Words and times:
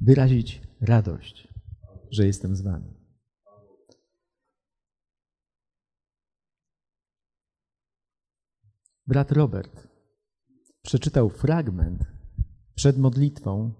wyrazić 0.00 0.62
radość, 0.80 1.48
że 2.10 2.26
jestem 2.26 2.56
z 2.56 2.62
Wami. 2.62 3.00
Brat 9.06 9.32
Robert 9.32 9.88
przeczytał 10.82 11.30
fragment 11.30 12.02
przed 12.74 12.98
modlitwą 12.98 13.74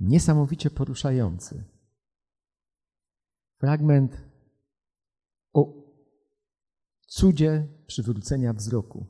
niesamowicie 0.00 0.70
poruszający. 0.70 1.64
Fragment 3.60 4.24
o 5.52 5.86
cudzie 7.06 7.68
przywrócenia 7.86 8.52
wzroku. 8.52 9.06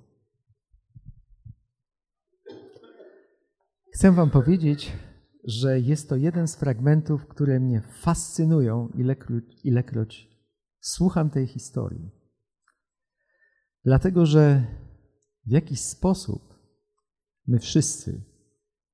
Chcę 3.95 4.12
Wam 4.12 4.30
powiedzieć, 4.30 4.93
że 5.46 5.81
jest 5.81 6.09
to 6.09 6.17
jeden 6.17 6.49
z 6.49 6.57
fragmentów, 6.57 7.27
które 7.27 7.61
mnie 7.61 7.81
fascynują, 7.81 8.89
ilekroć, 8.89 9.45
ilekroć 9.64 10.29
słucham 10.81 11.31
tej 11.31 11.46
historii. 11.46 12.11
Dlatego, 13.85 14.27
że 14.27 14.67
w 15.46 15.50
jakiś 15.50 15.81
sposób 15.81 16.55
my 17.46 17.59
wszyscy 17.59 18.25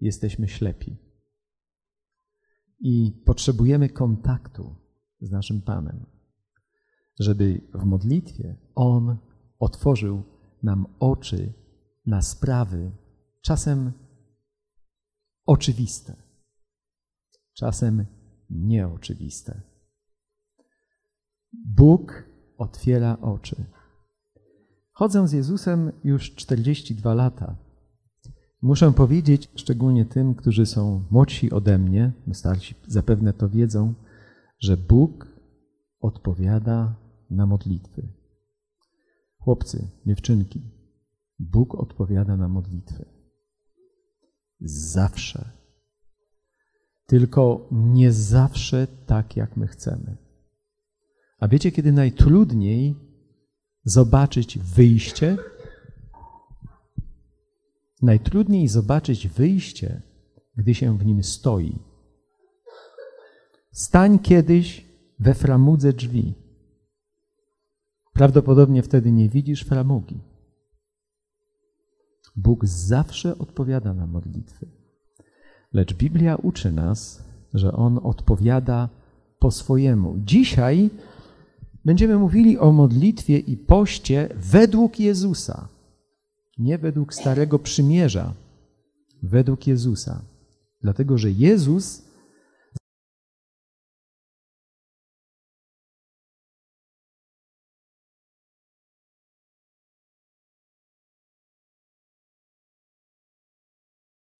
jesteśmy 0.01 0.49
ślepi 0.49 0.97
i 2.81 3.23
potrzebujemy 3.27 3.89
kontaktu 3.89 4.77
z 5.21 5.31
naszym 5.31 5.63
Panem, 5.63 6.07
żeby 7.21 7.61
w 7.75 7.85
modlitwie 7.85 8.57
On 8.75 9.19
otworzył 9.59 10.23
nam 10.63 10.87
oczy 10.99 11.53
na 12.07 12.23
sprawy 12.23 12.93
czasem 13.43 13.93
oczywiste, 15.47 16.22
czasem 17.55 18.07
nieoczywiste. 18.51 19.63
Bóg 21.53 22.25
otwiera 22.59 23.17
oczy. 23.21 23.65
Chodzę 24.93 25.29
z 25.29 25.33
Jezusem 25.33 25.93
już 26.05 26.35
42 26.35 27.15
lata. 27.15 27.57
Muszę 28.63 28.93
powiedzieć, 28.93 29.51
szczególnie 29.55 30.05
tym, 30.05 30.35
którzy 30.35 30.67
są 30.67 31.05
młodsi 31.11 31.51
ode 31.51 31.79
mnie, 31.79 32.13
starsi 32.33 32.75
zapewne 32.87 33.33
to 33.33 33.49
wiedzą, 33.49 33.95
że 34.61 34.77
Bóg 34.77 35.27
odpowiada 36.01 36.97
na 37.31 37.47
modlitwy. 37.47 38.09
Chłopcy, 39.39 39.89
dziewczynki, 40.07 40.61
Bóg 41.39 41.75
odpowiada 41.75 42.37
na 42.37 42.49
modlitwy. 42.49 43.05
Zawsze. 44.61 45.62
Tylko 47.13 47.69
nie 47.71 48.13
zawsze 48.13 48.87
tak, 49.07 49.37
jak 49.37 49.57
my 49.57 49.67
chcemy. 49.67 50.17
A 51.39 51.49
wiecie, 51.49 51.73
kiedy 51.73 51.93
najtrudniej 51.93 52.95
zobaczyć 53.85 54.59
wyjście? 54.59 55.37
Najtrudniej 58.03 58.69
zobaczyć 58.69 59.29
wyjście, 59.29 60.03
gdy 60.57 60.75
się 60.75 60.99
w 60.99 61.07
nim 61.07 61.23
stoi. 61.23 61.79
Stań 63.73 64.19
kiedyś 64.19 64.87
we 65.19 65.35
framudze 65.35 65.93
drzwi. 65.93 66.35
Prawdopodobnie 68.13 68.83
wtedy 68.83 69.13
nie 69.13 69.29
widzisz 69.29 69.65
framugi. 69.65 70.21
Bóg 72.37 72.67
zawsze 72.67 73.39
odpowiada 73.39 73.95
na 73.95 74.07
modlitwy. 74.07 74.82
Lecz 75.73 75.95
Biblia 75.95 76.37
uczy 76.37 76.73
nas, 76.73 77.23
że 77.55 77.73
On 77.73 78.01
odpowiada 78.03 78.89
po 79.39 79.51
swojemu. 79.51 80.15
Dzisiaj 80.19 80.91
będziemy 81.85 82.19
mówili 82.19 82.59
o 82.59 82.73
modlitwie 82.73 83.39
i 83.39 83.57
poście 83.57 84.29
według 84.37 85.01
Jezusa, 85.01 85.69
nie 86.59 86.79
według 86.79 87.15
Starego 87.15 87.59
Przymierza, 87.59 88.35
według 89.23 89.67
Jezusa. 89.67 90.23
Dlatego, 90.83 91.19
że 91.19 91.31
Jezus 91.31 92.03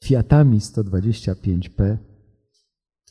Fiatami 0.03 0.59
125P, 0.59 1.97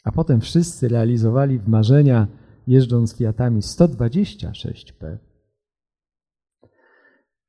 a 0.03 0.11
potem 0.11 0.41
wszyscy 0.41 0.87
realizowali 0.87 1.59
w 1.59 1.67
marzenia 1.67 2.27
jeżdżąc 2.67 3.15
Fiatami 3.15 3.61
126P. 3.61 5.17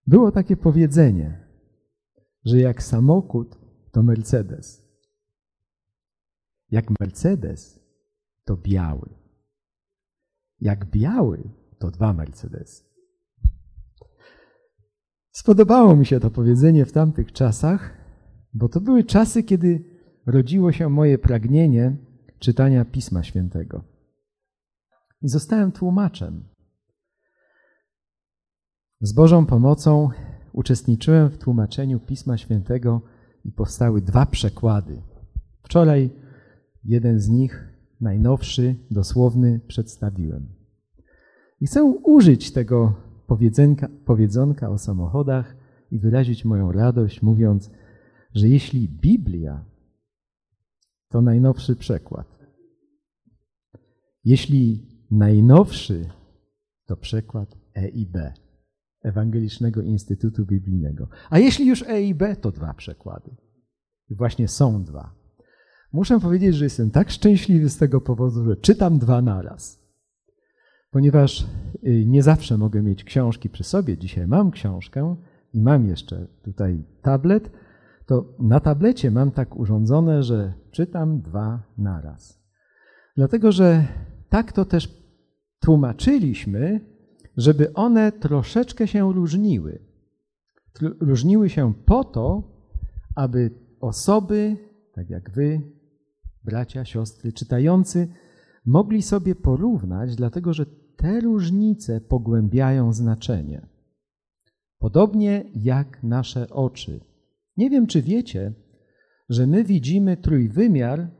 Było 0.06 0.32
takie 0.32 0.56
powiedzenie, 0.56 1.48
że 2.44 2.58
jak 2.58 2.82
samochód 2.82 3.58
to 3.92 4.02
Mercedes. 4.02 4.82
Jak 6.70 7.00
Mercedes 7.00 7.80
to 8.44 8.56
biały. 8.56 9.08
Jak 10.60 10.90
biały 10.90 11.50
to 11.78 11.90
dwa 11.90 12.12
Mercedesy. 12.12 12.84
Spodobało 15.30 15.96
mi 15.96 16.06
się 16.06 16.20
to 16.20 16.30
powiedzenie 16.30 16.86
w 16.86 16.92
tamtych 16.92 17.32
czasach, 17.32 18.01
bo 18.52 18.68
to 18.68 18.80
były 18.80 19.04
czasy, 19.04 19.42
kiedy 19.42 19.84
rodziło 20.26 20.72
się 20.72 20.88
moje 20.88 21.18
pragnienie 21.18 21.96
czytania 22.38 22.84
Pisma 22.84 23.22
Świętego. 23.22 23.84
I 25.22 25.28
zostałem 25.28 25.72
tłumaczem. 25.72 26.44
Z 29.00 29.12
Bożą 29.12 29.46
pomocą 29.46 30.08
uczestniczyłem 30.52 31.30
w 31.30 31.38
tłumaczeniu 31.38 32.00
Pisma 32.00 32.38
Świętego 32.38 33.00
i 33.44 33.52
powstały 33.52 34.00
dwa 34.00 34.26
przekłady. 34.26 35.02
Wczoraj 35.62 36.10
jeden 36.84 37.20
z 37.20 37.28
nich, 37.28 37.68
najnowszy, 38.00 38.74
dosłowny, 38.90 39.60
przedstawiłem. 39.68 40.48
I 41.60 41.66
chcę 41.66 41.84
użyć 41.84 42.52
tego 42.52 42.94
powiedzonka 44.04 44.70
o 44.70 44.78
samochodach 44.78 45.56
i 45.90 45.98
wyrazić 45.98 46.44
moją 46.44 46.72
radość, 46.72 47.22
mówiąc, 47.22 47.70
że 48.34 48.48
jeśli 48.48 48.88
Biblia 48.88 49.64
to 51.08 51.20
najnowszy 51.20 51.76
przekład, 51.76 52.38
jeśli 54.24 54.86
najnowszy 55.10 56.08
to 56.86 56.96
przekład 56.96 57.56
EIB, 57.74 58.16
Ewangelicznego 59.02 59.82
Instytutu 59.82 60.46
Biblijnego, 60.46 61.08
a 61.30 61.38
jeśli 61.38 61.66
już 61.66 61.82
EIB, 61.82 62.22
to 62.40 62.50
dwa 62.50 62.74
przekłady. 62.74 63.36
I 64.08 64.14
właśnie 64.14 64.48
są 64.48 64.84
dwa. 64.84 65.14
Muszę 65.92 66.20
powiedzieć, 66.20 66.54
że 66.54 66.64
jestem 66.64 66.90
tak 66.90 67.10
szczęśliwy 67.10 67.68
z 67.68 67.76
tego 67.76 68.00
powodu, 68.00 68.44
że 68.44 68.56
czytam 68.56 68.98
dwa 68.98 69.22
naraz. 69.22 69.82
Ponieważ 70.90 71.46
y, 71.86 72.04
nie 72.06 72.22
zawsze 72.22 72.58
mogę 72.58 72.82
mieć 72.82 73.04
książki 73.04 73.50
przy 73.50 73.64
sobie. 73.64 73.98
Dzisiaj 73.98 74.26
mam 74.26 74.50
książkę 74.50 75.16
i 75.52 75.60
mam 75.60 75.88
jeszcze 75.88 76.26
tutaj 76.42 76.84
tablet, 77.02 77.50
to 78.06 78.34
na 78.38 78.60
tablecie 78.60 79.10
mam 79.10 79.30
tak 79.30 79.56
urządzone, 79.56 80.22
że 80.22 80.52
czytam 80.70 81.20
dwa 81.20 81.62
naraz. 81.78 82.42
Dlatego, 83.16 83.52
że 83.52 83.84
tak 84.28 84.52
to 84.52 84.64
też 84.64 85.02
tłumaczyliśmy, 85.60 86.80
żeby 87.36 87.72
one 87.72 88.12
troszeczkę 88.12 88.86
się 88.86 89.12
różniły. 89.12 89.78
Różniły 91.00 91.50
się 91.50 91.74
po 91.86 92.04
to, 92.04 92.42
aby 93.16 93.50
osoby, 93.80 94.56
tak 94.94 95.10
jak 95.10 95.30
wy, 95.30 95.60
bracia, 96.44 96.84
siostry, 96.84 97.32
czytający, 97.32 98.08
mogli 98.66 99.02
sobie 99.02 99.34
porównać, 99.34 100.16
dlatego 100.16 100.52
że 100.52 100.66
te 100.96 101.20
różnice 101.20 102.00
pogłębiają 102.00 102.92
znaczenie. 102.92 103.66
Podobnie 104.78 105.44
jak 105.54 106.02
nasze 106.02 106.50
oczy. 106.50 107.11
Nie 107.56 107.70
wiem, 107.70 107.86
czy 107.86 108.02
wiecie, 108.02 108.52
że 109.28 109.46
my 109.46 109.64
widzimy 109.64 110.16
trójwymiar, 110.16 111.10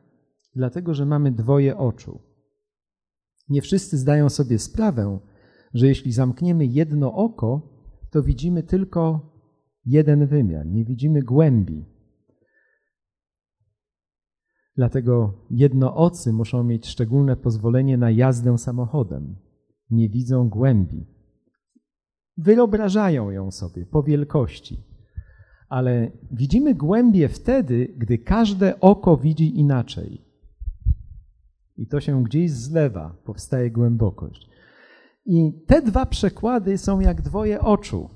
dlatego 0.55 0.95
że 0.95 1.07
mamy 1.07 1.33
dwoje 1.33 1.77
oczu. 1.77 2.21
Nie 3.49 3.63
wszyscy 3.63 3.99
zdają 3.99 4.29
sobie 4.29 4.59
sprawę, 4.59 5.19
że 5.75 5.87
jeśli 5.87 6.13
zamkniemy 6.13 6.67
jedno 6.67 7.15
oko, 7.15 7.73
to 8.11 8.23
widzimy 8.23 8.63
tylko 8.63 9.33
jeden 9.85 10.27
wymiar, 10.27 10.67
nie 10.67 10.85
widzimy 10.85 11.23
głębi. 11.23 11.85
Dlatego 14.77 15.35
jednoocy 15.51 16.33
muszą 16.33 16.65
mieć 16.65 16.87
szczególne 16.87 17.37
pozwolenie 17.37 17.99
na 17.99 18.11
jazdę 18.11 18.59
samochodem. 18.59 19.37
Nie 19.91 20.09
widzą 20.09 20.49
głębi. 20.49 21.07
Wyobrażają 22.37 23.31
ją 23.31 23.51
sobie 23.51 23.87
po 23.87 24.03
wielkości 24.03 24.92
ale 25.73 26.11
widzimy 26.31 26.75
głębie 26.75 27.29
wtedy, 27.29 27.95
gdy 27.97 28.19
każde 28.19 28.81
oko 28.81 29.17
widzi 29.17 29.59
inaczej. 29.59 30.25
i 31.77 31.87
to 31.87 32.01
się 32.01 32.25
gdzieś 32.25 32.51
zlewa, 32.51 33.17
powstaje 33.25 33.71
głębokość. 33.71 34.49
I 35.27 35.53
te 35.67 35.83
dwa 35.83 36.07
przekłady 36.07 36.79
są 36.79 37.01
jak 37.01 37.23
dwoje 37.23 37.61
oczu. 37.61 38.11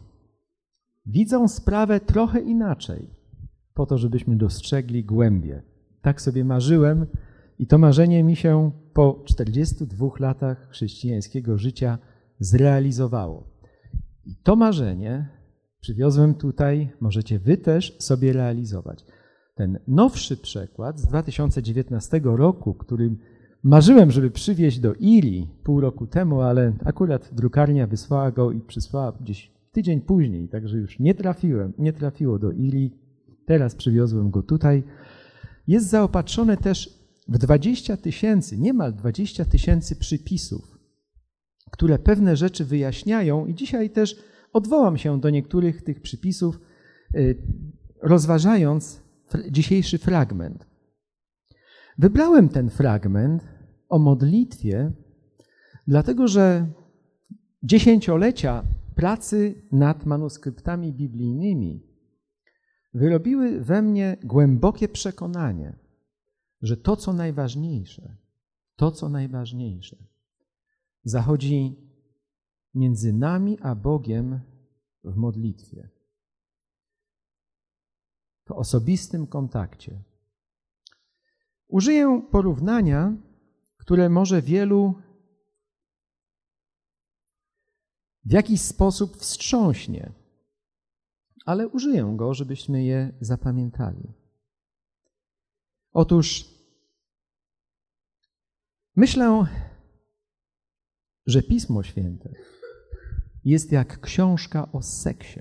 Widzą 1.06 1.48
sprawę 1.48 2.00
trochę 2.00 2.40
inaczej, 2.40 3.10
po 3.74 3.86
to, 3.86 3.98
żebyśmy 3.98 4.36
dostrzegli 4.36 5.04
głębie. 5.04 5.62
Tak 6.02 6.20
sobie 6.20 6.44
marzyłem 6.44 7.06
i 7.58 7.66
to 7.66 7.78
marzenie 7.78 8.24
mi 8.24 8.36
się 8.36 8.70
po 8.92 9.22
42 9.24 10.08
latach 10.18 10.68
chrześcijańskiego 10.70 11.58
życia 11.58 11.98
zrealizowało. 12.40 13.50
I 14.24 14.36
to 14.36 14.56
marzenie 14.56 15.35
przywiozłem 15.86 16.34
tutaj, 16.34 16.88
możecie 17.00 17.38
wy 17.38 17.56
też 17.56 17.96
sobie 17.98 18.32
realizować. 18.32 19.04
Ten 19.54 19.78
nowszy 19.88 20.36
przekład 20.36 21.00
z 21.00 21.06
2019 21.06 22.20
roku, 22.24 22.74
którym 22.74 23.18
marzyłem, 23.62 24.10
żeby 24.10 24.30
przywieźć 24.30 24.78
do 24.78 24.94
Ili 24.94 25.48
pół 25.64 25.80
roku 25.80 26.06
temu, 26.06 26.40
ale 26.40 26.72
akurat 26.84 27.30
drukarnia 27.32 27.86
wysłała 27.86 28.30
go 28.30 28.52
i 28.52 28.60
przysłała 28.60 29.12
gdzieś 29.20 29.52
tydzień 29.72 30.00
później, 30.00 30.48
także 30.48 30.78
już 30.78 30.98
nie 30.98 31.14
trafiłem, 31.14 31.72
nie 31.78 31.92
trafiło 31.92 32.38
do 32.38 32.52
Ili. 32.52 32.90
Teraz 33.46 33.74
przywiozłem 33.74 34.30
go 34.30 34.42
tutaj. 34.42 34.82
Jest 35.66 35.88
zaopatrzone 35.88 36.56
też 36.56 36.98
w 37.28 37.38
20 37.38 37.96
tysięcy, 37.96 38.58
niemal 38.58 38.94
20 38.94 39.44
tysięcy 39.44 39.96
przypisów, 39.96 40.78
które 41.70 41.98
pewne 41.98 42.36
rzeczy 42.36 42.64
wyjaśniają 42.64 43.46
i 43.46 43.54
dzisiaj 43.54 43.90
też 43.90 44.35
odwołam 44.56 44.98
się 44.98 45.20
do 45.20 45.30
niektórych 45.30 45.82
tych 45.82 46.00
przypisów, 46.00 46.60
y, 47.14 47.42
rozważając 48.02 49.02
dzisiejszy 49.50 49.98
fragment. 49.98 50.66
Wybrałem 51.98 52.48
ten 52.48 52.70
fragment 52.70 53.44
o 53.88 53.98
modlitwie, 53.98 54.92
dlatego 55.86 56.28
że 56.28 56.66
dziesięciolecia 57.62 58.62
pracy 58.94 59.62
nad 59.72 60.06
manuskryptami 60.06 60.92
biblijnymi 60.92 61.86
wyrobiły 62.94 63.60
we 63.60 63.82
mnie 63.82 64.16
głębokie 64.24 64.88
przekonanie, 64.88 65.76
że 66.62 66.76
to, 66.76 66.96
co 66.96 67.12
najważniejsze, 67.12 68.16
to, 68.76 68.90
co 68.90 69.08
najważniejsze, 69.08 69.96
zachodzi 71.04 71.85
między 72.76 73.12
nami 73.12 73.58
a 73.60 73.74
Bogiem 73.74 74.40
w 75.04 75.16
modlitwie, 75.16 75.88
w 78.46 78.52
osobistym 78.52 79.26
kontakcie. 79.26 80.02
Użyję 81.68 82.22
porównania, 82.30 83.16
które 83.76 84.08
może 84.08 84.42
wielu 84.42 84.94
w 88.24 88.32
jakiś 88.32 88.60
sposób 88.60 89.16
wstrząśnie, 89.16 90.12
ale 91.46 91.68
użyję 91.68 92.14
go, 92.16 92.34
żebyśmy 92.34 92.84
je 92.84 93.12
zapamiętali. 93.20 94.12
Otóż 95.92 96.44
myślę, 98.96 99.46
że 101.26 101.42
Pismo 101.42 101.82
Święte 101.82 102.55
jest 103.46 103.72
jak 103.72 104.00
książka 104.00 104.72
o 104.72 104.82
seksie. 104.82 105.40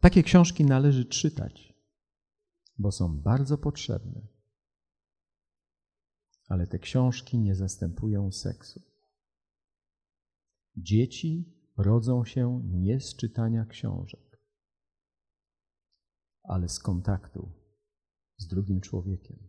Takie 0.00 0.22
książki 0.22 0.64
należy 0.64 1.04
czytać, 1.04 1.74
bo 2.78 2.92
są 2.92 3.20
bardzo 3.20 3.58
potrzebne. 3.58 4.26
Ale 6.48 6.66
te 6.66 6.78
książki 6.78 7.38
nie 7.38 7.54
zastępują 7.54 8.32
seksu. 8.32 8.82
Dzieci 10.76 11.60
rodzą 11.76 12.24
się 12.24 12.62
nie 12.64 13.00
z 13.00 13.16
czytania 13.16 13.64
książek, 13.64 14.40
ale 16.42 16.68
z 16.68 16.78
kontaktu 16.78 17.52
z 18.36 18.46
drugim 18.46 18.80
człowiekiem. 18.80 19.48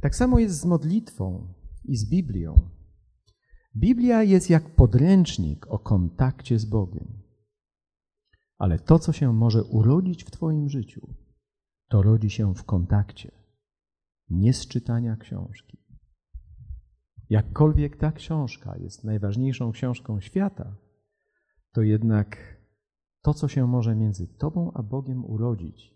Tak 0.00 0.16
samo 0.16 0.38
jest 0.38 0.60
z 0.60 0.64
modlitwą 0.64 1.61
i 1.84 1.96
z 1.96 2.10
Biblią. 2.10 2.70
Biblia 3.76 4.22
jest 4.22 4.50
jak 4.50 4.74
podręcznik 4.74 5.66
o 5.66 5.78
kontakcie 5.78 6.58
z 6.58 6.64
Bogiem. 6.64 7.22
Ale 8.58 8.78
to, 8.78 8.98
co 8.98 9.12
się 9.12 9.32
może 9.32 9.64
urodzić 9.64 10.24
w 10.24 10.30
Twoim 10.30 10.68
życiu, 10.68 11.14
to 11.88 12.02
rodzi 12.02 12.30
się 12.30 12.54
w 12.54 12.64
kontakcie, 12.64 13.32
nie 14.28 14.52
z 14.52 14.66
czytania 14.66 15.16
książki. 15.16 15.78
Jakkolwiek 17.30 17.96
ta 17.96 18.12
książka 18.12 18.78
jest 18.78 19.04
najważniejszą 19.04 19.72
książką 19.72 20.20
świata, 20.20 20.76
to 21.72 21.82
jednak 21.82 22.58
to, 23.22 23.34
co 23.34 23.48
się 23.48 23.66
może 23.66 23.96
między 23.96 24.26
Tobą 24.26 24.72
a 24.72 24.82
Bogiem 24.82 25.24
urodzić, 25.24 25.94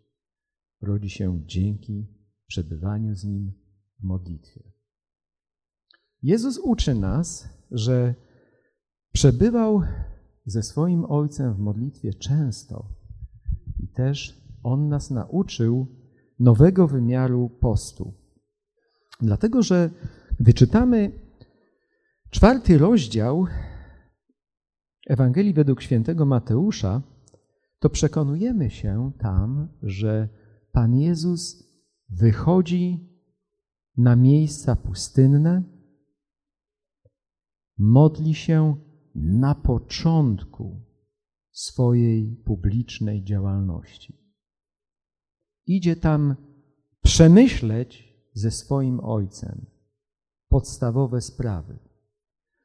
rodzi 0.81 1.11
się 1.11 1.43
dzięki 1.47 2.07
przebywaniu 2.47 3.15
z 3.15 3.25
Nim 3.25 3.53
w 4.01 4.05
modlitwie. 4.05 4.76
Jezus 6.27 6.59
uczy 6.59 6.95
nas, 6.95 7.49
że 7.71 8.15
przebywał 9.13 9.83
ze 10.47 10.63
swoim 10.63 11.05
Ojcem 11.05 11.55
w 11.55 11.59
modlitwie 11.59 12.15
często 12.15 12.89
i 13.79 13.89
też 13.89 14.43
On 14.63 14.89
nas 14.89 15.11
nauczył 15.11 15.87
nowego 16.39 16.89
wymiaru 16.89 17.51
postu. 17.61 18.15
Dlatego, 19.21 19.63
że 19.63 19.91
gdy 20.41 20.55
czytamy 20.55 21.13
czwarty 22.31 22.79
rozdział 22.79 23.47
Ewangelii 25.09 25.53
według 25.53 25.83
świętego 25.83 26.27
Mateusza, 26.27 27.03
to 27.79 27.91
przekonujemy 27.91 28.71
się 28.71 29.13
tam, 29.19 29.69
że 29.83 30.29
Pan 30.73 30.95
Jezus 30.95 31.65
wychodzi 32.09 33.11
na 33.97 34.17
miejsca 34.17 34.77
pustynne, 34.77 35.76
modli 37.79 38.35
się 38.35 38.77
na 39.15 39.55
początku 39.55 40.81
swojej 41.51 42.37
publicznej 42.45 43.25
działalności. 43.25 44.19
Idzie 45.67 45.97
tam 45.97 46.37
przemyśleć 47.03 48.17
ze 48.35 48.51
swoim 48.51 49.01
ojcem 49.01 49.67
podstawowe 50.49 51.21
sprawy. 51.21 51.79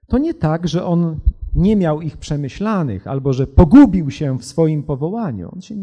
To 0.08 0.18
nie 0.18 0.34
tak, 0.34 0.68
że 0.68 0.86
on 0.86 1.20
nie 1.56 1.76
miał 1.76 2.02
ich 2.02 2.18
przemyślanych 2.18 3.08
albo 3.08 3.34
że 3.34 3.48
pogubił 3.48 4.12
się 4.12 4.40
w 4.40 4.46
swoim 4.46 4.84
powołaniu. 4.84 5.50
On 5.54 5.62
się 5.62 5.76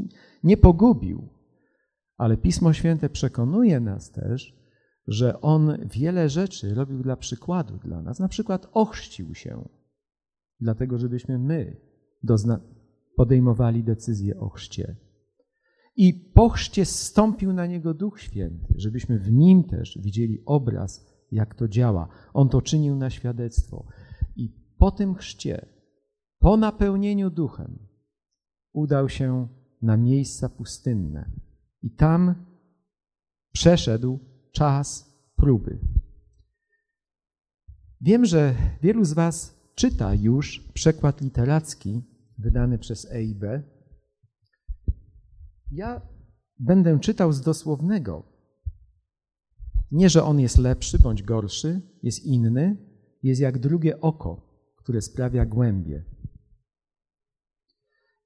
nie 0.44 0.56
pogubił. 0.56 1.28
Ale 2.16 2.36
Pismo 2.36 2.72
Święte 2.72 3.10
przekonuje 3.10 3.80
nas 3.80 4.10
też, 4.10 4.58
że 5.08 5.40
on 5.40 5.78
wiele 5.90 6.28
rzeczy 6.28 6.74
robił 6.74 7.02
dla 7.02 7.16
przykładu 7.16 7.78
dla 7.78 8.02
nas. 8.02 8.18
Na 8.18 8.28
przykład 8.28 8.66
ochrzcił 8.72 9.34
się, 9.34 9.68
dlatego 10.60 10.98
żebyśmy 10.98 11.38
my 11.38 11.76
podejmowali 13.16 13.84
decyzję 13.84 14.40
o 14.40 14.48
chrzcie. 14.48 14.96
I 15.96 16.14
po 16.14 16.48
chrzcie 16.48 16.84
zstąpił 16.84 17.52
na 17.52 17.66
niego 17.66 17.94
Duch 17.94 18.20
Święty, 18.20 18.74
żebyśmy 18.76 19.18
w 19.18 19.32
nim 19.32 19.64
też 19.64 19.98
widzieli 20.02 20.42
obraz, 20.46 21.06
jak 21.32 21.54
to 21.54 21.68
działa. 21.68 22.08
On 22.34 22.48
to 22.48 22.62
czynił 22.62 22.96
na 22.96 23.10
świadectwo. 23.10 23.86
I 24.36 24.52
po 24.78 24.90
tym 24.90 25.14
chrzcie, 25.14 25.66
po 26.38 26.56
napełnieniu 26.56 27.30
duchem, 27.30 27.78
udał 28.72 29.08
się 29.08 29.48
na 29.82 29.96
miejsca 29.96 30.48
pustynne. 30.48 31.30
I 31.82 31.90
tam 31.90 32.34
przeszedł 33.52 34.18
czas 34.52 35.10
próby. 35.36 35.78
Wiem, 38.00 38.24
że 38.24 38.54
wielu 38.82 39.04
z 39.04 39.12
Was 39.12 39.58
czyta 39.74 40.14
już 40.14 40.60
przekład 40.74 41.20
literacki 41.20 42.02
wydany 42.38 42.78
przez 42.78 43.10
EIB. 43.12 43.44
Ja 45.70 46.00
będę 46.58 47.00
czytał 47.00 47.32
z 47.32 47.40
dosłownego. 47.40 48.22
Nie, 49.90 50.10
że 50.10 50.24
on 50.24 50.40
jest 50.40 50.58
lepszy 50.58 50.98
bądź 50.98 51.22
gorszy, 51.22 51.80
jest 52.02 52.24
inny, 52.24 52.76
jest 53.22 53.40
jak 53.40 53.58
drugie 53.58 54.00
oko, 54.00 54.48
które 54.76 55.02
sprawia 55.02 55.46
głębie. 55.46 56.04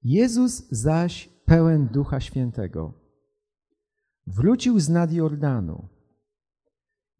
Jezus 0.03 0.69
zaś 0.71 1.29
pełen 1.45 1.87
Ducha 1.87 2.19
Świętego 2.19 2.93
wrócił 4.27 4.79
z 4.79 4.89
nad 4.89 5.13
Jordanu 5.13 5.92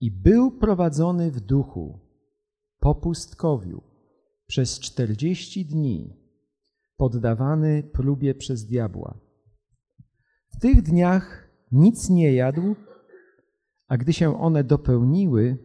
i 0.04 0.12
był 0.12 0.52
prowadzony 0.52 1.32
w 1.32 1.40
duchu 1.40 2.00
po 2.80 2.96
pustkowiu 2.96 3.82
przez 4.46 4.80
czterdzieści 4.80 5.66
dni, 5.66 6.18
poddawany 6.98 7.84
próbie 7.84 8.36
przez 8.36 8.66
diabła. 8.66 9.20
W 10.48 10.60
tych 10.60 10.82
dniach 10.82 11.50
nic 11.72 12.10
nie 12.10 12.34
jadł, 12.34 12.76
a 13.88 13.98
gdy 13.98 14.14
się 14.14 14.40
one 14.40 14.64
dopełniły, 14.64 15.58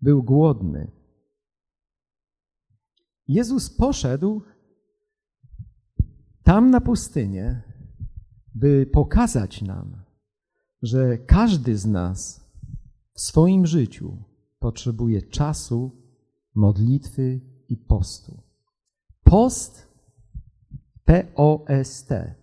był 0.00 0.22
głodny. 0.22 0.92
Jezus 3.28 3.76
poszedł 3.76 4.42
tam 6.42 6.70
na 6.70 6.80
pustynię, 6.80 7.62
by 8.54 8.86
pokazać 8.86 9.62
nam, 9.62 10.02
że 10.82 11.18
każdy 11.18 11.76
z 11.78 11.86
nas 11.86 12.43
w 13.14 13.20
swoim 13.20 13.66
życiu 13.66 14.24
potrzebuje 14.58 15.22
czasu, 15.22 16.02
modlitwy 16.54 17.40
i 17.68 17.76
postu. 17.76 18.42
Post, 19.22 19.88
P-O-S-T, 21.04 22.34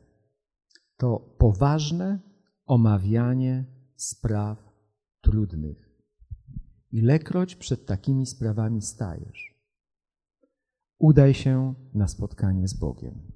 to 0.97 1.19
poważne 1.37 2.19
omawianie 2.65 3.65
spraw 3.95 4.57
trudnych. 5.21 5.89
Ilekroć 6.91 7.55
przed 7.55 7.85
takimi 7.85 8.25
sprawami 8.25 8.81
stajesz, 8.81 9.55
udaj 10.99 11.33
się 11.33 11.75
na 11.93 12.07
spotkanie 12.07 12.67
z 12.67 12.73
Bogiem 12.73 13.31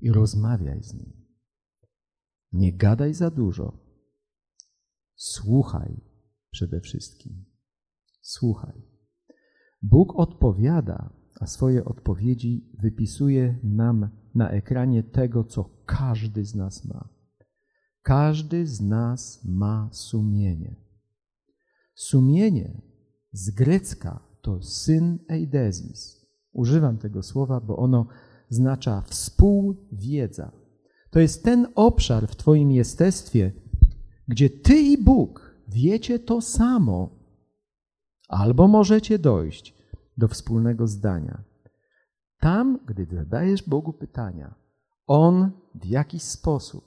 i 0.00 0.12
rozmawiaj 0.12 0.82
z 0.82 0.94
Nim. 0.94 1.12
Nie 2.52 2.72
gadaj 2.72 3.14
za 3.14 3.30
dużo. 3.30 3.78
Słuchaj 5.14 6.11
przede 6.52 6.80
wszystkim. 6.80 7.44
Słuchaj. 8.20 8.82
Bóg 9.82 10.16
odpowiada, 10.16 11.12
a 11.40 11.46
swoje 11.46 11.84
odpowiedzi 11.84 12.70
wypisuje 12.78 13.58
nam 13.62 14.08
na 14.34 14.50
ekranie 14.50 15.02
tego, 15.02 15.44
co 15.44 15.64
każdy 15.86 16.44
z 16.44 16.54
nas 16.54 16.84
ma. 16.84 17.08
Każdy 18.02 18.66
z 18.66 18.80
nas 18.80 19.44
ma 19.44 19.88
sumienie. 19.92 20.76
Sumienie 21.94 22.82
z 23.32 23.50
grecka 23.50 24.20
to 24.42 24.62
syn 24.62 25.18
eidesis. 25.28 26.26
Używam 26.52 26.98
tego 26.98 27.22
słowa, 27.22 27.60
bo 27.60 27.76
ono 27.76 28.06
oznacza 28.50 29.00
współwiedza. 29.00 30.52
To 31.10 31.20
jest 31.20 31.44
ten 31.44 31.66
obszar 31.74 32.28
w 32.28 32.36
Twoim 32.36 32.72
jestestwie, 32.72 33.52
gdzie 34.28 34.50
Ty 34.50 34.80
i 34.80 35.04
Bóg 35.04 35.51
wiecie 35.68 36.18
to 36.18 36.40
samo, 36.40 37.10
albo 38.28 38.68
możecie 38.68 39.18
dojść 39.18 39.74
do 40.16 40.28
wspólnego 40.28 40.86
zdania. 40.86 41.44
Tam, 42.40 42.78
gdy 42.86 43.06
zadajesz 43.06 43.68
Bogu 43.68 43.92
pytania, 43.92 44.54
On 45.06 45.50
w 45.74 45.86
jakiś 45.86 46.22
sposób 46.22 46.84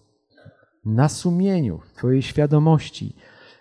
na 0.86 1.10
sumieniu, 1.10 1.80
w 1.80 1.94
Twojej 1.94 2.22
świadomości 2.22 3.16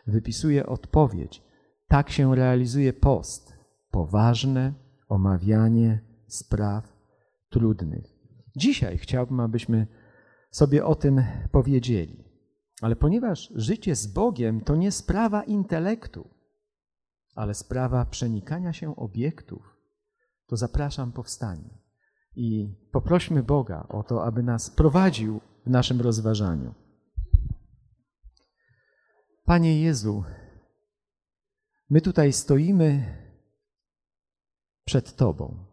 wypisuje 0.07 0.67
odpowiedź. 0.67 1.43
Tak 1.89 2.11
się 2.11 2.37
realizuje 2.37 2.93
post. 2.93 3.55
Poważne 3.91 4.73
omawianie 5.09 6.01
spraw 6.27 6.93
trudnych. 7.51 8.05
Dzisiaj 8.57 8.99
chciałbym, 8.99 9.41
abyśmy 9.41 9.87
sobie 10.51 10.85
o 10.85 10.95
tym 10.95 11.23
powiedzieli. 11.53 12.25
Ale 12.81 12.97
ponieważ 12.97 13.53
życie 13.55 13.97
z 13.97 14.07
Bogiem 14.07 14.61
to 14.61 14.77
nie 14.77 14.93
sprawa 14.93 15.43
intelektu, 15.43 16.31
ale 17.35 17.55
sprawa 17.55 18.05
przenikania 18.05 18.73
się 18.73 18.97
obiektów, 18.97 19.77
to 20.47 20.57
zapraszam 20.57 21.13
powstanie 21.13 21.79
i 22.37 22.75
poprośmy 22.93 23.43
Boga 23.43 23.87
o 23.89 24.03
to, 24.03 24.25
aby 24.25 24.43
nas 24.43 24.71
prowadził 24.71 25.41
w 25.67 25.71
naszym 25.71 26.01
rozważaniu. 26.01 26.75
Panie 29.45 29.81
Jezu, 29.81 30.25
my 31.91 32.01
tutaj 32.01 32.33
stoimy 32.33 33.17
przed 34.85 35.17
Tobą 35.17 35.65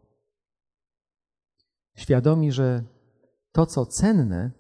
świadomi, 1.96 2.52
że 2.52 2.84
to, 3.52 3.66
co 3.66 3.86
cenne, 3.86 4.52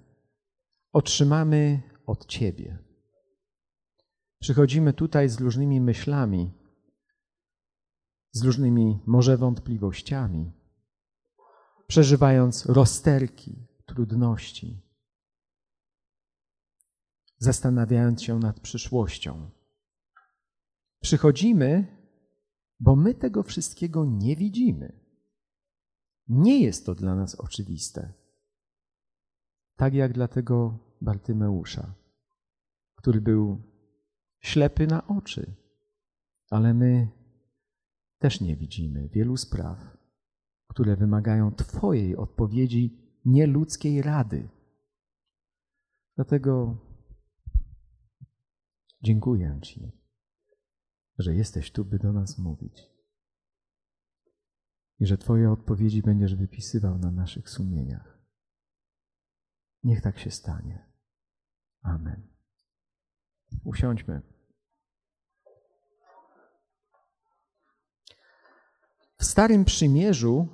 otrzymamy 0.92 1.82
od 2.12 2.26
Ciebie. 2.26 2.78
Przychodzimy 4.40 4.94
tutaj 4.94 5.30
z 5.30 5.40
różnymi 5.40 5.82
myślami, 5.82 6.52
z 8.32 8.44
różnymi 8.44 9.00
może 9.06 9.38
wątpliwościami, 9.38 10.52
przeżywając 11.88 12.66
rozterki, 12.66 13.68
trudności, 13.86 14.82
zastanawiając 17.38 18.24
się 18.24 18.40
nad 18.40 18.60
przyszłością. 18.60 19.50
Przychodzimy, 21.02 21.98
bo 22.80 22.96
my 22.96 23.14
tego 23.14 23.44
wszystkiego 23.44 24.06
nie 24.06 24.36
widzimy. 24.36 25.00
Nie 26.28 26.64
jest 26.64 26.86
to 26.86 26.96
dla 26.96 27.16
nas 27.16 27.36
oczywiste. 27.36 28.14
Tak 29.76 29.94
jak 29.94 30.14
dla 30.14 30.28
tego 30.28 30.80
Bartymeusza, 31.02 32.01
który 33.02 33.22
był 33.22 33.62
ślepy 34.40 34.88
na 34.88 35.08
oczy, 35.08 35.56
ale 36.50 36.74
my 36.74 37.08
też 38.20 38.42
nie 38.42 38.56
widzimy 38.56 39.10
wielu 39.10 39.38
spraw, 39.38 39.98
które 40.68 40.96
wymagają 40.96 41.52
Twojej 41.52 42.16
odpowiedzi, 42.16 42.98
nie 43.26 43.48
ludzkiej 43.48 44.02
rady. 44.02 44.50
Dlatego 46.16 46.78
dziękuję 49.04 49.60
Ci, 49.62 49.92
że 51.18 51.36
jesteś 51.36 51.72
tu, 51.72 51.86
by 51.86 52.00
do 52.00 52.14
nas 52.14 52.38
mówić 52.38 52.92
i 55.00 55.06
że 55.06 55.18
Twoje 55.18 55.52
odpowiedzi 55.52 56.02
będziesz 56.02 56.36
wypisywał 56.36 56.98
na 56.98 57.12
naszych 57.12 57.50
sumieniach. 57.50 58.22
Niech 59.84 60.02
tak 60.02 60.20
się 60.20 60.32
stanie. 60.32 60.92
Amen. 61.82 62.31
Usiądźmy. 63.66 64.22
W 69.18 69.26
Starym 69.26 69.66
Przymierzu 69.66 70.48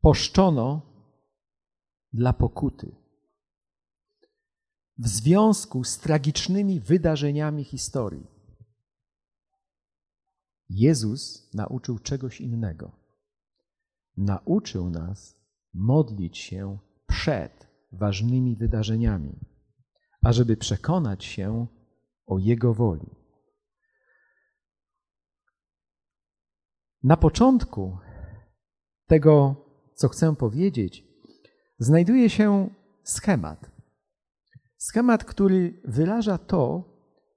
poszczono 0.00 0.82
dla 2.12 2.32
pokuty. 2.32 2.96
W 4.98 5.08
związku 5.08 5.84
z 5.84 5.98
tragicznymi 5.98 6.80
wydarzeniami 6.80 7.64
historii. 7.64 8.26
Jezus 10.68 11.50
nauczył 11.54 11.98
czegoś 11.98 12.40
innego. 12.40 12.92
Nauczył 14.16 14.90
nas 14.90 15.36
modlić 15.74 16.38
się 16.38 16.78
przed 17.06 17.66
ważnymi 17.92 18.56
wydarzeniami, 18.56 19.38
ażeby 20.22 20.56
przekonać 20.56 21.24
się 21.24 21.66
o 22.26 22.38
Jego 22.38 22.74
woli. 22.74 23.16
Na 27.02 27.16
początku 27.16 27.98
tego, 29.06 29.56
co 29.94 30.08
chcę 30.08 30.36
powiedzieć, 30.36 31.04
znajduje 31.78 32.30
się 32.30 32.70
schemat. 33.04 33.70
Schemat, 34.76 35.24
który 35.24 35.80
wyraża 35.84 36.38
to, 36.38 36.84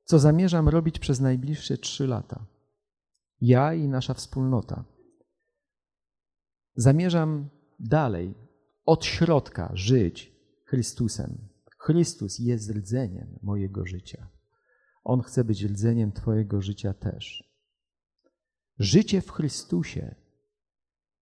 co 0.04 0.20
zamierzam 0.20 0.70
robić 0.70 1.00
przez 1.00 1.20
najbliższe 1.20 1.78
trzy 1.78 2.08
lata 2.08 2.54
ja 3.44 3.74
i 3.74 3.88
nasza 3.88 4.13
wspólnota. 4.13 4.86
Zamierzam 6.75 7.50
dalej, 7.80 8.34
od 8.86 9.06
środka, 9.06 9.72
żyć 9.74 10.34
Chrystusem. 10.66 11.52
Chrystus 11.86 12.40
jest 12.40 12.72
rdzeniem 12.72 13.40
mojego 13.42 13.86
życia. 13.86 14.30
On 15.04 15.22
chce 15.22 15.44
być 15.44 15.63
rdzeniem 15.63 16.12
Twojego 16.12 16.62
życia 16.62 16.94
też. 16.94 17.54
Życie 18.80 19.22
w 19.22 19.32
Chrystusie 19.32 20.16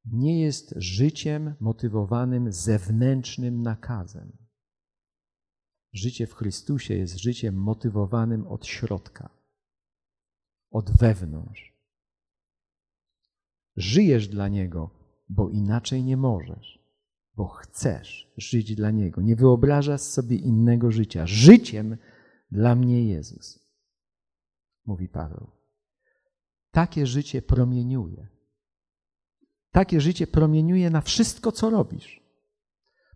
nie 0.05 0.41
jest 0.41 0.73
życiem 0.77 1.55
motywowanym 1.59 2.51
zewnętrznym 2.51 3.61
nakazem. 3.61 4.37
Życie 5.93 6.27
w 6.27 6.33
Chrystusie 6.33 6.93
jest 6.93 7.17
życiem 7.17 7.55
motywowanym 7.55 8.47
od 8.47 8.65
środka, 8.65 9.29
od 10.71 10.97
wewnątrz. 10.97 11.73
Żyjesz 13.75 14.27
dla 14.27 14.47
Niego, 14.47 14.89
bo 15.29 15.49
inaczej 15.49 16.03
nie 16.03 16.17
możesz, 16.17 16.80
bo 17.35 17.47
chcesz 17.47 18.33
żyć 18.37 18.75
dla 18.75 18.91
Niego. 18.91 19.21
Nie 19.21 19.35
wyobrażasz 19.35 20.01
sobie 20.01 20.37
innego 20.37 20.91
życia. 20.91 21.27
Życiem 21.27 21.97
dla 22.51 22.75
mnie 22.75 23.05
Jezus, 23.05 23.59
mówi 24.85 25.09
Paweł. 25.09 25.51
Takie 26.71 27.07
życie 27.07 27.41
promieniuje. 27.41 28.27
Takie 29.71 30.01
życie 30.01 30.27
promieniuje 30.27 30.89
na 30.89 31.01
wszystko, 31.01 31.51
co 31.51 31.69
robisz. 31.69 32.21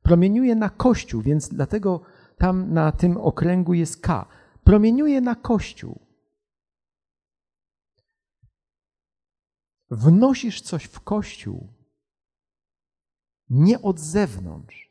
Promieniuje 0.01 0.55
na 0.55 0.69
Kościół, 0.69 1.21
więc 1.21 1.49
dlatego 1.49 2.01
tam 2.37 2.73
na 2.73 2.91
tym 2.91 3.17
okręgu 3.17 3.73
jest 3.73 4.01
K. 4.01 4.27
Promieniuje 4.63 5.21
na 5.21 5.35
Kościół. 5.35 5.99
Wnosisz 9.91 10.61
coś 10.61 10.83
w 10.83 10.99
Kościół 10.99 11.74
nie 13.49 13.81
od 13.81 13.99
zewnątrz, 13.99 14.89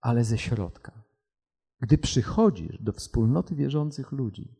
ale 0.00 0.24
ze 0.24 0.38
środka. 0.38 1.02
Gdy 1.80 1.98
przychodzisz 1.98 2.82
do 2.82 2.92
wspólnoty 2.92 3.54
wierzących 3.54 4.12
ludzi, 4.12 4.54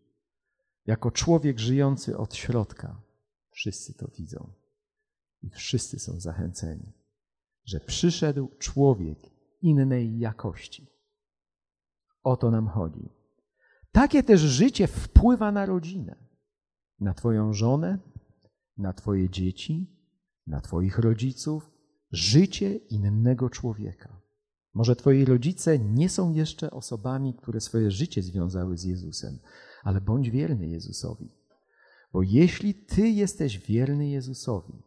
jako 0.87 1.11
człowiek 1.11 1.59
żyjący 1.59 2.19
od 2.19 2.35
środka, 2.35 3.03
wszyscy 3.51 3.95
to 3.95 4.09
widzą 4.19 4.53
i 5.43 5.51
wszyscy 5.51 5.99
są 5.99 6.21
zachęceni, 6.21 6.93
że 7.65 7.81
przyszedł 7.81 8.49
człowiek 8.59 9.19
innej 9.63 10.19
jakości. 10.19 10.87
O 12.23 12.37
to 12.37 12.51
nam 12.51 12.69
chodzi. 12.69 13.09
Takie 13.93 14.23
też 14.23 14.41
życie 14.41 14.87
wpływa 14.87 15.53
na 15.53 15.67
rodzinę, 15.67 16.17
na 17.01 17.15
Twoją 17.15 17.53
żonę, 17.53 17.99
na 18.77 18.93
Twoje 18.93 19.31
dzieci, 19.31 19.87
na 20.47 20.61
Twoich 20.61 20.99
rodziców, 20.99 21.76
życie 22.17 22.75
innego 22.75 23.51
człowieka. 23.51 24.21
Może 24.75 24.97
Twoi 24.97 25.25
rodzice 25.25 25.79
nie 25.79 26.09
są 26.09 26.33
jeszcze 26.33 26.71
osobami, 26.71 27.35
które 27.35 27.61
swoje 27.61 27.91
życie 27.91 28.23
związały 28.23 28.79
z 28.79 28.85
Jezusem, 28.85 29.39
ale 29.83 30.01
bądź 30.01 30.31
wierny 30.31 30.69
Jezusowi. 30.69 31.33
Bo 32.13 32.23
jeśli 32.23 32.75
Ty 32.75 33.09
jesteś 33.09 33.59
wierny 33.59 34.09
Jezusowi, 34.09 34.83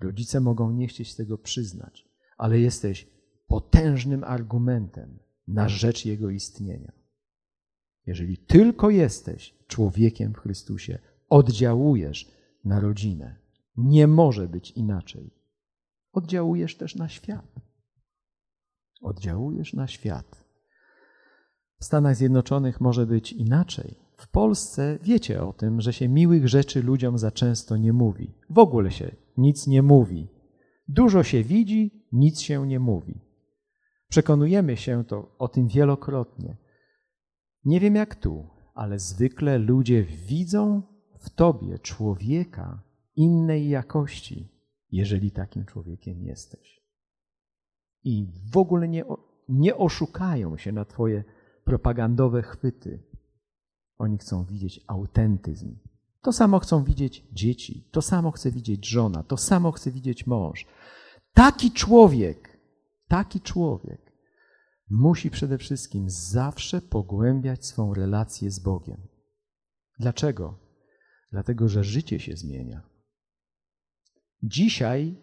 rodzice 0.00 0.40
mogą 0.40 0.70
nie 0.70 0.88
chcieć 0.88 1.14
tego 1.14 1.38
przyznać, 1.38 2.08
ale 2.38 2.60
jesteś 2.60 3.10
potężnym 3.46 4.24
argumentem 4.24 5.18
na 5.48 5.68
rzecz 5.68 6.04
Jego 6.04 6.30
istnienia. 6.30 6.92
Jeżeli 8.06 8.38
tylko 8.38 8.90
jesteś 8.90 9.54
człowiekiem 9.66 10.32
w 10.32 10.38
Chrystusie, 10.38 10.98
oddziałujesz 11.28 12.30
na 12.64 12.80
rodzinę. 12.80 13.36
Nie 13.76 14.06
może 14.06 14.48
być 14.48 14.70
inaczej. 14.70 15.35
Oddziałujesz 16.16 16.76
też 16.76 16.94
na 16.94 17.08
świat. 17.08 17.54
Oddziałujesz 19.02 19.72
na 19.74 19.86
świat. 19.86 20.44
W 21.80 21.84
Stanach 21.84 22.16
Zjednoczonych 22.16 22.80
może 22.80 23.06
być 23.06 23.32
inaczej. 23.32 23.94
W 24.16 24.28
Polsce 24.28 24.98
wiecie 25.02 25.42
o 25.42 25.52
tym, 25.52 25.80
że 25.80 25.92
się 25.92 26.08
miłych 26.08 26.48
rzeczy 26.48 26.82
ludziom 26.82 27.18
za 27.18 27.30
często 27.30 27.76
nie 27.76 27.92
mówi. 27.92 28.34
W 28.50 28.58
ogóle 28.58 28.90
się 28.90 29.16
nic 29.36 29.66
nie 29.66 29.82
mówi. 29.82 30.28
Dużo 30.88 31.22
się 31.22 31.42
widzi, 31.42 32.08
nic 32.12 32.40
się 32.40 32.66
nie 32.66 32.80
mówi. 32.80 33.20
Przekonujemy 34.08 34.76
się 34.76 35.04
to 35.04 35.36
o 35.38 35.48
tym 35.48 35.68
wielokrotnie. 35.68 36.56
Nie 37.64 37.80
wiem 37.80 37.94
jak 37.94 38.14
tu, 38.14 38.46
ale 38.74 38.98
zwykle 38.98 39.58
ludzie 39.58 40.02
widzą 40.04 40.82
w 41.20 41.30
tobie 41.30 41.78
człowieka 41.78 42.82
innej 43.16 43.68
jakości, 43.68 44.55
jeżeli 44.96 45.30
takim 45.30 45.64
człowiekiem 45.64 46.22
jesteś. 46.22 46.80
I 48.04 48.26
w 48.52 48.56
ogóle 48.56 48.88
nie, 48.88 49.04
nie 49.48 49.76
oszukają 49.76 50.56
się 50.56 50.72
na 50.72 50.84
twoje 50.84 51.24
propagandowe 51.64 52.42
chwyty. 52.42 53.02
Oni 53.98 54.18
chcą 54.18 54.44
widzieć 54.44 54.80
autentyzm. 54.86 55.78
To 56.22 56.32
samo 56.32 56.58
chcą 56.58 56.84
widzieć 56.84 57.26
dzieci, 57.32 57.88
to 57.92 58.02
samo 58.02 58.30
chce 58.30 58.50
widzieć 58.50 58.88
żona, 58.88 59.22
to 59.22 59.36
samo 59.36 59.72
chce 59.72 59.90
widzieć 59.90 60.26
mąż. 60.26 60.66
Taki 61.32 61.72
człowiek, 61.72 62.58
taki 63.08 63.40
człowiek 63.40 64.12
musi 64.90 65.30
przede 65.30 65.58
wszystkim 65.58 66.10
zawsze 66.10 66.80
pogłębiać 66.80 67.66
swą 67.66 67.94
relację 67.94 68.50
z 68.50 68.58
Bogiem. 68.58 69.08
Dlaczego? 69.98 70.58
Dlatego, 71.32 71.68
że 71.68 71.84
życie 71.84 72.20
się 72.20 72.36
zmienia. 72.36 72.95
Dzisiaj, 74.42 75.16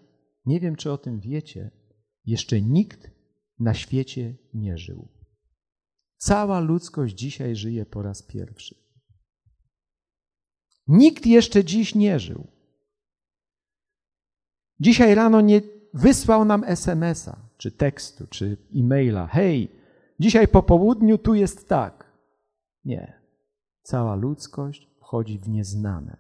nie 0.46 0.60
wiem 0.60 0.76
czy 0.76 0.92
o 0.92 0.98
tym 0.98 1.20
wiecie, 1.20 1.72
jeszcze 2.26 2.62
nikt 2.62 3.12
na 3.60 3.74
świecie 3.74 4.38
nie 4.54 4.78
żył. 4.78 5.08
Cała 6.18 6.60
ludzkość 6.60 7.16
dzisiaj 7.16 7.56
żyje 7.56 7.86
po 7.86 8.02
raz 8.02 8.24
pierwszy. 8.24 8.76
Nikt 10.88 11.26
jeszcze 11.26 11.64
dziś 11.64 11.96
nie 11.96 12.20
żył. 12.20 12.48
Dzisiaj 14.80 15.16
rano 15.16 15.42
nie 15.42 15.62
wysłał 15.94 16.46
nam 16.46 16.64
SMS-a, 16.64 17.50
czy 17.58 17.72
tekstu, 17.72 18.28
czy 18.28 18.58
e-maila. 18.76 19.28
Hej, 19.28 19.72
dzisiaj 20.20 20.48
po 20.48 20.64
południu 20.64 21.18
tu 21.18 21.34
jest 21.34 21.70
tak. 21.70 22.18
Nie. 22.86 23.22
Cała 23.82 24.16
ludzkość 24.16 24.90
wchodzi 25.00 25.40
w 25.40 25.50
nieznane. 25.50 26.18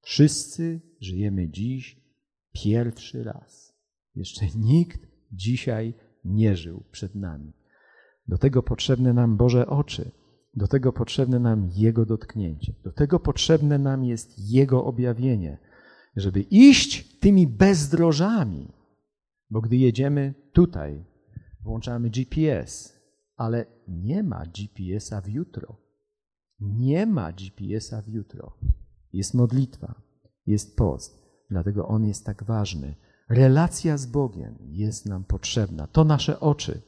Wszyscy 0.00 0.80
żyjemy 1.00 1.48
dziś 1.48 2.05
pierwszy 2.64 3.24
raz. 3.24 3.74
Jeszcze 4.14 4.46
nikt 4.56 5.00
dzisiaj 5.32 5.94
nie 6.24 6.56
żył 6.56 6.84
przed 6.90 7.14
nami. 7.14 7.52
Do 8.28 8.38
tego 8.38 8.62
potrzebne 8.62 9.12
nam 9.12 9.36
Boże 9.36 9.66
oczy, 9.66 10.10
do 10.54 10.68
tego 10.68 10.92
potrzebne 10.92 11.38
nam 11.38 11.68
Jego 11.74 12.06
dotknięcie, 12.06 12.74
do 12.84 12.92
tego 12.92 13.20
potrzebne 13.20 13.78
nam 13.78 14.04
jest 14.04 14.34
Jego 14.38 14.84
objawienie, 14.84 15.58
żeby 16.16 16.40
iść 16.40 17.18
tymi 17.18 17.46
bezdrożami, 17.46 18.72
bo 19.50 19.60
gdy 19.60 19.76
jedziemy 19.76 20.34
tutaj, 20.52 21.04
włączamy 21.60 22.10
GPS, 22.10 22.96
ale 23.36 23.66
nie 23.88 24.22
ma 24.22 24.46
GPS-a 24.46 25.20
w 25.20 25.28
jutro. 25.28 25.76
Nie 26.60 27.06
ma 27.06 27.32
GPS-a 27.32 28.02
w 28.02 28.08
jutro. 28.08 28.58
Jest 29.12 29.34
modlitwa, 29.34 30.02
jest 30.46 30.76
post, 30.76 31.25
dlatego 31.50 31.88
on 31.88 32.04
jest 32.04 32.26
tak 32.26 32.44
ważny. 32.44 32.94
Relacja 33.28 33.96
z 33.96 34.06
Bogiem 34.06 34.58
jest 34.60 35.06
nam 35.06 35.24
potrzebna. 35.24 35.86
To 35.86 36.04
nasze 36.04 36.40
oczy. 36.40 36.82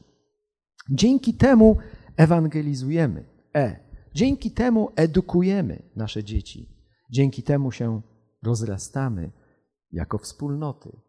Dzięki 0.89 1.33
temu 1.33 1.77
ewangelizujemy. 2.17 3.25
E. 3.55 3.79
Dzięki 4.13 4.51
temu 4.51 4.89
edukujemy 4.95 5.83
nasze 5.95 6.23
dzieci. 6.23 6.69
Dzięki 7.11 7.43
temu 7.43 7.71
się 7.71 8.01
rozrastamy 8.43 9.31
jako 9.91 10.17
wspólnoty. 10.17 10.99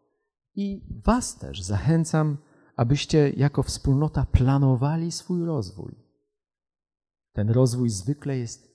I 0.55 0.81
Was 1.05 1.37
też 1.37 1.61
zachęcam, 1.61 2.37
abyście 2.75 3.29
jako 3.29 3.63
wspólnota 3.63 4.25
planowali 4.25 5.11
swój 5.11 5.45
rozwój. 5.45 5.95
Ten 7.33 7.49
rozwój 7.49 7.89
zwykle 7.89 8.37
jest 8.37 8.70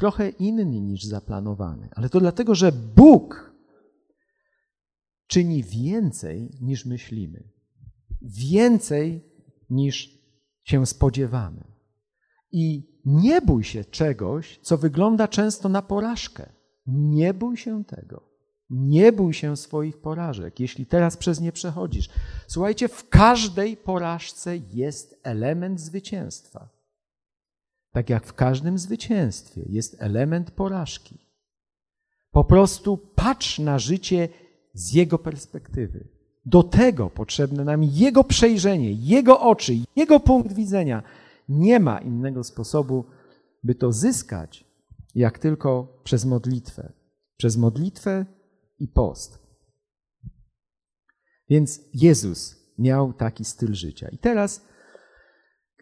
trochę 0.00 0.28
inny 0.28 0.80
niż 0.80 1.04
zaplanowany, 1.04 1.88
ale 1.96 2.08
to 2.08 2.20
dlatego, 2.20 2.54
że 2.54 2.72
Bóg 2.72 3.54
czyni 5.26 5.62
więcej 5.62 6.58
niż 6.60 6.86
myślimy, 6.86 7.48
więcej 8.22 9.24
niż 9.70 10.18
się 10.64 10.86
spodziewamy. 10.86 11.64
I 12.52 12.90
nie 13.04 13.40
bój 13.40 13.64
się 13.64 13.84
czegoś, 13.84 14.58
co 14.62 14.78
wygląda 14.78 15.28
często 15.28 15.68
na 15.68 15.82
porażkę. 15.82 16.52
Nie 16.86 17.34
bój 17.34 17.56
się 17.56 17.84
tego. 17.84 18.30
Nie 18.70 19.12
bój 19.12 19.34
się 19.34 19.56
swoich 19.56 20.00
porażek, 20.00 20.60
jeśli 20.60 20.86
teraz 20.86 21.16
przez 21.16 21.40
nie 21.40 21.52
przechodzisz. 21.52 22.08
Słuchajcie, 22.46 22.88
w 22.88 23.08
każdej 23.08 23.76
porażce 23.76 24.56
jest 24.56 25.20
element 25.22 25.80
zwycięstwa. 25.80 26.79
Tak 27.92 28.10
jak 28.10 28.26
w 28.26 28.34
każdym 28.34 28.78
zwycięstwie 28.78 29.62
jest 29.66 29.96
element 29.98 30.50
porażki. 30.50 31.18
Po 32.30 32.44
prostu 32.44 32.96
patrz 32.96 33.58
na 33.58 33.78
życie 33.78 34.28
z 34.74 34.92
jego 34.92 35.18
perspektywy. 35.18 36.08
Do 36.46 36.62
tego 36.62 37.10
potrzebne 37.10 37.64
nam 37.64 37.84
jego 37.84 38.24
przejrzenie, 38.24 38.92
jego 38.92 39.40
oczy, 39.40 39.74
jego 39.96 40.20
punkt 40.20 40.52
widzenia. 40.52 41.02
Nie 41.48 41.80
ma 41.80 41.98
innego 41.98 42.44
sposobu, 42.44 43.04
by 43.62 43.74
to 43.74 43.92
zyskać, 43.92 44.64
jak 45.14 45.38
tylko 45.38 46.00
przez 46.04 46.24
modlitwę. 46.24 46.92
Przez 47.36 47.56
modlitwę 47.56 48.26
i 48.78 48.88
post. 48.88 49.38
Więc 51.48 51.80
Jezus 51.94 52.56
miał 52.78 53.12
taki 53.12 53.44
styl 53.44 53.74
życia. 53.74 54.08
I 54.08 54.18
teraz, 54.18 54.64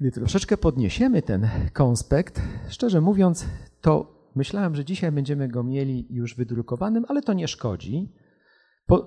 gdy 0.01 0.11
troszeczkę 0.11 0.57
podniesiemy 0.57 1.23
ten 1.23 1.49
konspekt, 1.73 2.43
szczerze 2.69 3.01
mówiąc, 3.01 3.47
to 3.81 4.19
myślałem, 4.35 4.75
że 4.75 4.85
dzisiaj 4.85 5.13
będziemy 5.13 5.49
go 5.49 5.63
mieli 5.63 6.07
już 6.11 6.35
wydrukowanym, 6.35 7.05
ale 7.09 7.23
to 7.23 7.33
nie 7.33 7.49
szkodzi. 7.49 8.13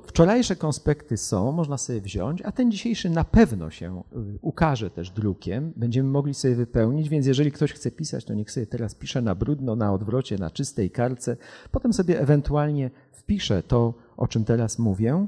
Wczorajsze 0.06 0.56
konspekty 0.56 1.18
są, 1.18 1.52
można 1.52 1.78
sobie 1.78 2.02
wziąć, 2.02 2.42
a 2.42 2.52
ten 2.52 2.72
dzisiejszy 2.72 3.10
na 3.10 3.24
pewno 3.24 3.70
się 3.70 4.04
y, 4.14 4.40
ukaże 4.42 4.90
też 4.90 5.12
drukiem. 5.12 5.74
Będziemy 5.76 6.10
mogli 6.10 6.34
sobie 6.34 6.56
wypełnić, 6.56 7.10
więc 7.10 7.26
jeżeli 7.26 7.52
ktoś 7.52 7.74
chce 7.74 7.92
pisać, 7.92 8.26
to 8.26 8.34
niech 8.34 8.52
sobie 8.52 8.68
teraz 8.68 8.96
pisze 8.96 9.22
na 9.22 9.36
brudno, 9.36 9.76
na 9.76 9.94
odwrocie, 9.94 10.38
na 10.38 10.52
czystej 10.52 10.92
karce. 10.92 11.38
Potem 11.72 11.94
sobie 11.94 12.20
ewentualnie 12.20 12.92
wpisze 13.12 13.64
to, 13.64 13.94
o 14.18 14.28
czym 14.28 14.46
teraz 14.46 14.80
mówię. 14.80 15.28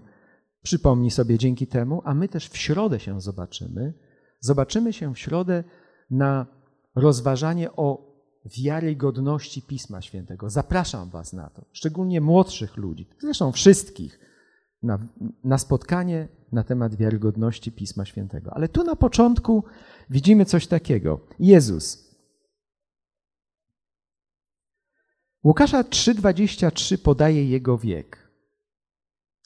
Przypomni 0.64 1.12
sobie 1.12 1.38
dzięki 1.38 1.68
temu, 1.68 2.02
a 2.06 2.14
my 2.14 2.28
też 2.28 2.50
w 2.50 2.58
środę 2.58 3.00
się 3.00 3.22
zobaczymy. 3.22 3.94
Zobaczymy 4.44 4.94
się 4.94 5.14
w 5.14 5.20
środę 5.20 5.64
na 6.10 6.46
rozważanie 6.96 7.72
o 7.72 8.14
wiarygodności 8.46 9.62
Pisma 9.62 10.02
Świętego. 10.02 10.50
Zapraszam 10.50 11.10
Was 11.10 11.34
na 11.34 11.50
to, 11.50 11.66
szczególnie 11.72 12.22
młodszych 12.22 12.78
ludzi, 12.78 13.10
zresztą 13.20 13.52
wszystkich, 13.52 14.20
na, 14.82 15.08
na 15.44 15.58
spotkanie 15.58 16.28
na 16.52 16.64
temat 16.64 16.96
wiarygodności 16.96 17.72
Pisma 17.72 18.06
Świętego. 18.06 18.54
Ale 18.54 18.70
tu 18.70 18.84
na 18.84 18.96
początku 18.96 19.64
widzimy 20.10 20.46
coś 20.46 20.68
takiego. 20.68 21.20
Jezus. 21.40 22.16
Łukasza 25.44 25.82
3,23 25.82 26.98
podaje 26.98 27.46
jego 27.46 27.78
wiek, 27.78 28.32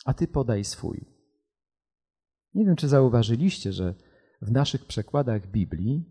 a 0.05 0.13
ty 0.13 0.27
podaj 0.27 0.63
swój. 0.63 1.05
Nie 2.53 2.65
wiem, 2.65 2.75
czy 2.75 2.87
zauważyliście, 2.87 3.73
że 3.73 4.06
w 4.41 4.51
naszych 4.51 4.85
przekładach 4.85 5.47
Biblii 5.47 6.03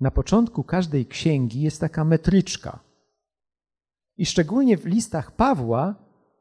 na 0.00 0.10
początku 0.10 0.64
każdej 0.64 1.06
księgi 1.06 1.60
jest 1.60 1.80
taka 1.80 2.04
metryczka. 2.04 2.80
I 4.16 4.26
szczególnie 4.26 4.76
w 4.76 4.86
listach 4.86 5.36
Pawła, 5.36 5.94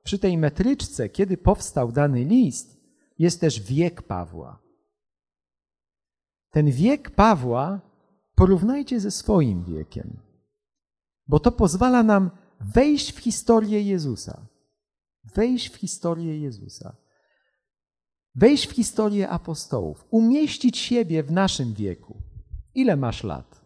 przy 0.03 0.19
tej 0.19 0.37
metryczce, 0.37 1.09
kiedy 1.09 1.37
powstał 1.37 1.91
dany 1.91 2.23
list, 2.23 2.77
jest 3.19 3.41
też 3.41 3.61
wiek 3.61 4.01
Pawła. 4.01 4.59
Ten 6.51 6.71
wiek 6.71 7.11
Pawła 7.11 7.81
porównajcie 8.35 8.99
ze 8.99 9.11
swoim 9.11 9.63
wiekiem, 9.63 10.19
bo 11.27 11.39
to 11.39 11.51
pozwala 11.51 12.03
nam 12.03 12.31
wejść 12.59 13.11
w 13.11 13.19
historię 13.19 13.81
Jezusa. 13.81 14.47
Wejść 15.35 15.69
w 15.69 15.75
historię 15.75 16.39
Jezusa. 16.39 16.95
Wejść 18.35 18.67
w 18.67 18.71
historię 18.71 19.29
apostołów, 19.29 20.07
umieścić 20.09 20.77
siebie 20.77 21.23
w 21.23 21.31
naszym 21.31 21.73
wieku. 21.73 22.21
Ile 22.75 22.95
masz 22.95 23.23
lat? 23.23 23.65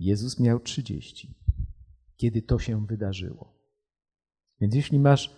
Jezus 0.00 0.40
miał 0.40 0.60
30, 0.60 1.34
kiedy 2.16 2.42
to 2.42 2.58
się 2.58 2.86
wydarzyło. 2.86 3.62
Więc 4.60 4.74
jeśli 4.74 4.98
masz 4.98 5.36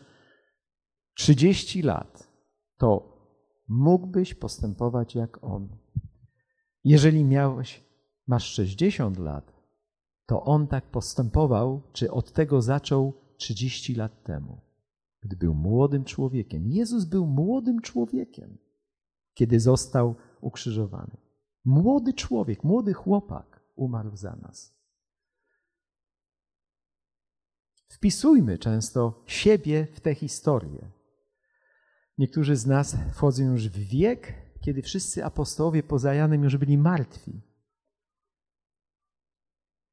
30 1.15 1.83
lat, 1.83 2.29
to 2.77 3.15
mógłbyś 3.69 4.35
postępować 4.35 5.15
jak 5.15 5.45
On. 5.45 5.77
Jeżeli 6.85 7.25
miałeś, 7.25 7.85
masz 8.27 8.45
60 8.45 9.19
lat, 9.19 9.53
to 10.27 10.43
On 10.43 10.67
tak 10.67 10.91
postępował, 10.91 11.83
czy 11.93 12.11
od 12.11 12.33
tego 12.33 12.63
zaczął 12.63 13.13
30 13.37 13.95
lat 13.95 14.25
temu, 14.25 14.61
gdy 15.25 15.37
był 15.37 15.55
młodym 15.55 16.05
człowiekiem. 16.05 16.69
Jezus 16.69 17.05
był 17.05 17.27
młodym 17.27 17.81
człowiekiem, 17.81 18.59
kiedy 19.35 19.61
został 19.61 20.15
ukrzyżowany. 20.41 21.17
Młody 21.65 22.13
człowiek, 22.13 22.65
młody 22.65 22.93
chłopak 22.93 23.61
umarł 23.77 24.17
za 24.17 24.37
nas. 24.37 24.75
Wpisujmy 27.89 28.59
często 28.59 29.23
siebie 29.27 29.87
w 29.93 30.01
tę 30.01 30.15
historię. 30.15 30.91
Niektórzy 32.19 32.57
z 32.57 32.67
nas 32.67 32.97
wchodzą 33.13 33.45
już 33.45 33.69
w 33.69 33.79
wiek, 33.79 34.35
kiedy 34.61 34.83
wszyscy 34.83 35.25
apostołowie 35.25 35.83
poza 35.83 36.15
Janem 36.15 36.45
już 36.45 36.57
byli 36.57 36.79
martwi. 36.79 37.41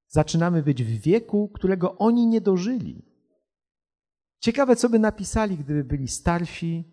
Zaczynamy 0.08 0.63
być 0.63 0.84
w 0.84 1.02
wieku, 1.02 1.50
którego 1.54 1.98
oni 1.98 2.28
nie 2.28 2.41
dożyli. 2.41 3.11
Ciekawe, 4.41 4.75
co 4.75 4.89
by 4.89 4.99
napisali, 4.99 5.58
gdyby 5.58 5.84
byli 5.84 6.08
starsi, 6.08 6.84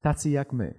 tacy 0.00 0.30
jak 0.30 0.52
my. 0.52 0.74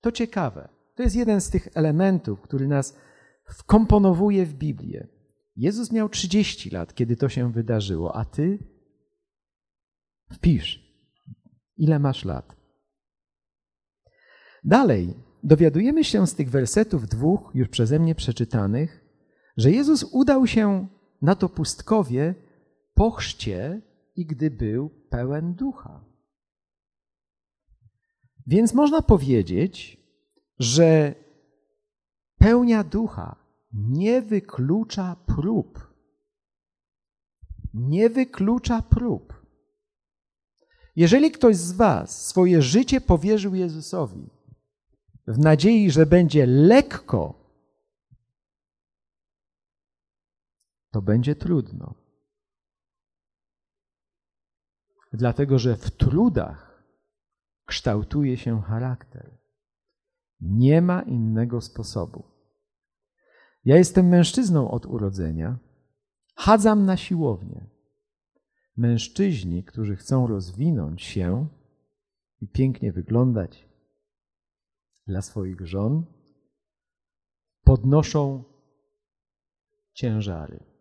To 0.00 0.12
ciekawe. 0.12 0.68
To 0.94 1.02
jest 1.02 1.16
jeden 1.16 1.40
z 1.40 1.50
tych 1.50 1.68
elementów, 1.74 2.40
który 2.40 2.68
nas 2.68 2.96
wkomponowuje 3.44 4.46
w 4.46 4.54
Biblię. 4.54 5.08
Jezus 5.56 5.92
miał 5.92 6.08
30 6.08 6.70
lat, 6.70 6.94
kiedy 6.94 7.16
to 7.16 7.28
się 7.28 7.52
wydarzyło, 7.52 8.16
a 8.16 8.24
ty 8.24 8.58
wpisz, 10.32 10.92
ile 11.76 11.98
masz 11.98 12.24
lat. 12.24 12.56
Dalej, 14.64 15.14
dowiadujemy 15.42 16.04
się 16.04 16.26
z 16.26 16.34
tych 16.34 16.50
wersetów 16.50 17.08
dwóch, 17.08 17.50
już 17.54 17.68
przeze 17.68 17.98
mnie 17.98 18.14
przeczytanych, 18.14 19.04
że 19.56 19.70
Jezus 19.70 20.04
udał 20.12 20.46
się 20.46 20.88
na 21.22 21.34
to 21.34 21.48
pustkowie 21.48 22.34
po 22.94 23.10
chrzcie 23.10 23.87
i 24.18 24.26
gdy 24.26 24.50
był 24.50 24.90
pełen 25.10 25.54
ducha. 25.54 26.04
Więc 28.46 28.74
można 28.74 29.02
powiedzieć, 29.02 30.00
że 30.58 31.14
pełnia 32.38 32.84
ducha 32.84 33.36
nie 33.72 34.22
wyklucza 34.22 35.16
prób. 35.26 35.94
Nie 37.74 38.10
wyklucza 38.10 38.82
prób. 38.82 39.46
Jeżeli 40.96 41.30
ktoś 41.30 41.56
z 41.56 41.72
Was 41.72 42.26
swoje 42.26 42.62
życie 42.62 43.00
powierzył 43.00 43.54
Jezusowi 43.54 44.30
w 45.26 45.38
nadziei, 45.38 45.90
że 45.90 46.06
będzie 46.06 46.46
lekko, 46.46 47.34
to 50.90 51.02
będzie 51.02 51.36
trudno. 51.36 52.07
Dlatego, 55.12 55.58
że 55.58 55.76
w 55.76 55.90
trudach 55.90 56.84
kształtuje 57.64 58.36
się 58.36 58.62
charakter. 58.62 59.38
Nie 60.40 60.82
ma 60.82 61.02
innego 61.02 61.60
sposobu. 61.60 62.24
Ja 63.64 63.76
jestem 63.76 64.08
mężczyzną 64.08 64.70
od 64.70 64.86
urodzenia, 64.86 65.58
chadzam 66.34 66.84
na 66.84 66.96
siłownię. 66.96 67.66
Mężczyźni, 68.76 69.64
którzy 69.64 69.96
chcą 69.96 70.26
rozwinąć 70.26 71.02
się 71.02 71.48
i 72.40 72.48
pięknie 72.48 72.92
wyglądać 72.92 73.68
dla 75.06 75.22
swoich 75.22 75.66
żon, 75.66 76.04
podnoszą 77.64 78.44
ciężary. 79.92 80.77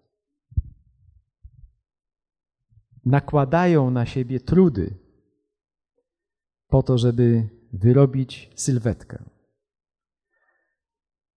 Nakładają 3.08 3.92
na 3.92 4.06
siebie 4.06 4.40
trudy 4.40 4.98
po 6.68 6.84
to, 6.84 6.98
żeby 6.98 7.50
wyrobić 7.74 8.52
sylwetkę. 8.56 9.24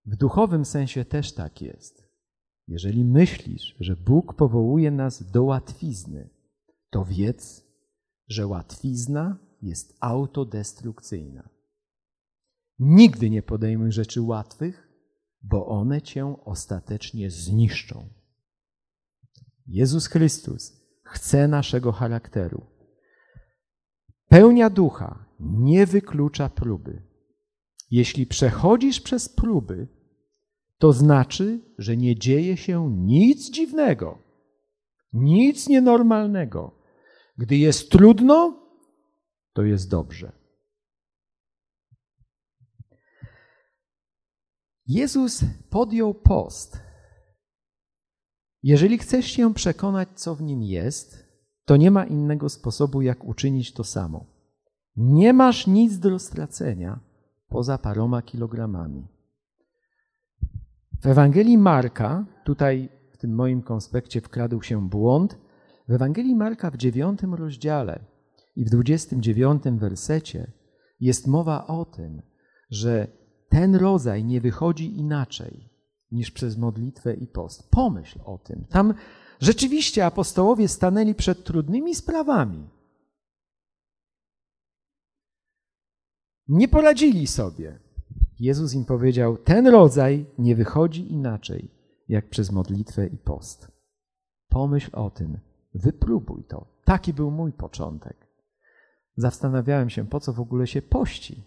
W 0.07 0.17
duchowym 0.17 0.65
sensie 0.65 1.05
też 1.05 1.33
tak 1.33 1.63
jest. 1.63 2.03
Jeżeli 2.67 3.05
myślisz, 3.05 3.77
że 3.81 3.97
Bóg 3.97 4.35
powołuje 4.35 4.91
nas 4.91 5.31
do 5.31 5.45
łatwizny, 5.45 6.31
to 6.91 7.05
wiedz, 7.05 7.65
że 8.29 8.47
łatwizna 8.47 9.39
jest 9.63 9.97
autodestrukcyjna. 10.01 11.49
Nigdy 12.79 13.31
nie 13.31 13.43
podejmuj 13.43 13.93
rzeczy 13.93 14.23
łatwych, 14.23 14.89
bo 15.43 15.67
one 15.67 16.03
cię 16.03 16.37
ostatecznie 16.45 17.31
zniszczą. 17.31 18.09
Jezus 19.67 20.07
Chrystus 20.07 20.80
chce 21.11 21.49
naszego 21.49 21.93
charakteru. 21.93 22.67
Pełnia 24.29 24.71
ducha 24.71 25.25
nie 25.41 25.87
wyklucza 25.87 26.49
próby. 26.49 27.03
Jeśli 27.91 28.27
przechodzisz 28.27 29.01
przez 29.01 29.29
próby, 29.29 29.89
to 30.79 30.93
znaczy, 30.93 31.61
że 31.79 31.97
nie 31.97 32.19
dzieje 32.19 32.57
się 32.57 32.91
nic 32.97 33.51
dziwnego, 33.51 34.19
nic 35.13 35.69
nienormalnego. 35.69 36.81
Gdy 37.39 37.57
jest 37.57 37.91
trudno, 37.91 38.67
to 39.53 39.63
jest 39.63 39.91
dobrze. 39.91 40.33
Jezus 44.87 45.45
podjął 45.71 46.15
post. 46.15 46.90
Jeżeli 48.63 48.99
chcesz 48.99 49.27
się 49.27 49.55
przekonać, 49.55 50.09
co 50.15 50.35
w 50.35 50.43
nim 50.43 50.63
jest, 50.63 51.31
to 51.65 51.77
nie 51.77 51.91
ma 51.91 52.05
innego 52.05 52.49
sposobu, 52.49 53.03
jak 53.03 53.25
uczynić 53.25 53.73
to 53.73 53.85
samo. 53.85 54.27
Nie 54.97 55.33
masz 55.33 55.67
nic 55.67 55.99
do 55.99 56.19
stracenia 56.19 57.01
poza 57.49 57.79
paroma 57.79 58.23
kilogramami. 58.23 59.09
W 61.01 61.07
Ewangelii 61.07 61.59
Marka, 61.59 62.27
tutaj 62.45 62.89
w 63.13 63.17
tym 63.17 63.35
moim 63.35 63.63
konspekcie 63.63 64.21
wkradł 64.21 64.63
się 64.63 64.89
błąd, 64.89 65.39
w 65.89 65.93
Ewangelii 65.93 66.37
Marka 66.37 66.71
w 66.71 66.77
dziewiątym 66.77 67.35
rozdziale 67.35 68.05
i 68.57 68.65
w 68.65 68.71
dwudziestym 68.71 69.23
dziewiątym 69.23 69.79
wersecie 69.79 70.53
jest 71.01 71.27
mowa 71.27 71.67
o 71.67 71.85
tym, 71.85 72.23
że 72.71 73.07
ten 73.49 73.75
rodzaj 73.75 74.25
nie 74.25 74.41
wychodzi 74.41 74.99
inaczej 74.99 75.70
niż 76.13 76.31
przez 76.31 76.57
modlitwę 76.57 77.15
i 77.15 77.27
post. 77.27 77.71
Pomyśl 77.71 78.19
o 78.25 78.39
tym. 78.39 78.65
Tam 78.71 78.95
rzeczywiście 79.41 80.07
apostołowie 80.07 80.69
stanęli 80.69 81.15
przed 81.15 81.45
trudnymi 81.45 81.95
sprawami. 81.95 82.69
Nie 86.49 86.69
poradzili 86.69 87.27
sobie. 87.27 87.79
Jezus 88.39 88.75
im 88.75 88.85
powiedział: 88.85 89.37
Ten 89.37 89.67
rodzaj 89.67 90.27
nie 90.39 90.57
wychodzi 90.57 91.13
inaczej, 91.13 91.71
jak 92.09 92.29
przez 92.29 92.53
modlitwę 92.53 93.07
i 93.07 93.17
post. 93.17 93.69
Pomyśl 94.49 94.91
o 94.93 95.11
tym, 95.11 95.39
wypróbuj 95.75 96.45
to. 96.45 96.67
Taki 96.85 97.13
był 97.13 97.31
mój 97.31 97.53
początek. 97.53 98.27
Zastanawiałem 99.17 99.91
się, 99.91 100.07
po 100.07 100.21
co 100.21 100.33
w 100.33 100.41
ogóle 100.41 100.67
się 100.67 100.83
pości, 100.83 101.43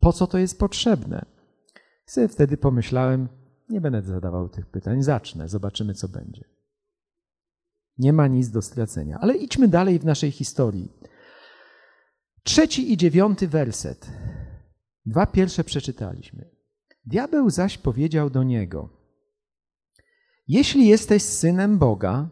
po 0.00 0.12
co 0.12 0.26
to 0.26 0.38
jest 0.38 0.58
potrzebne. 0.58 1.24
I 2.16 2.28
wtedy 2.28 2.56
pomyślałem, 2.56 3.28
nie 3.70 3.80
będę 3.80 4.02
zadawał 4.02 4.48
tych 4.48 4.66
pytań, 4.66 5.02
zacznę, 5.02 5.48
zobaczymy, 5.48 5.94
co 5.94 6.08
będzie. 6.08 6.44
Nie 7.98 8.12
ma 8.12 8.26
nic 8.26 8.50
do 8.50 8.62
stracenia. 8.62 9.18
Ale 9.20 9.36
idźmy 9.36 9.68
dalej 9.68 9.98
w 9.98 10.04
naszej 10.04 10.30
historii. 10.30 10.92
Trzeci 12.42 12.92
i 12.92 12.96
dziewiąty 12.96 13.48
werset. 13.48 14.10
Dwa 15.06 15.26
pierwsze 15.26 15.64
przeczytaliśmy. 15.64 16.50
Diabeł 17.04 17.50
zaś 17.50 17.78
powiedział 17.78 18.30
do 18.30 18.42
niego: 18.42 18.88
Jeśli 20.48 20.88
jesteś 20.88 21.22
synem 21.22 21.78
Boga, 21.78 22.28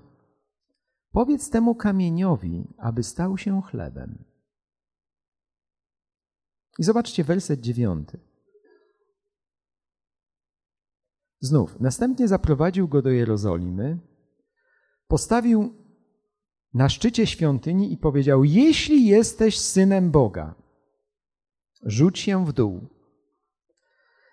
powiedz 1.11 1.51
temu 1.51 1.75
kamieniowi, 1.75 2.75
aby 2.79 3.03
stał 3.03 3.39
się 3.39 3.63
chlebem. 3.63 4.25
I 6.79 6.85
zobaczcie 6.85 7.25
werset 7.25 7.61
dziewiąty. 7.61 8.19
Znów, 11.41 11.81
następnie 11.81 12.29
zaprowadził 12.29 12.89
go 12.89 13.03
do 13.03 13.11
Jerozolimy, 13.11 13.99
postawił 15.09 15.75
na 16.75 16.89
szczycie 16.89 17.27
świątyni 17.27 17.93
i 17.93 17.97
powiedział: 17.97 18.45
Jeśli 18.45 19.07
jesteś 19.07 19.59
synem 19.59 20.11
Boga, 20.11 20.55
rzuć 21.83 22.19
się 22.19 22.47
w 22.47 22.53
dół. 22.53 22.87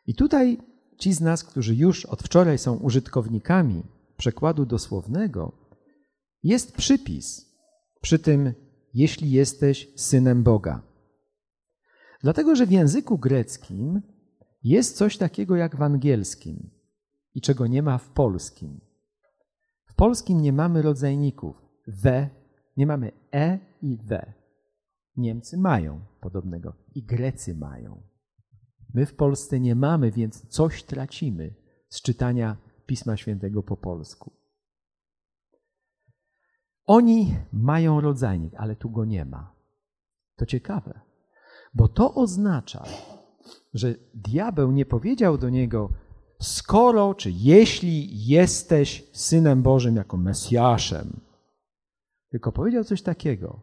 I 0.07 0.15
tutaj 0.15 0.57
ci 0.97 1.13
z 1.13 1.21
nas, 1.21 1.43
którzy 1.43 1.75
już 1.75 2.05
od 2.05 2.23
wczoraj 2.23 2.57
są 2.57 2.77
użytkownikami 2.77 3.83
przekładu 4.17 4.65
dosłownego, 4.65 5.51
jest 6.43 6.75
przypis 6.75 7.55
przy 8.01 8.19
tym, 8.19 8.53
jeśli 8.93 9.31
jesteś 9.31 9.87
synem 9.95 10.43
Boga. 10.43 10.81
Dlatego, 12.21 12.55
że 12.55 12.65
w 12.65 12.71
języku 12.71 13.17
greckim 13.17 14.01
jest 14.63 14.97
coś 14.97 15.17
takiego 15.17 15.55
jak 15.55 15.75
w 15.75 15.81
angielskim 15.81 16.69
i 17.35 17.41
czego 17.41 17.67
nie 17.67 17.83
ma 17.83 17.97
w 17.97 18.09
polskim. 18.09 18.81
W 19.85 19.95
polskim 19.95 20.41
nie 20.41 20.53
mamy 20.53 20.81
rodzajników 20.81 21.55
we, 21.87 22.29
nie 22.77 22.87
mamy 22.87 23.11
e 23.33 23.59
i 23.81 23.97
we. 23.97 24.33
Niemcy 25.15 25.57
mają 25.57 26.01
podobnego 26.21 26.75
i 26.95 27.03
Grecy 27.03 27.55
mają. 27.55 28.03
My 28.93 29.05
w 29.05 29.15
Polsce 29.15 29.59
nie 29.59 29.75
mamy, 29.75 30.11
więc 30.11 30.47
coś 30.47 30.83
tracimy 30.83 31.55
z 31.89 32.01
czytania 32.01 32.57
Pisma 32.85 33.17
Świętego 33.17 33.63
po 33.63 33.77
polsku. 33.77 34.31
Oni 36.85 37.35
mają 37.53 38.01
rodzajnik, 38.01 38.53
ale 38.57 38.75
tu 38.75 38.89
go 38.89 39.05
nie 39.05 39.25
ma. 39.25 39.55
To 40.35 40.45
ciekawe, 40.45 41.01
bo 41.73 41.87
to 41.87 42.13
oznacza, 42.13 42.83
że 43.73 43.95
diabeł 44.13 44.71
nie 44.71 44.85
powiedział 44.85 45.37
do 45.37 45.49
niego, 45.49 45.93
skoro 46.43 47.13
czy 47.13 47.31
jeśli 47.31 48.25
jesteś 48.25 49.09
synem 49.13 49.61
Bożym 49.61 49.95
jako 49.95 50.17
Mesjaszem, 50.17 51.19
tylko 52.29 52.51
powiedział 52.51 52.83
coś 52.83 53.01
takiego: 53.01 53.61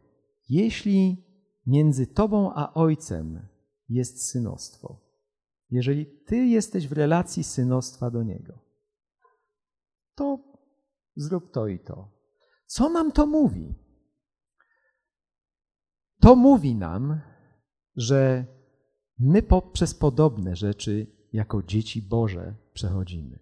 jeśli 0.48 1.24
między 1.66 2.06
tobą 2.06 2.52
a 2.54 2.74
ojcem 2.74 3.48
jest 3.88 4.30
synostwo, 4.30 5.00
jeżeli 5.70 6.06
ty 6.06 6.36
jesteś 6.36 6.88
w 6.88 6.92
relacji 6.92 7.44
synostwa 7.44 8.10
do 8.10 8.22
niego, 8.22 8.58
to 10.14 10.38
zrób 11.16 11.52
to 11.52 11.66
i 11.66 11.78
to. 11.78 12.20
Co 12.66 12.88
nam 12.88 13.12
to 13.12 13.26
mówi? 13.26 13.74
To 16.20 16.36
mówi 16.36 16.74
nam, 16.74 17.20
że 17.96 18.46
my 19.18 19.42
poprzez 19.42 19.94
podobne 19.94 20.56
rzeczy 20.56 21.06
jako 21.32 21.62
dzieci 21.62 22.02
Boże 22.02 22.54
przechodzimy. 22.72 23.38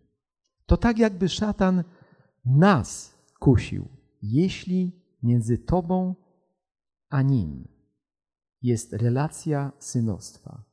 To 0.67 0.77
tak 0.77 0.99
jakby 0.99 1.29
szatan 1.29 1.85
nas 2.45 3.15
kusił, 3.41 3.89
jeśli 4.23 4.93
między 5.23 5.59
Tobą 5.59 6.15
a 7.09 7.23
Nim 7.23 7.69
jest 8.63 8.93
relacja 8.93 9.73
synostwa, 9.79 10.65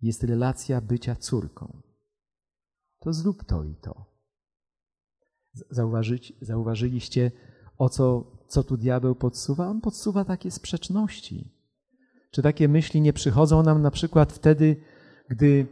jest 0.00 0.24
relacja 0.24 0.80
bycia 0.80 1.16
córką, 1.16 1.82
to 2.98 3.12
zrób 3.12 3.44
to 3.44 3.64
i 3.64 3.74
to. 3.74 4.04
Zauważyć, 5.70 6.32
zauważyliście, 6.40 7.30
o 7.78 7.88
co, 7.88 8.36
co 8.48 8.62
tu 8.62 8.76
diabeł 8.76 9.14
podsuwa? 9.14 9.68
On 9.68 9.80
podsuwa 9.80 10.24
takie 10.24 10.50
sprzeczności. 10.50 11.54
Czy 12.30 12.42
takie 12.42 12.68
myśli 12.68 13.00
nie 13.00 13.12
przychodzą 13.12 13.62
nam 13.62 13.82
na 13.82 13.90
przykład 13.90 14.32
wtedy, 14.32 14.76
gdy 15.28 15.66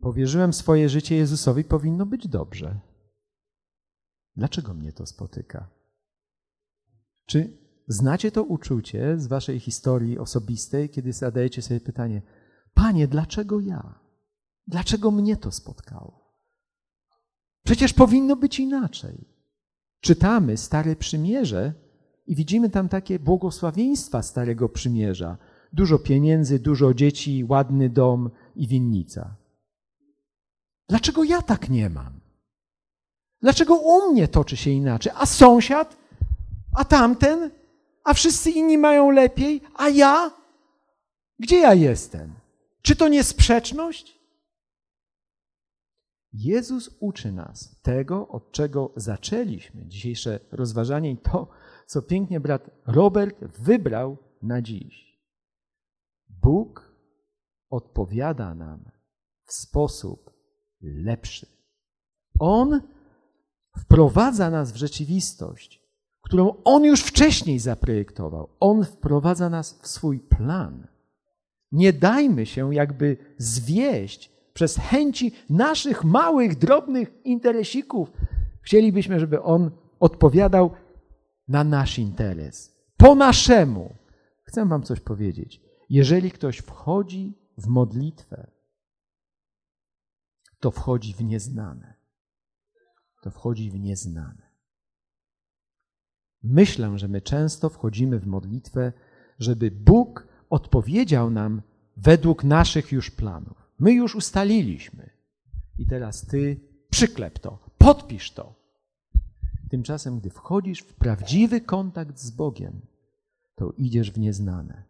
powierzyłem 0.00 0.52
swoje 0.52 0.88
życie 0.88 1.16
Jezusowi, 1.16 1.64
powinno 1.64 2.06
być 2.06 2.28
dobrze. 2.28 2.80
Dlaczego 4.36 4.74
mnie 4.74 4.92
to 4.92 5.06
spotyka? 5.06 5.68
Czy 7.26 7.58
znacie 7.88 8.32
to 8.32 8.42
uczucie 8.42 9.18
z 9.18 9.26
waszej 9.26 9.60
historii 9.60 10.18
osobistej, 10.18 10.90
kiedy 10.90 11.12
zadajecie 11.12 11.62
sobie 11.62 11.80
pytanie: 11.80 12.22
Panie, 12.74 13.08
dlaczego 13.08 13.60
ja? 13.60 13.98
Dlaczego 14.66 15.10
mnie 15.10 15.36
to 15.36 15.52
spotkało? 15.52 16.20
Przecież 17.64 17.92
powinno 17.92 18.36
być 18.36 18.60
inaczej. 18.60 19.24
Czytamy 20.00 20.56
Stare 20.56 20.96
Przymierze 20.96 21.74
i 22.26 22.34
widzimy 22.34 22.70
tam 22.70 22.88
takie 22.88 23.18
błogosławieństwa 23.18 24.22
Starego 24.22 24.68
Przymierza. 24.68 25.38
Dużo 25.72 25.98
pieniędzy, 25.98 26.58
dużo 26.58 26.94
dzieci, 26.94 27.44
ładny 27.44 27.90
dom 27.90 28.30
i 28.56 28.66
winnica. 28.66 29.39
Dlaczego 30.90 31.24
ja 31.24 31.42
tak 31.42 31.68
nie 31.68 31.90
mam? 31.90 32.20
Dlaczego 33.42 33.74
u 33.74 34.12
mnie 34.12 34.28
toczy 34.28 34.56
się 34.56 34.70
inaczej? 34.70 35.12
A 35.16 35.26
sąsiad 35.26 35.96
a 36.74 36.84
tamten, 36.84 37.50
a 38.04 38.14
wszyscy 38.14 38.50
inni 38.50 38.78
mają 38.78 39.10
lepiej, 39.10 39.62
a 39.74 39.88
ja? 39.88 40.30
Gdzie 41.38 41.58
ja 41.58 41.74
jestem? 41.74 42.34
Czy 42.82 42.96
to 42.96 43.08
nie 43.08 43.24
sprzeczność? 43.24 44.20
Jezus 46.32 46.96
uczy 47.00 47.32
nas 47.32 47.80
tego, 47.82 48.28
od 48.28 48.52
czego 48.52 48.92
zaczęliśmy 48.96 49.86
dzisiejsze 49.86 50.40
rozważanie 50.52 51.10
i 51.10 51.16
to, 51.16 51.48
co 51.86 52.02
pięknie 52.02 52.40
brat 52.40 52.70
Robert 52.86 53.44
wybrał 53.44 54.16
na 54.42 54.62
dziś. 54.62 55.20
Bóg 56.28 56.94
odpowiada 57.70 58.54
nam 58.54 58.90
w 59.44 59.52
sposób 59.52 60.29
lepszy. 60.82 61.46
On 62.38 62.80
wprowadza 63.78 64.50
nas 64.50 64.72
w 64.72 64.76
rzeczywistość, 64.76 65.82
którą 66.22 66.54
On 66.64 66.84
już 66.84 67.02
wcześniej 67.02 67.58
zaprojektował. 67.58 68.48
On 68.60 68.84
wprowadza 68.84 69.50
nas 69.50 69.78
w 69.82 69.86
swój 69.86 70.20
plan. 70.20 70.86
Nie 71.72 71.92
dajmy 71.92 72.46
się 72.46 72.74
jakby 72.74 73.16
zwieść 73.38 74.30
przez 74.52 74.76
chęci 74.76 75.32
naszych 75.50 76.04
małych, 76.04 76.58
drobnych 76.58 77.12
interesików. 77.24 78.12
Chcielibyśmy, 78.62 79.20
żeby 79.20 79.42
On 79.42 79.70
odpowiadał 80.00 80.70
na 81.48 81.64
nasz 81.64 81.98
interes. 81.98 82.76
Po 82.96 83.14
naszemu. 83.14 83.94
Chcę 84.44 84.66
Wam 84.66 84.82
coś 84.82 85.00
powiedzieć. 85.00 85.62
Jeżeli 85.90 86.30
ktoś 86.30 86.58
wchodzi 86.58 87.38
w 87.58 87.66
modlitwę, 87.66 88.50
to 90.60 90.70
wchodzi 90.70 91.14
w 91.14 91.24
nieznane. 91.24 91.94
To 93.22 93.30
wchodzi 93.30 93.70
w 93.70 93.80
nieznane. 93.80 94.50
Myślę, 96.42 96.98
że 96.98 97.08
my 97.08 97.20
często 97.20 97.68
wchodzimy 97.68 98.18
w 98.18 98.26
modlitwę, 98.26 98.92
żeby 99.38 99.70
Bóg 99.70 100.28
odpowiedział 100.50 101.30
nam 101.30 101.62
według 101.96 102.44
naszych 102.44 102.92
już 102.92 103.10
planów. 103.10 103.70
My 103.78 103.92
już 103.92 104.14
ustaliliśmy. 104.14 105.10
I 105.78 105.86
teraz 105.86 106.26
ty 106.26 106.60
przyklep 106.90 107.38
to, 107.38 107.58
podpisz 107.78 108.32
to. 108.32 108.54
Tymczasem, 109.70 110.18
gdy 110.20 110.30
wchodzisz 110.30 110.80
w 110.80 110.94
prawdziwy 110.94 111.60
kontakt 111.60 112.18
z 112.18 112.30
Bogiem, 112.30 112.80
to 113.54 113.72
idziesz 113.78 114.10
w 114.10 114.18
nieznane. 114.18 114.84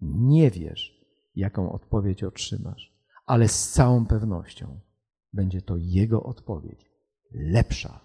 Nie 0.00 0.50
wiesz, 0.50 1.06
jaką 1.34 1.72
odpowiedź 1.72 2.24
otrzymasz, 2.24 2.91
ale 3.26 3.48
z 3.48 3.68
całą 3.70 4.06
pewnością 4.06 4.80
będzie 5.32 5.62
to 5.62 5.74
Jego 5.78 6.22
odpowiedź. 6.22 6.90
Lepsza. 7.30 8.00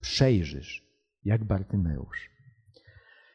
Przejrzysz 0.00 0.90
jak 1.24 1.44
Bartymeusz. 1.44 2.30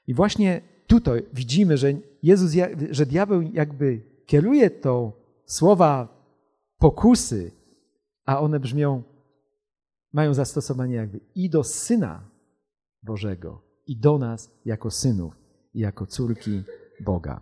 I 0.08 0.13
właśnie 0.13 0.62
tutaj 0.88 1.26
widzimy, 1.34 1.78
że 1.78 1.94
Jezus, 2.24 2.52
że 2.91 3.06
diabeł 3.06 3.41
jakby 3.41 4.02
kieruje 4.26 4.70
to 4.70 5.13
słowa 5.46 6.08
pokusy, 6.78 7.52
a 8.26 8.39
one 8.39 8.60
brzmią, 8.60 9.04
mają 10.13 10.34
zastosowanie 10.34 10.96
jakby 10.96 11.20
i 11.36 11.50
do 11.50 11.63
Syna 11.63 12.30
Bożego, 13.04 13.62
i 13.88 13.98
do 13.98 14.18
nas 14.18 14.52
jako 14.65 14.91
synów, 14.91 15.34
i 15.74 15.80
jako 15.80 16.06
córki 16.06 16.63
Boga. 17.02 17.41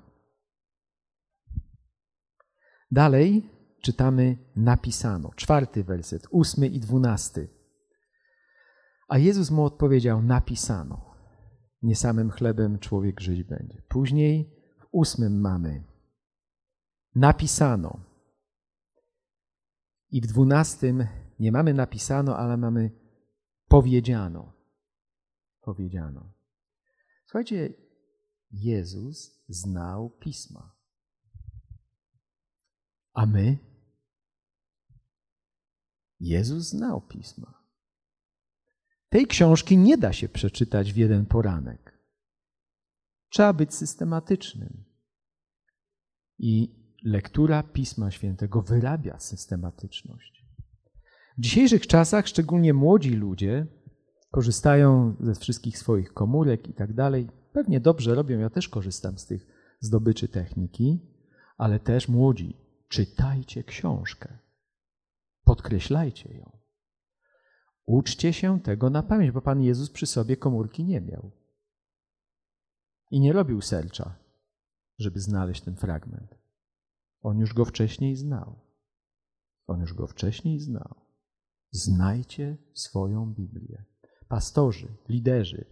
Dalej 2.91 3.49
czytamy 3.83 4.37
napisano, 4.55 5.31
czwarty 5.35 5.83
werset, 5.83 6.27
ósmy 6.31 6.67
i 6.67 6.79
dwunasty. 6.79 7.49
A 9.07 9.17
Jezus 9.17 9.51
mu 9.51 9.63
odpowiedział: 9.65 10.21
Napisano, 10.21 11.15
nie 11.81 11.95
samym 11.95 12.31
chlebem 12.31 12.79
człowiek 12.79 13.19
żyć 13.19 13.43
będzie. 13.43 13.81
Później 13.89 14.55
w 14.79 14.87
ósmym 14.91 15.41
mamy: 15.41 15.83
Napisano. 17.15 17.99
I 20.09 20.21
w 20.21 20.27
dwunastym 20.27 21.07
nie 21.39 21.51
mamy 21.51 21.73
napisano, 21.73 22.37
ale 22.37 22.57
mamy 22.57 22.91
powiedziano. 23.67 24.53
Powiedziano. 25.61 26.33
Słuchajcie, 27.25 27.73
Jezus 28.51 29.43
znał 29.47 30.09
pisma. 30.09 30.75
A 33.13 33.25
my? 33.25 33.72
Jezus 36.23 36.69
znał 36.69 37.01
pisma. 37.01 37.63
Tej 39.09 39.27
książki 39.27 39.77
nie 39.77 39.97
da 39.97 40.13
się 40.13 40.29
przeczytać 40.29 40.93
w 40.93 40.97
jeden 40.97 41.25
poranek. 41.25 41.99
Trzeba 43.29 43.53
być 43.53 43.73
systematycznym. 43.73 44.83
I 46.39 46.75
lektura 47.03 47.63
Pisma 47.63 48.11
Świętego 48.11 48.61
wyrabia 48.61 49.19
systematyczność. 49.19 50.45
W 51.37 51.41
dzisiejszych 51.41 51.87
czasach, 51.87 52.27
szczególnie 52.27 52.73
młodzi 52.73 53.15
ludzie, 53.15 53.67
korzystają 54.31 55.15
ze 55.19 55.35
wszystkich 55.35 55.77
swoich 55.77 56.13
komórek 56.13 56.67
i 56.67 56.73
tak 56.73 56.93
dalej. 56.93 57.29
Pewnie 57.53 57.79
dobrze 57.79 58.15
robią, 58.15 58.39
ja 58.39 58.49
też 58.49 58.69
korzystam 58.69 59.17
z 59.17 59.25
tych 59.25 59.47
zdobyczy 59.79 60.27
techniki, 60.27 60.99
ale 61.57 61.79
też 61.79 62.07
młodzi, 62.07 62.57
czytajcie 62.87 63.63
książkę. 63.63 64.42
Podkreślajcie 65.43 66.37
ją. 66.37 66.57
Uczcie 67.85 68.33
się 68.33 68.61
tego 68.61 68.89
na 68.89 69.03
pamięć, 69.03 69.31
bo 69.31 69.41
Pan 69.41 69.61
Jezus 69.61 69.89
przy 69.89 70.05
sobie 70.05 70.37
komórki 70.37 70.83
nie 70.83 71.01
miał. 71.01 71.31
I 73.11 73.19
nie 73.19 73.33
robił 73.33 73.61
sercza, 73.61 74.15
żeby 74.99 75.19
znaleźć 75.19 75.61
ten 75.61 75.75
fragment. 75.75 76.35
On 77.21 77.39
już 77.39 77.53
go 77.53 77.65
wcześniej 77.65 78.15
znał. 78.15 78.59
On 79.67 79.79
już 79.79 79.93
go 79.93 80.07
wcześniej 80.07 80.59
znał. 80.59 80.95
Znajcie 81.71 82.57
swoją 82.73 83.33
Biblię. 83.33 83.83
Pastorzy, 84.27 84.87
liderzy. 85.09 85.65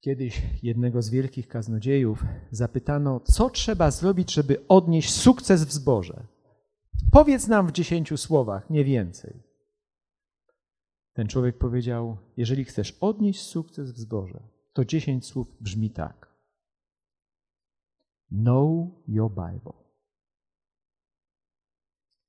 Kiedyś 0.00 0.42
jednego 0.62 1.02
z 1.02 1.10
wielkich 1.10 1.48
kaznodziejów 1.48 2.24
zapytano, 2.50 3.20
co 3.20 3.50
trzeba 3.50 3.90
zrobić, 3.90 4.32
żeby 4.32 4.68
odnieść 4.68 5.10
sukces 5.10 5.64
w 5.64 5.72
zborze. 5.72 6.26
Powiedz 7.12 7.48
nam 7.48 7.66
w 7.66 7.72
dziesięciu 7.72 8.16
słowach, 8.16 8.70
nie 8.70 8.84
więcej. 8.84 9.42
Ten 11.12 11.28
człowiek 11.28 11.58
powiedział: 11.58 12.18
Jeżeli 12.36 12.64
chcesz 12.64 12.98
odnieść 13.00 13.40
sukces 13.40 13.92
w 13.92 13.98
zborze, 13.98 14.48
to 14.72 14.84
dziesięć 14.84 15.26
słów 15.26 15.46
brzmi 15.60 15.90
tak: 15.90 16.34
Know 18.30 18.88
your 19.08 19.30
Bible. 19.30 19.86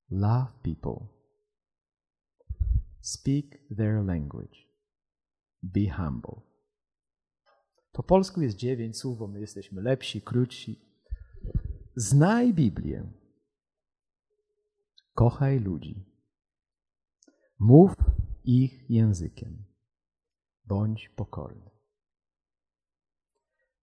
Love 0.10 0.52
people. 0.64 1.08
Speak 3.02 3.46
their 3.78 4.04
language. 4.04 4.58
Be 5.64 5.90
humble. 5.90 6.42
Po 7.92 8.04
polsku 8.04 8.42
jest 8.42 8.58
dziewięć 8.58 8.98
słów, 8.98 9.18
bo 9.20 9.28
my 9.28 9.40
jesteśmy 9.40 9.82
lepsi, 9.82 10.22
krótsi. 10.22 10.82
Znaj 11.96 12.54
Biblię. 12.54 13.14
Kochaj 15.18 15.60
ludzi. 15.60 16.06
Mów 17.60 17.96
ich 18.44 18.90
językiem. 18.90 19.66
Bądź 20.66 21.10
pokorny. 21.10 21.70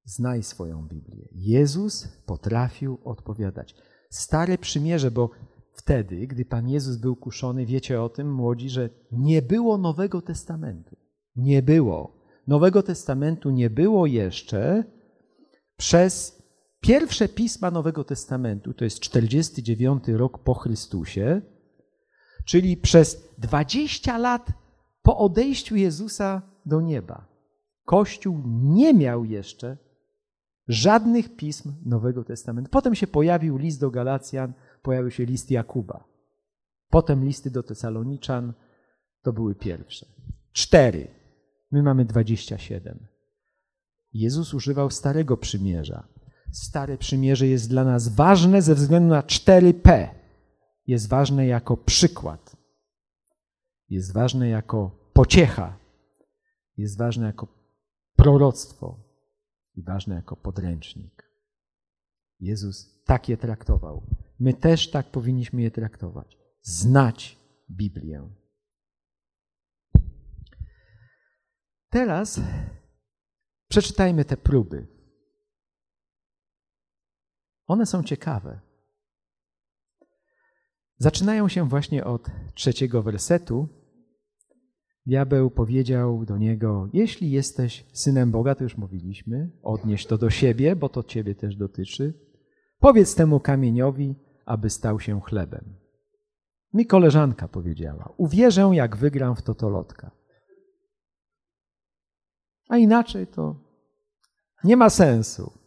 Znaj 0.05 0.43
swoją 0.43 0.89
Biblię. 0.89 1.29
Jezus 1.33 2.09
potrafił 2.27 2.99
odpowiadać. 3.05 3.75
Stare 4.11 4.59
przymierze, 4.59 5.11
bo 5.11 5.31
wtedy, 5.73 6.27
gdy 6.27 6.45
Pan 6.45 6.69
Jezus 6.69 6.97
był 6.97 7.17
kuszony, 7.17 7.67
wiecie 7.67 8.03
o 8.03 8.09
tym, 8.09 8.35
młodzi, 8.35 8.71
że 8.71 8.91
nie 9.13 9.43
było 9.43 9.79
Nowego 9.79 10.23
Testamentu. 10.23 10.97
Nie 11.37 11.63
było. 11.63 12.17
Nowego 12.47 12.83
Testamentu 12.83 13.51
nie 13.51 13.71
było 13.71 14.07
jeszcze 14.07 14.85
przez 15.77 16.44
pierwsze 16.85 17.29
pisma 17.29 17.71
Nowego 17.71 18.05
Testamentu, 18.05 18.75
to 18.75 18.85
jest 18.85 19.01
49 19.01 20.09
rok 20.09 20.39
po 20.39 20.55
Chrystusie, 20.55 21.43
czyli 22.45 22.77
przez 22.77 23.29
20 23.39 24.19
lat 24.19 24.53
po 25.03 25.19
odejściu 25.19 25.77
Jezusa 25.77 26.43
do 26.67 26.81
nieba. 26.81 27.27
Kościół 27.85 28.43
nie 28.47 28.95
miał 28.95 29.25
jeszcze 29.25 29.77
żadnych 30.69 31.37
pism 31.37 31.73
Nowego 31.85 32.25
Testamentu. 32.25 32.71
Potem 32.71 32.95
się 32.95 33.07
pojawił 33.07 33.57
list 33.57 33.81
do 33.81 33.91
Galacjan, 33.91 34.53
pojawił 34.83 35.11
się 35.11 35.25
list 35.25 35.51
Jakuba. 35.51 36.05
Potem 36.89 37.25
listy 37.25 37.51
do 37.51 37.63
Tesaloniczan, 37.63 38.53
to 39.23 39.33
były 39.33 39.55
pierwsze. 39.55 40.07
Cztery. 40.53 41.09
My 41.71 41.83
mamy 41.83 42.05
27. 42.05 43.07
Jezus 44.13 44.55
używał 44.55 44.91
Starego 44.91 45.37
Przymierza. 45.37 46.14
Stare 46.55 46.99
Przymierze 46.99 47.47
jest 47.47 47.69
dla 47.69 47.85
nas 47.85 48.09
ważne 48.09 48.63
ze 48.63 48.75
względu 48.75 49.09
na 49.09 49.23
4P. 49.23 50.09
Jest 50.87 51.09
ważne 51.09 51.47
jako 51.47 51.77
przykład. 51.77 52.57
Jest 53.89 54.13
ważne 54.13 54.49
jako 54.49 55.11
pociecha. 55.13 55.79
Jest 56.77 56.99
ważne 56.99 57.27
jako 57.27 57.49
proroctwo 58.17 59.01
i 59.75 59.83
ważne 59.83 60.15
jako 60.15 60.37
podręcznik. 60.37 61.31
Jezus 62.41 63.05
tak 63.05 63.29
je 63.29 63.37
traktował. 63.37 64.07
My 64.39 64.55
też 64.55 64.91
tak 64.91 65.11
powinniśmy 65.11 65.63
je 65.63 65.71
traktować. 65.71 66.39
Znać 66.63 67.39
Biblię. 67.71 68.29
Teraz 71.91 72.41
przeczytajmy 73.69 74.25
te 74.25 74.37
próby. 74.37 74.94
One 77.67 77.87
są 77.87 78.03
ciekawe. 78.03 78.61
Zaczynają 80.99 81.49
się 81.49 81.69
właśnie 81.69 82.05
od 82.05 82.31
trzeciego 82.55 83.03
wersetu. 83.03 83.69
Diabeł 85.07 85.51
powiedział 85.51 86.25
do 86.25 86.39
niego: 86.39 86.89
Jeśli 86.93 87.31
jesteś 87.31 87.87
synem 87.93 88.31
Boga, 88.31 88.55
to 88.55 88.65
już 88.65 88.77
mówiliśmy, 88.77 89.51
odnieś 89.63 90.07
to 90.07 90.19
do 90.19 90.31
siebie, 90.31 90.77
bo 90.77 90.89
to 90.89 91.03
ciebie 91.03 91.35
też 91.35 91.57
dotyczy. 91.57 92.15
Powiedz 92.79 93.15
temu 93.15 93.41
kamieniowi, 93.41 94.15
aby 94.47 94.71
stał 94.71 95.01
się 95.01 95.21
chlebem. 95.21 95.77
Mi 96.73 96.87
koleżanka 96.87 97.49
powiedziała: 97.49 98.15
Uwierzę, 98.17 98.71
jak 98.73 98.97
wygram 98.97 99.37
w 99.37 99.43
totolotka. 99.43 100.11
A 102.69 102.77
inaczej 102.77 103.27
to 103.27 103.57
nie 104.65 104.77
ma 104.77 104.91
sensu. 104.91 105.64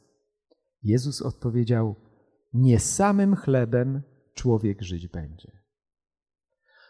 Jezus 0.84 1.22
odpowiedział: 1.22 1.96
Nie 2.54 2.80
samym 2.80 3.36
chlebem 3.36 4.02
człowiek 4.34 4.82
żyć 4.82 5.08
będzie. 5.08 5.52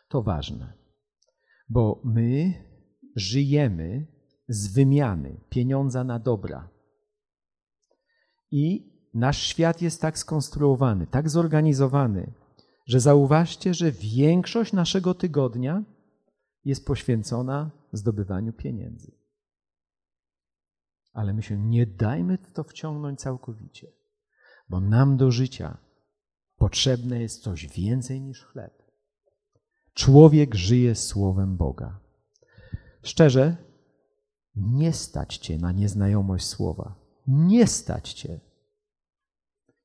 To 0.10 0.22
ważne, 0.22 0.74
bo 1.70 2.02
my 2.06 2.54
żyjemy 3.16 4.08
z 4.48 4.74
wymiany 4.74 5.42
pieniądza 5.50 6.04
na 6.04 6.20
dobra. 6.20 6.70
I 8.52 8.94
nasz 9.14 9.42
świat 9.42 9.82
jest 9.82 10.02
tak 10.02 10.20
skonstruowany, 10.20 11.08
tak 11.08 11.30
zorganizowany, 11.30 12.34
że 12.86 13.00
zauważcie, 13.00 13.74
że 13.74 13.92
większość 13.92 14.74
naszego 14.74 15.14
tygodnia 15.14 15.84
jest 16.66 16.86
poświęcona 16.86 17.72
zdobywaniu 17.92 18.54
pieniędzy. 18.54 19.27
Ale 21.18 21.34
my 21.34 21.44
się 21.44 21.58
nie 21.58 21.86
dajmy 21.86 22.38
w 22.38 22.54
to 22.54 22.64
wciągnąć 22.64 23.20
całkowicie, 23.20 23.88
bo 24.70 24.80
nam 24.80 25.18
do 25.18 25.32
życia 25.32 25.78
potrzebne 26.58 27.22
jest 27.22 27.44
coś 27.44 27.68
więcej 27.68 28.22
niż 28.22 28.44
chleb. 28.44 28.84
Człowiek 29.94 30.56
żyje 30.56 30.96
słowem 30.96 31.58
Boga. 31.58 32.00
Szczerze, 33.04 33.58
nie 34.56 34.94
stać 34.94 35.38
cię 35.38 35.58
na 35.58 35.72
nieznajomość 35.72 36.46
słowa. 36.46 36.96
Nie 37.28 37.68
stać 37.68 38.14
cię. 38.14 38.40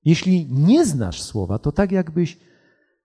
Jeśli 0.05 0.47
nie 0.53 0.87
znasz 0.87 1.23
słowa, 1.23 1.59
to 1.59 1.73
tak 1.73 1.93
jakbyś 1.93 2.41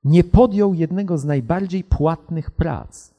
nie 0.03 0.23
podjął 0.23 0.73
jednego 0.73 1.17
z 1.17 1.25
najbardziej 1.25 1.83
płatnych 1.83 2.51
prac. 2.51 3.13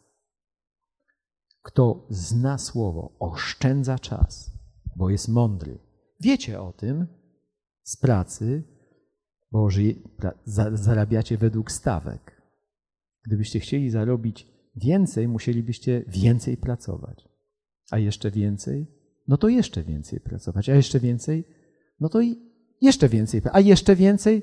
Kto 1.63 2.07
zna 2.11 2.59
słowo, 2.59 3.17
oszczędza 3.19 3.99
czas, 3.99 4.58
bo 4.99 5.11
jest 5.11 5.29
mądry. 5.29 5.79
Wiecie 6.21 6.61
o 6.61 6.73
tym 6.73 7.07
z 7.83 7.97
pracy, 7.97 8.63
bo 9.53 9.69
zarabiacie 10.73 11.39
według 11.39 11.73
stawek. 11.73 12.43
Gdybyście 13.27 13.61
chcieli 13.61 13.91
zarobić 13.91 14.47
więcej, 14.77 15.29
musielibyście 15.29 16.05
więcej 16.09 16.57
pracować. 16.57 17.29
A 17.91 17.99
jeszcze 17.99 18.31
więcej? 18.31 18.87
No 19.29 19.37
to 19.37 19.49
jeszcze 19.49 19.83
więcej 19.83 20.21
pracować. 20.21 20.69
A 20.69 20.75
jeszcze 20.75 21.01
więcej? 21.01 21.45
No 22.01 22.09
to 22.09 22.21
i 22.21 22.37
jeszcze 22.81 23.09
więcej. 23.09 23.43
A 23.53 23.61
jeszcze 23.61 23.97
więcej? 23.97 24.43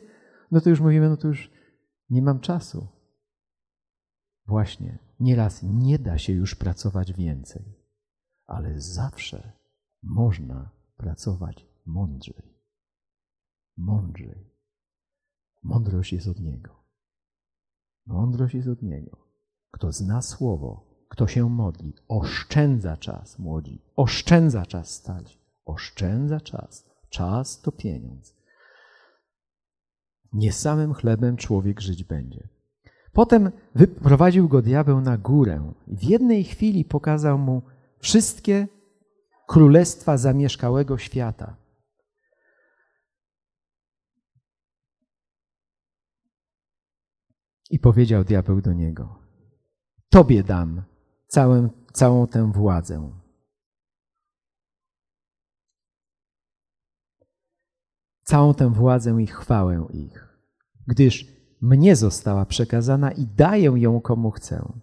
No 0.52 0.62
to 0.62 0.70
już 0.70 0.82
mówimy, 0.82 1.10
no 1.10 1.18
to 1.18 1.28
już 1.28 1.52
nie 2.10 2.22
mam 2.22 2.40
czasu. 2.40 2.88
Właśnie, 4.48 5.00
nieraz 5.20 5.64
nie 5.64 6.00
da 6.00 6.18
się 6.18 6.34
już 6.34 6.56
pracować 6.56 7.14
więcej, 7.14 7.64
ale 8.46 8.82
zawsze 8.82 9.65
można 10.06 10.70
pracować 10.98 11.66
mądrzej. 11.86 12.56
Mądrzej. 13.78 14.56
Mądrość 15.64 16.14
jest 16.14 16.28
od 16.28 16.40
Niego. 16.40 16.84
Mądrość 18.06 18.56
jest 18.56 18.68
od 18.68 18.82
Niego. 18.82 19.18
Kto 19.72 19.92
zna 19.92 20.22
Słowo, 20.22 20.86
kto 21.10 21.28
się 21.28 21.50
modli, 21.50 21.94
oszczędza 22.08 22.98
czas, 22.98 23.40
młodzi, 23.40 23.82
oszczędza 23.96 24.66
czas 24.66 24.90
stać, 24.90 25.40
oszczędza 25.66 26.40
czas. 26.40 26.90
Czas 27.10 27.62
to 27.62 27.72
pieniądz. 27.72 28.36
Nie 30.34 30.54
samym 30.54 30.94
chlebem 30.94 31.38
człowiek 31.38 31.82
żyć 31.82 32.04
będzie. 32.04 32.50
Potem 33.14 33.52
wyprowadził 33.76 34.48
go 34.48 34.62
diabeł 34.62 35.02
na 35.02 35.18
górę 35.18 35.74
i 35.88 35.98
w 35.98 36.04
jednej 36.04 36.44
chwili 36.44 36.86
pokazał 36.86 37.38
mu 37.38 37.62
wszystkie 38.00 38.68
królestwa 39.48 40.18
zamieszkałego 40.18 40.98
świata. 40.98 41.58
I 47.70 47.80
powiedział 47.80 48.24
diabeł 48.24 48.62
do 48.62 48.74
niego: 48.74 49.20
Tobie 50.10 50.44
dam 50.44 50.84
całą, 51.28 51.70
całą 51.94 52.28
tę 52.28 52.52
władzę. 52.52 53.12
Całą 58.24 58.54
tę 58.54 58.74
władzę 58.74 59.22
i 59.22 59.28
chwałę 59.28 59.88
ich, 59.94 60.28
gdyż 60.88 61.36
mnie 61.62 61.96
została 61.96 62.46
przekazana 62.46 63.12
i 63.12 63.26
daję 63.26 63.74
ją 63.76 64.02
komu 64.02 64.32
chcę. 64.32 64.74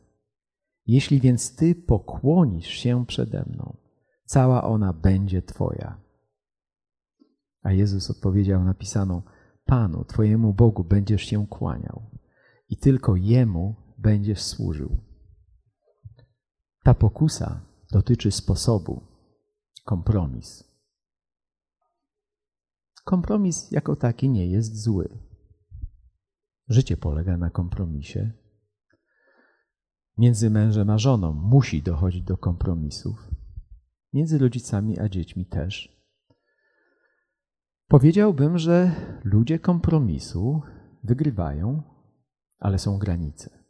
Jeśli 0.86 1.20
więc 1.20 1.56
Ty 1.56 1.74
pokłonisz 1.74 2.68
się 2.68 3.06
przede 3.06 3.44
mną, 3.46 3.76
cała 4.24 4.64
ona 4.64 4.92
będzie 4.92 5.42
Twoja. 5.42 6.00
A 7.62 7.72
Jezus 7.72 8.10
odpowiedział 8.10 8.64
napisaną, 8.64 9.22
Panu, 9.64 10.04
Twojemu 10.04 10.54
Bogu 10.54 10.84
będziesz 10.84 11.22
się 11.22 11.46
kłaniał 11.46 12.10
i 12.68 12.76
tylko 12.76 13.16
Jemu 13.16 13.76
będziesz 13.98 14.42
służył. 14.42 14.96
Ta 16.84 16.94
pokusa 16.94 17.60
dotyczy 17.92 18.30
sposobu, 18.30 19.02
kompromis. 19.84 20.64
Kompromis 23.04 23.70
jako 23.70 23.96
taki 23.96 24.30
nie 24.30 24.46
jest 24.46 24.82
zły. 24.82 25.18
Życie 26.68 26.96
polega 26.96 27.36
na 27.36 27.50
kompromisie. 27.50 28.32
Między 30.18 30.50
mężem 30.50 30.90
a 30.90 30.98
żoną 30.98 31.32
musi 31.32 31.82
dochodzić 31.82 32.22
do 32.22 32.36
kompromisów. 32.36 33.31
Między 34.12 34.38
rodzicami 34.38 34.98
a 34.98 35.08
dziećmi 35.08 35.46
też. 35.46 36.02
Powiedziałbym, 37.88 38.58
że 38.58 38.92
ludzie 39.24 39.58
kompromisu 39.58 40.62
wygrywają, 41.04 41.82
ale 42.58 42.78
są 42.78 42.98
granice. 42.98 43.64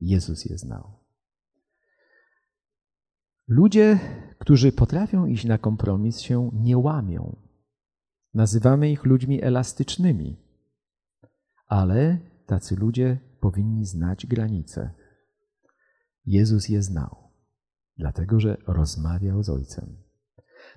Jezus 0.00 0.44
je 0.44 0.58
znał. 0.58 1.04
Ludzie, 3.48 3.98
którzy 4.38 4.72
potrafią 4.72 5.26
iść 5.26 5.44
na 5.44 5.58
kompromis, 5.58 6.20
się 6.20 6.50
nie 6.54 6.78
łamią. 6.78 7.36
Nazywamy 8.34 8.90
ich 8.90 9.04
ludźmi 9.04 9.42
elastycznymi, 9.42 10.36
ale 11.66 12.18
tacy 12.46 12.76
ludzie 12.76 13.18
powinni 13.40 13.86
znać 13.86 14.26
granice. 14.26 14.94
Jezus 16.26 16.68
je 16.68 16.82
znał, 16.82 17.23
dlatego 17.98 18.40
że 18.40 18.56
rozmawiał 18.66 19.42
z 19.42 19.48
Ojcem. 19.48 19.96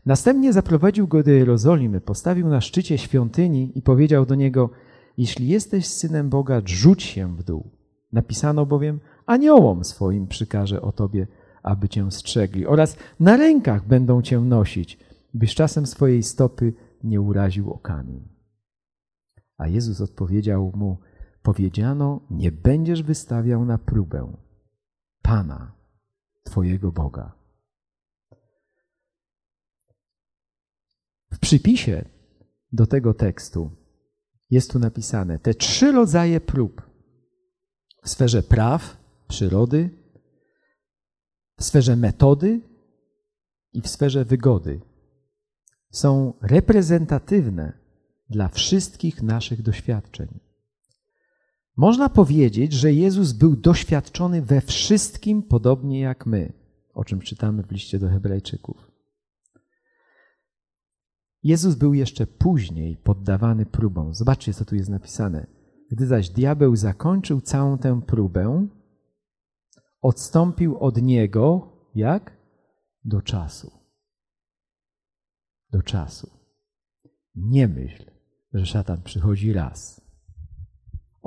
Następnie 0.05 0.53
zaprowadził 0.53 1.07
go 1.07 1.24
do 1.24 1.32
Jerozolimy, 1.32 2.01
postawił 2.01 2.47
na 2.47 2.61
szczycie 2.61 2.97
świątyni 2.97 3.78
i 3.78 3.82
powiedział 3.82 4.26
do 4.26 4.36
niego: 4.36 4.70
Jeśli 5.18 5.47
jesteś 5.47 5.88
synem 5.88 6.30
Boga, 6.30 6.61
rzuć 6.65 7.03
się 7.03 7.38
w 7.38 7.43
dół. 7.43 7.72
Napisano 8.11 8.65
bowiem: 8.65 8.99
Aniołom 9.26 9.84
swoim 9.84 10.28
przykaże 10.28 10.82
o 10.82 10.91
tobie 10.91 11.28
aby 11.68 11.89
cię 11.89 12.11
strzegli, 12.11 12.65
oraz 12.65 12.97
na 13.20 13.38
rękach 13.38 13.88
będą 13.88 14.22
cię 14.22 14.39
nosić, 14.39 14.99
byś 15.34 15.55
czasem 15.55 15.86
swojej 15.86 16.24
stopy 16.24 16.74
nie 17.03 17.22
uraził 17.22 17.72
o 17.72 17.80
kamień. 17.80 18.30
A 19.57 19.68
Jezus 19.68 20.01
odpowiedział 20.01 20.72
mu: 20.76 20.97
Powiedziano, 21.41 22.22
nie 22.30 22.51
będziesz 22.51 23.03
wystawiał 23.03 23.65
na 23.65 23.78
próbę 23.78 24.34
Pana, 25.22 25.72
Twojego 26.47 26.91
Boga. 26.91 27.31
W 31.33 31.39
przypisie 31.39 32.05
do 32.71 32.87
tego 32.87 33.13
tekstu 33.13 33.71
jest 34.49 34.71
tu 34.71 34.79
napisane 34.79 35.39
te 35.39 35.53
trzy 35.53 35.91
rodzaje 35.91 36.41
prób 36.41 36.81
w 38.03 38.09
sferze 38.09 38.43
praw, 38.43 38.97
przyrody 39.27 39.89
w 41.57 41.63
sferze 41.63 41.95
metody 41.95 42.61
i 43.73 43.81
w 43.81 43.87
sferze 43.87 44.25
wygody 44.25 44.81
są 45.91 46.33
reprezentatywne 46.41 47.79
dla 48.29 48.47
wszystkich 48.47 49.23
naszych 49.23 49.61
doświadczeń. 49.61 50.46
Można 51.78 52.09
powiedzieć, 52.09 52.73
że 52.73 52.93
Jezus 52.93 53.32
był 53.32 53.55
doświadczony 53.55 54.41
we 54.41 54.61
wszystkim 54.61 55.43
podobnie 55.43 55.99
jak 55.99 56.25
my, 56.25 56.53
o 56.93 57.03
czym 57.03 57.19
czytamy 57.19 57.63
w 57.63 57.71
liście 57.71 57.99
do 57.99 58.09
Hebrajczyków. 58.09 58.91
Jezus 61.43 61.75
był 61.75 61.93
jeszcze 61.93 62.28
później 62.28 62.97
poddawany 62.97 63.65
próbom. 63.65 64.13
Zobaczcie, 64.13 64.53
co 64.53 64.65
tu 64.65 64.75
jest 64.75 64.89
napisane. 64.89 65.47
Gdy 65.91 66.07
zaś 66.07 66.30
diabeł 66.30 66.75
zakończył 66.75 67.41
całą 67.41 67.78
tę 67.78 68.01
próbę, 68.01 68.67
odstąpił 70.01 70.78
od 70.78 71.01
niego, 71.01 71.71
jak? 71.95 72.38
Do 73.05 73.21
czasu. 73.21 73.71
Do 75.71 75.82
czasu. 75.82 76.30
Nie 77.36 77.67
myśl, 77.67 78.11
że 78.53 78.65
szatan 78.65 79.01
przychodzi 79.03 79.53
raz. 79.53 80.06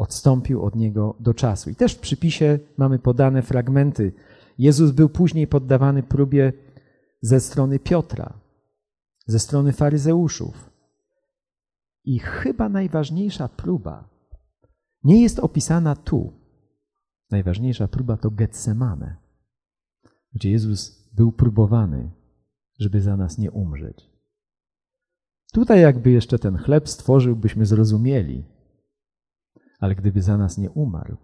Odstąpił 0.01 0.63
od 0.63 0.77
niego 0.77 1.17
do 1.21 1.35
czasu. 1.35 1.71
I 1.71 1.75
też 1.75 1.95
w 1.95 2.01
przypisie 2.01 2.59
mamy 2.77 2.99
podane 2.99 3.43
fragmenty. 3.43 4.13
Jezus 4.59 4.91
był 4.91 5.09
później 5.09 5.47
poddawany 5.47 6.03
próbie 6.03 6.53
ze 7.23 7.41
strony 7.41 7.79
Piotra, 7.79 8.41
ze 9.27 9.39
strony 9.39 9.73
faryzeuszów. 9.73 10.71
I 12.05 12.19
chyba 12.19 12.69
najważniejsza 12.69 13.49
próba 13.49 14.09
nie 15.05 15.23
jest 15.23 15.39
opisana 15.39 15.97
tu, 15.97 16.41
Najważniejsza 17.31 17.89
próba 17.89 18.17
to 18.17 18.31
Getsemane, 18.31 19.17
gdzie 20.33 20.51
Jezus 20.51 21.11
był 21.13 21.33
próbowany, 21.33 22.11
żeby 22.79 23.01
za 23.01 23.17
nas 23.17 23.39
nie 23.39 23.51
umrzeć. 23.51 24.11
Tutaj 25.53 25.81
jakby 25.81 26.11
jeszcze 26.11 26.39
ten 26.39 26.57
chleb 26.57 26.89
stworzył, 26.89 27.37
byśmy 27.37 27.67
zrozumieli, 27.67 28.45
ale 29.81 29.95
gdyby 29.95 30.23
za 30.23 30.37
nas 30.37 30.59
nie 30.59 30.71
umarł, 30.71 31.17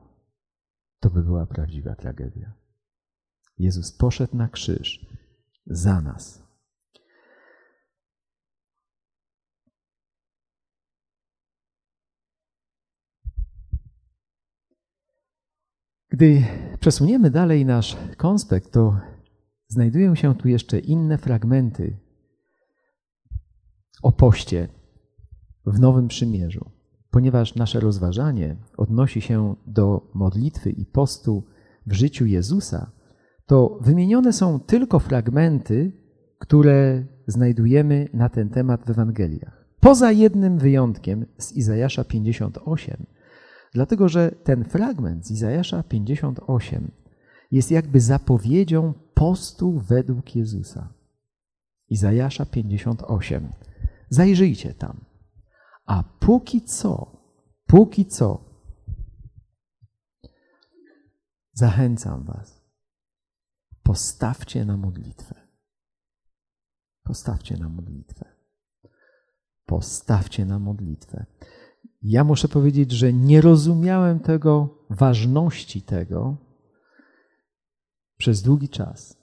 to 1.01 1.11
by 1.11 1.23
była 1.23 1.47
prawdziwa 1.47 1.95
tragedia. 1.95 2.53
Jezus 3.59 3.93
poszedł 3.93 4.37
na 4.37 4.49
krzyż 4.49 5.07
za 5.67 6.01
nas. 6.01 6.47
Gdy 16.09 16.45
przesuniemy 16.81 17.31
dalej 17.31 17.65
nasz 17.65 17.97
konspekt, 18.17 18.73
to 18.73 19.01
znajdują 19.69 20.15
się 20.15 20.35
tu 20.35 20.49
jeszcze 20.49 20.79
inne 20.79 21.19
fragmenty 21.19 21.99
o 24.03 24.13
poście. 24.13 24.69
w 25.67 25.81
Nowym 25.81 26.09
Przymierzu, 26.09 26.76
ponieważ 27.17 27.55
nasze 27.55 27.81
rozważanie 27.81 28.57
odnosi 28.77 29.21
się 29.21 29.55
do 29.67 30.11
modlitwy 30.15 30.71
i 30.71 30.87
postu 30.87 31.43
w 31.87 31.93
życiu 31.93 32.27
Jezusa, 32.27 32.91
to 33.47 33.79
wymienione 33.81 34.33
są 34.33 34.61
tylko 34.61 34.99
fragmenty, 34.99 35.93
które 36.39 37.05
znajdujemy 37.27 38.09
na 38.13 38.29
ten 38.29 38.49
temat 38.49 38.85
w 38.87 38.91
Ewangeliach. 38.91 39.65
Poza 39.81 40.13
jednym 40.13 40.59
wyjątkiem 40.59 41.27
z 41.39 41.53
Izajasza 41.53 42.05
58, 42.05 43.07
dlatego 43.73 44.09
że 44.09 44.31
ten 44.31 44.65
fragment 44.65 45.27
z 45.27 45.31
Izajasza 45.31 45.83
58 45.83 46.91
jest 47.51 47.71
jakby 47.71 48.01
zapowiedzią 48.01 48.95
postu 49.15 49.81
według 49.89 50.37
Jezusa. 50.37 50.89
Izajasza 51.89 52.47
58. 52.47 53.49
Zajrzyjcie 54.11 54.75
tam. 54.75 55.06
A 55.87 56.03
póki 56.03 56.63
co, 56.63 57.17
póki 57.67 58.07
co, 58.07 58.45
zachęcam 61.53 62.25
Was, 62.25 62.61
postawcie 63.83 64.65
na 64.65 64.77
modlitwę. 64.77 65.35
Postawcie 67.03 67.57
na 67.57 67.69
modlitwę. 67.69 68.25
Postawcie 69.67 70.45
na 70.45 70.59
modlitwę. 70.59 71.27
Ja 72.03 72.25
muszę 72.25 72.49
powiedzieć, 72.49 72.93
że 72.93 73.13
nie 73.13 73.41
rozumiałem 73.41 74.21
tego, 74.21 74.85
ważności 74.91 75.83
tego 75.83 76.37
przez 78.17 78.43
długi 78.43 78.69
czas. 78.69 79.17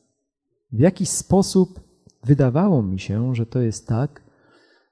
W 0.72 0.80
jakiś 0.80 1.10
sposób 1.10 1.80
wydawało 2.24 2.84
mi 2.84 3.00
się, 3.00 3.36
że 3.36 3.46
to 3.46 3.62
jest 3.62 3.88
tak, 3.88 4.23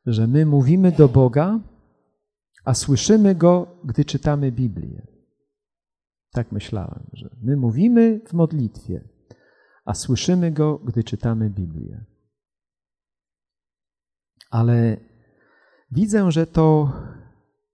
że 0.06 0.28
my 0.28 0.46
mówimy 0.46 0.92
do 0.92 1.08
Boga, 1.08 1.60
a 2.66 2.74
słyszymy 2.74 3.36
Go, 3.36 3.80
gdy 3.84 4.06
czytamy 4.06 4.52
Biblię. 4.52 5.08
Tak 6.32 6.52
myślałem, 6.52 7.08
że 7.14 7.36
my 7.42 7.58
mówimy 7.58 8.22
w 8.28 8.34
modlitwie, 8.34 9.10
a 9.86 9.94
słyszymy 9.94 10.52
Go, 10.52 10.78
gdy 10.78 11.04
czytamy 11.04 11.50
Biblię. 11.50 12.06
Ale 14.50 14.98
widzę, 15.92 16.32
że 16.32 16.48
to 16.48 16.94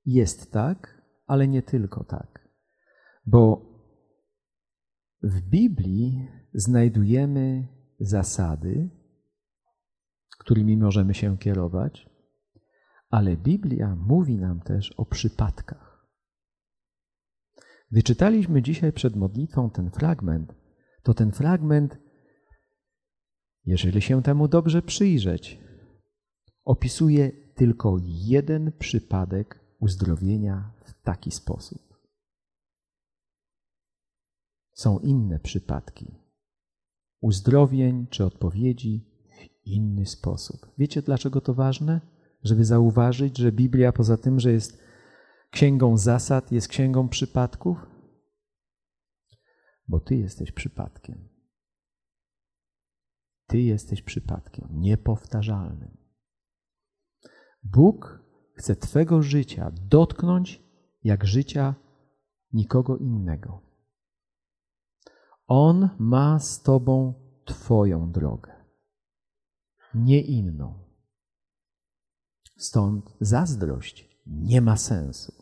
jest 0.06 0.52
tak, 0.52 1.02
ale 1.26 1.48
nie 1.48 1.62
tylko 1.62 2.04
tak. 2.04 2.50
Bo 3.26 3.62
w 5.24 5.42
Biblii 5.42 6.28
znajdujemy 6.54 7.68
zasady, 8.00 8.90
którymi 10.40 10.78
możemy 10.78 11.14
się 11.14 11.38
kierować, 11.38 12.07
ale 13.10 13.38
Biblia 13.38 13.96
mówi 13.96 14.38
nam 14.38 14.60
też 14.60 14.92
o 14.92 15.06
przypadkach. 15.06 16.08
Gdy 17.92 18.04
czytaliśmy 18.04 18.62
dzisiaj 18.62 18.94
przed 18.94 19.16
modlitwą 19.16 19.70
ten 19.70 19.92
fragment, 19.92 20.56
to 21.04 21.14
ten 21.14 21.32
fragment, 21.32 21.98
jeżeli 23.66 24.02
się 24.02 24.24
temu 24.24 24.48
dobrze 24.48 24.82
przyjrzeć, 24.82 25.60
opisuje 26.64 27.32
tylko 27.56 27.98
jeden 28.04 28.72
przypadek 28.72 29.60
uzdrowienia 29.80 30.74
w 30.86 31.02
taki 31.04 31.32
sposób. 31.32 31.82
Są 34.74 35.00
inne 35.00 35.40
przypadki 35.40 36.28
uzdrowień 37.22 38.08
czy 38.10 38.26
odpowiedzi 38.26 39.06
w 39.30 39.68
inny 39.68 40.06
sposób. 40.06 40.72
Wiecie, 40.78 41.02
dlaczego 41.02 41.42
to 41.42 41.54
ważne? 41.54 42.02
Żeby 42.44 42.66
zauważyć, 42.66 43.38
że 43.38 43.52
Biblia 43.52 43.92
poza 43.92 44.18
tym, 44.18 44.40
że 44.40 44.52
jest 44.52 44.84
księgą 45.52 45.98
zasad, 45.98 46.52
jest 46.52 46.68
księgą 46.68 47.10
przypadków? 47.10 47.78
Bo 49.88 50.00
Ty 50.00 50.16
jesteś 50.16 50.52
przypadkiem. 50.52 51.30
Ty 53.48 53.62
jesteś 53.62 54.02
przypadkiem 54.02 54.68
niepowtarzalnym. 54.72 55.98
Bóg 57.64 58.24
chce 58.54 58.76
Twego 58.76 59.22
życia 59.22 59.72
dotknąć 59.90 60.64
jak 61.04 61.26
życia 61.26 61.76
nikogo 62.54 62.98
innego. 62.98 63.62
On 65.48 65.90
ma 66.00 66.40
z 66.40 66.64
Tobą 66.64 67.14
Twoją 67.46 68.12
drogę, 68.12 68.66
nie 69.94 70.22
inną. 70.22 70.87
Stąd 72.58 73.14
zazdrość 73.22 74.10
nie 74.26 74.62
ma 74.62 74.78
sensu. 74.78 75.34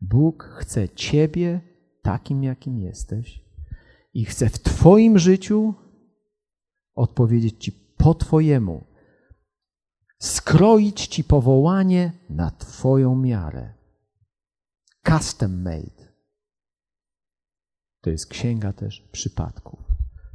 Bóg 0.00 0.44
chce 0.44 0.88
Ciebie 0.88 1.60
takim, 2.02 2.44
jakim 2.44 2.78
jesteś 2.78 3.44
i 4.14 4.24
chce 4.24 4.48
w 4.48 4.58
Twoim 4.58 5.18
życiu 5.18 5.74
odpowiedzieć 6.94 7.64
Ci 7.64 7.72
po 7.72 8.14
Twojemu, 8.14 8.86
skroić 10.18 11.06
Ci 11.06 11.24
powołanie 11.24 12.12
na 12.30 12.50
Twoją 12.50 13.16
miarę. 13.16 13.74
Custom 15.06 15.62
made. 15.62 16.08
To 18.00 18.10
jest 18.10 18.26
księga 18.26 18.72
też 18.72 19.08
przypadków. 19.12 19.80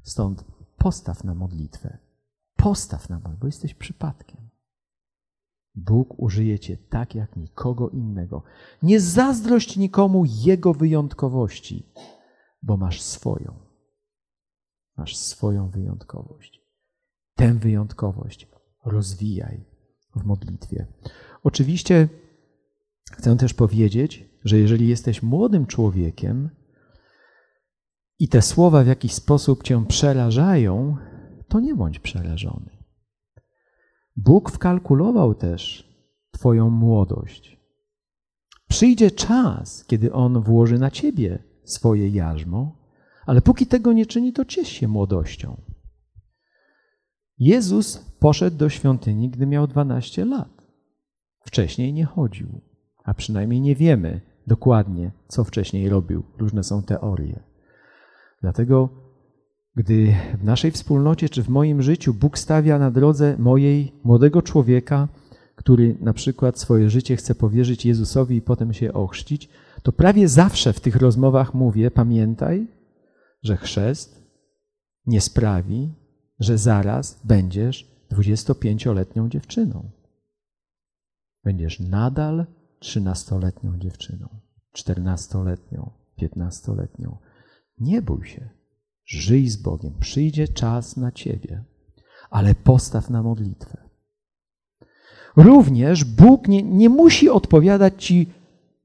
Stąd 0.03 0.43
postaw 0.77 1.23
na 1.23 1.35
modlitwę. 1.35 1.97
Postaw 2.55 3.09
na 3.09 3.15
modlitwę, 3.15 3.39
bo 3.39 3.47
jesteś 3.47 3.73
przypadkiem. 3.73 4.42
Bóg 5.75 6.19
użyje 6.19 6.59
cię 6.59 6.77
tak 6.77 7.15
jak 7.15 7.35
nikogo 7.35 7.89
innego. 7.89 8.43
Nie 8.83 8.99
zazdrość 8.99 9.77
nikomu 9.77 10.23
jego 10.25 10.73
wyjątkowości, 10.73 11.93
bo 12.61 12.77
masz 12.77 13.01
swoją. 13.01 13.59
Masz 14.97 15.17
swoją 15.17 15.69
wyjątkowość. 15.69 16.61
Tę 17.35 17.53
wyjątkowość 17.53 18.47
rozwijaj 18.85 19.65
w 20.15 20.23
modlitwie. 20.25 20.87
Oczywiście 21.43 22.09
chcę 23.11 23.37
też 23.37 23.53
powiedzieć, 23.53 24.29
że 24.43 24.57
jeżeli 24.57 24.87
jesteś 24.87 25.23
młodym 25.23 25.65
człowiekiem 25.65 26.49
i 28.19 28.27
te 28.27 28.41
słowa 28.41 28.83
w 28.83 28.87
jakiś 28.87 29.13
sposób 29.13 29.63
cię 29.63 29.85
przerażają, 29.87 30.97
to 31.47 31.59
nie 31.59 31.75
bądź 31.75 31.99
przerażony. 31.99 32.82
Bóg 34.15 34.51
wkalkulował 34.51 35.35
też 35.35 35.93
Twoją 36.31 36.69
młodość. 36.69 37.59
Przyjdzie 38.69 39.11
czas, 39.11 39.85
kiedy 39.85 40.13
On 40.13 40.41
włoży 40.41 40.79
na 40.79 40.91
Ciebie 40.91 41.43
swoje 41.63 42.09
jarzmo, 42.09 42.75
ale 43.25 43.41
póki 43.41 43.67
tego 43.67 43.93
nie 43.93 44.05
czyni, 44.05 44.33
to 44.33 44.45
ciesz 44.45 44.67
się 44.67 44.87
młodością. 44.87 45.61
Jezus 47.39 47.97
poszedł 48.19 48.57
do 48.57 48.69
świątyni, 48.69 49.29
gdy 49.29 49.45
miał 49.45 49.67
12 49.67 50.25
lat. 50.25 50.67
Wcześniej 51.45 51.93
nie 51.93 52.05
chodził, 52.05 52.61
a 53.03 53.13
przynajmniej 53.13 53.61
nie 53.61 53.75
wiemy 53.75 54.21
dokładnie, 54.47 55.11
co 55.27 55.43
wcześniej 55.43 55.89
robił. 55.89 56.23
Różne 56.37 56.63
są 56.63 56.83
teorie. 56.83 57.43
Dlatego, 58.41 58.89
gdy 59.75 60.15
w 60.39 60.43
naszej 60.43 60.71
wspólnocie 60.71 61.29
czy 61.29 61.43
w 61.43 61.49
moim 61.49 61.81
życiu 61.81 62.13
Bóg 62.13 62.37
stawia 62.37 62.79
na 62.79 62.91
drodze 62.91 63.35
mojej 63.37 63.91
młodego 64.03 64.41
człowieka, 64.41 65.07
który 65.55 65.97
na 65.99 66.13
przykład 66.13 66.59
swoje 66.59 66.89
życie 66.89 67.15
chce 67.15 67.35
powierzyć 67.35 67.85
Jezusowi 67.85 68.35
i 68.35 68.41
potem 68.41 68.73
się 68.73 68.93
ochrzcić, 68.93 69.49
to 69.83 69.91
prawie 69.91 70.27
zawsze 70.27 70.73
w 70.73 70.79
tych 70.79 70.95
rozmowach 70.95 71.53
mówię: 71.53 71.91
pamiętaj, 71.91 72.67
że 73.43 73.57
chrzest 73.57 74.23
nie 75.05 75.21
sprawi, 75.21 75.93
że 76.39 76.57
zaraz 76.57 77.21
będziesz 77.23 78.07
25-letnią 78.11 79.29
dziewczyną. 79.29 79.91
Będziesz 81.43 81.79
nadal 81.79 82.45
13-letnią 82.81 83.77
dziewczyną, 83.77 84.29
14-letnią, 84.77 85.89
15-letnią. 86.21 87.17
Nie 87.79 88.01
bój 88.01 88.27
się. 88.27 88.62
Żyj 89.05 89.49
z 89.49 89.57
Bogiem. 89.57 89.93
Przyjdzie 89.99 90.47
czas 90.47 90.97
na 90.97 91.11
ciebie, 91.11 91.63
ale 92.29 92.55
postaw 92.55 93.09
na 93.09 93.23
modlitwę. 93.23 93.77
Również 95.35 96.03
Bóg 96.03 96.47
nie, 96.47 96.63
nie 96.63 96.89
musi 96.89 97.29
odpowiadać 97.29 98.05
ci 98.05 98.27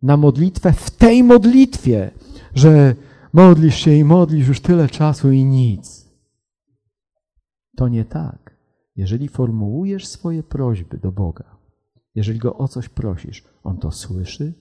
na 0.02 0.16
modlitwę 0.16 0.72
w 0.72 0.90
tej 0.90 1.24
modlitwie, 1.24 2.10
że 2.54 2.94
modlisz 3.32 3.74
się 3.74 3.94
i 3.94 4.04
modlisz 4.04 4.48
już 4.48 4.60
tyle 4.60 4.88
czasu 4.88 5.32
i 5.32 5.44
nic. 5.44 6.08
To 7.76 7.88
nie 7.88 8.04
tak. 8.04 8.58
Jeżeli 8.96 9.28
formułujesz 9.28 10.06
swoje 10.06 10.42
prośby 10.42 10.98
do 10.98 11.12
Boga, 11.12 11.56
jeżeli 12.14 12.38
Go 12.38 12.56
o 12.56 12.68
coś 12.68 12.88
prosisz, 12.88 13.44
On 13.62 13.78
to 13.78 13.90
słyszy 13.90 14.54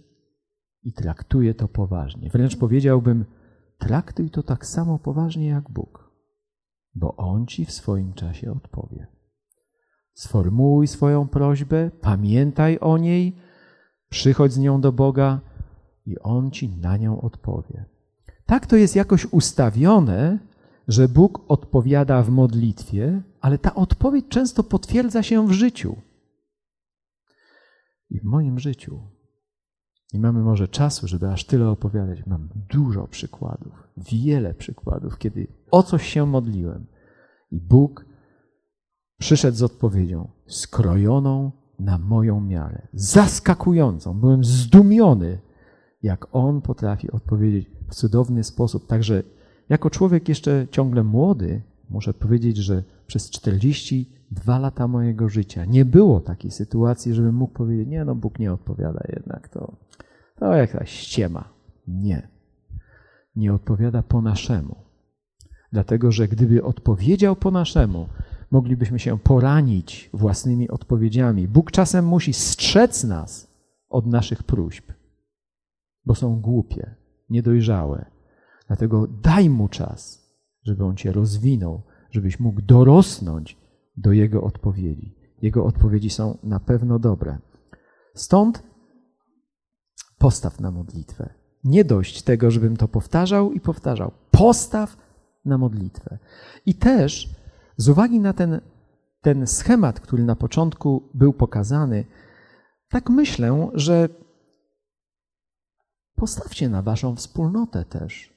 i 0.83 0.93
traktuje 0.93 1.53
to 1.53 1.67
poważnie. 1.67 2.29
Wręcz 2.29 2.55
powiedziałbym, 2.55 3.25
traktuj 3.77 4.29
to 4.29 4.43
tak 4.43 4.65
samo 4.65 4.99
poważnie 4.99 5.47
jak 5.47 5.71
Bóg, 5.71 6.11
bo 6.95 7.15
On 7.15 7.47
ci 7.47 7.65
w 7.65 7.71
swoim 7.71 8.13
czasie 8.13 8.51
odpowie. 8.51 9.07
Sformułuj 10.13 10.87
swoją 10.87 11.27
prośbę, 11.27 11.91
pamiętaj 12.01 12.79
o 12.79 12.97
niej, 12.97 13.35
przychodź 14.09 14.53
z 14.53 14.57
nią 14.57 14.81
do 14.81 14.91
Boga 14.91 15.39
i 16.05 16.19
On 16.19 16.51
ci 16.51 16.69
na 16.69 16.97
nią 16.97 17.21
odpowie. 17.21 17.85
Tak 18.45 18.65
to 18.65 18.75
jest 18.75 18.95
jakoś 18.95 19.25
ustawione, 19.25 20.39
że 20.87 21.07
Bóg 21.07 21.41
odpowiada 21.47 22.23
w 22.23 22.29
modlitwie, 22.29 23.21
ale 23.41 23.57
ta 23.57 23.75
odpowiedź 23.75 24.25
często 24.29 24.63
potwierdza 24.63 25.23
się 25.23 25.47
w 25.47 25.51
życiu. 25.51 25.95
I 28.09 28.19
w 28.19 28.23
moim 28.23 28.59
życiu. 28.59 29.16
Nie 30.13 30.19
mamy 30.19 30.39
może 30.39 30.67
czasu, 30.67 31.07
żeby 31.07 31.29
aż 31.29 31.45
tyle 31.45 31.69
opowiadać. 31.69 32.25
Mam 32.25 32.49
dużo 32.69 33.07
przykładów, 33.07 33.87
wiele 33.97 34.53
przykładów, 34.53 35.17
kiedy 35.17 35.47
o 35.71 35.83
coś 35.83 36.07
się 36.07 36.25
modliłem 36.25 36.85
i 37.51 37.61
Bóg 37.61 38.05
przyszedł 39.19 39.57
z 39.57 39.63
odpowiedzią 39.63 40.29
skrojoną 40.47 41.51
na 41.79 41.97
moją 41.97 42.41
miarę, 42.41 42.87
zaskakującą. 42.93 44.19
Byłem 44.19 44.43
zdumiony, 44.43 45.39
jak 46.03 46.27
On 46.31 46.61
potrafi 46.61 47.11
odpowiedzieć 47.11 47.69
w 47.89 47.95
cudowny 47.95 48.43
sposób. 48.43 48.87
Także 48.87 49.23
jako 49.69 49.89
człowiek 49.89 50.29
jeszcze 50.29 50.67
ciągle 50.71 51.03
młody, 51.03 51.61
muszę 51.89 52.13
powiedzieć, 52.13 52.57
że 52.57 52.83
przez 53.07 53.29
42 53.29 54.59
lata 54.59 54.87
mojego 54.87 55.29
życia 55.29 55.65
nie 55.65 55.85
było 55.85 56.19
takiej 56.19 56.51
sytuacji, 56.51 57.13
żebym 57.13 57.35
mógł 57.35 57.53
powiedzieć, 57.53 57.87
nie 57.87 58.05
no, 58.05 58.15
Bóg 58.15 58.39
nie 58.39 58.53
odpowiada 58.53 59.03
jednak, 59.09 59.49
to, 59.49 59.77
to 60.39 60.53
jakaś 60.53 60.91
ściema. 60.91 61.49
Nie. 61.87 62.27
Nie 63.35 63.53
odpowiada 63.53 64.03
po 64.03 64.21
naszemu. 64.21 64.75
Dlatego, 65.71 66.11
że 66.11 66.27
gdyby 66.27 66.63
odpowiedział 66.63 67.35
po 67.35 67.51
naszemu, 67.51 68.07
moglibyśmy 68.51 68.99
się 68.99 69.19
poranić 69.19 70.09
własnymi 70.13 70.69
odpowiedziami. 70.69 71.47
Bóg 71.47 71.71
czasem 71.71 72.05
musi 72.05 72.33
strzec 72.33 73.03
nas 73.03 73.47
od 73.89 74.05
naszych 74.05 74.43
próśb, 74.43 74.91
bo 76.05 76.15
są 76.15 76.41
głupie, 76.41 76.95
niedojrzałe. 77.29 78.05
Dlatego 78.67 79.07
daj 79.07 79.49
mu 79.49 79.67
czas, 79.67 80.26
żeby 80.67 80.85
on 80.85 80.95
cię 80.95 81.11
rozwinął, 81.11 81.81
żebyś 82.11 82.39
mógł 82.39 82.61
dorosnąć 82.61 83.57
do 83.97 84.11
jego 84.11 84.43
odpowiedzi. 84.43 85.15
Jego 85.41 85.65
odpowiedzi 85.65 86.09
są 86.09 86.37
na 86.43 86.59
pewno 86.59 86.99
dobre. 86.99 87.37
Stąd 88.15 88.63
postaw 90.17 90.59
na 90.59 90.71
modlitwę. 90.71 91.33
Nie 91.63 91.85
dość 91.85 92.21
tego, 92.21 92.51
żebym 92.51 92.77
to 92.77 92.87
powtarzał 92.87 93.53
i 93.53 93.59
powtarzał. 93.59 94.11
Postaw 94.31 94.97
na 95.45 95.57
modlitwę. 95.57 96.19
I 96.65 96.75
też 96.75 97.29
z 97.77 97.89
uwagi 97.89 98.19
na 98.19 98.33
ten, 98.33 98.61
ten 99.21 99.47
schemat, 99.47 99.99
który 99.99 100.23
na 100.23 100.35
początku 100.35 101.09
był 101.13 101.33
pokazany, 101.33 102.05
tak 102.89 103.09
myślę, 103.09 103.69
że 103.73 104.09
postawcie 106.15 106.69
na 106.69 106.81
waszą 106.81 107.15
wspólnotę 107.15 107.85
też. 107.85 108.36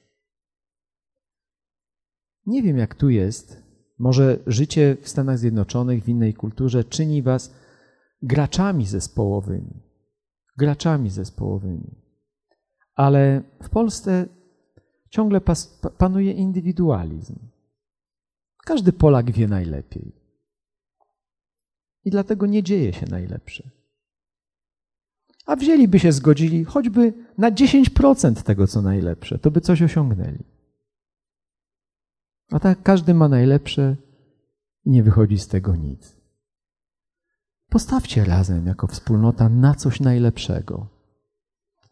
Nie 2.45 2.63
wiem, 2.63 2.77
jak 2.77 2.95
tu 2.95 3.09
jest. 3.09 3.63
Może 3.99 4.39
życie 4.47 4.97
w 5.01 5.09
Stanach 5.09 5.37
Zjednoczonych, 5.37 6.03
w 6.03 6.09
innej 6.09 6.33
kulturze 6.33 6.83
czyni 6.83 7.21
was 7.21 7.55
graczami 8.21 8.85
zespołowymi. 8.85 9.83
Graczami 10.57 11.09
zespołowymi. 11.09 11.95
Ale 12.95 13.43
w 13.63 13.69
Polsce 13.69 14.25
ciągle 15.09 15.41
panuje 15.97 16.31
indywidualizm. 16.31 17.35
Każdy 18.65 18.93
Polak 18.93 19.31
wie 19.31 19.47
najlepiej. 19.47 20.15
I 22.05 22.11
dlatego 22.11 22.45
nie 22.45 22.63
dzieje 22.63 22.93
się 22.93 23.05
najlepsze. 23.05 23.69
A 25.45 25.55
wzięliby 25.55 25.99
się 25.99 26.11
zgodzili 26.11 26.63
choćby 26.63 27.13
na 27.37 27.51
10% 27.51 28.43
tego, 28.43 28.67
co 28.67 28.81
najlepsze, 28.81 29.39
to 29.39 29.51
by 29.51 29.61
coś 29.61 29.81
osiągnęli. 29.81 30.50
A 32.51 32.59
tak 32.59 32.83
każdy 32.83 33.13
ma 33.13 33.27
najlepsze 33.27 33.95
i 34.85 34.89
nie 34.89 35.03
wychodzi 35.03 35.37
z 35.37 35.47
tego 35.47 35.75
nic. 35.75 36.15
Postawcie 37.69 38.25
razem 38.25 38.67
jako 38.67 38.87
wspólnota 38.87 39.49
na 39.49 39.75
coś 39.75 39.99
najlepszego. 39.99 40.87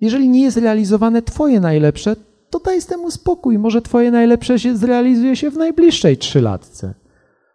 Jeżeli 0.01 0.29
nie 0.29 0.41
jest 0.41 0.57
realizowane 0.57 1.21
Twoje 1.21 1.59
najlepsze, 1.59 2.15
to 2.49 2.59
daj 2.59 2.81
temu 2.81 3.11
spokój. 3.11 3.59
Może 3.59 3.81
Twoje 3.81 4.11
najlepsze 4.11 4.59
się 4.59 4.77
zrealizuje 4.77 5.35
się 5.35 5.51
w 5.51 5.57
najbliższej 5.57 6.17
trzylatce. 6.17 6.93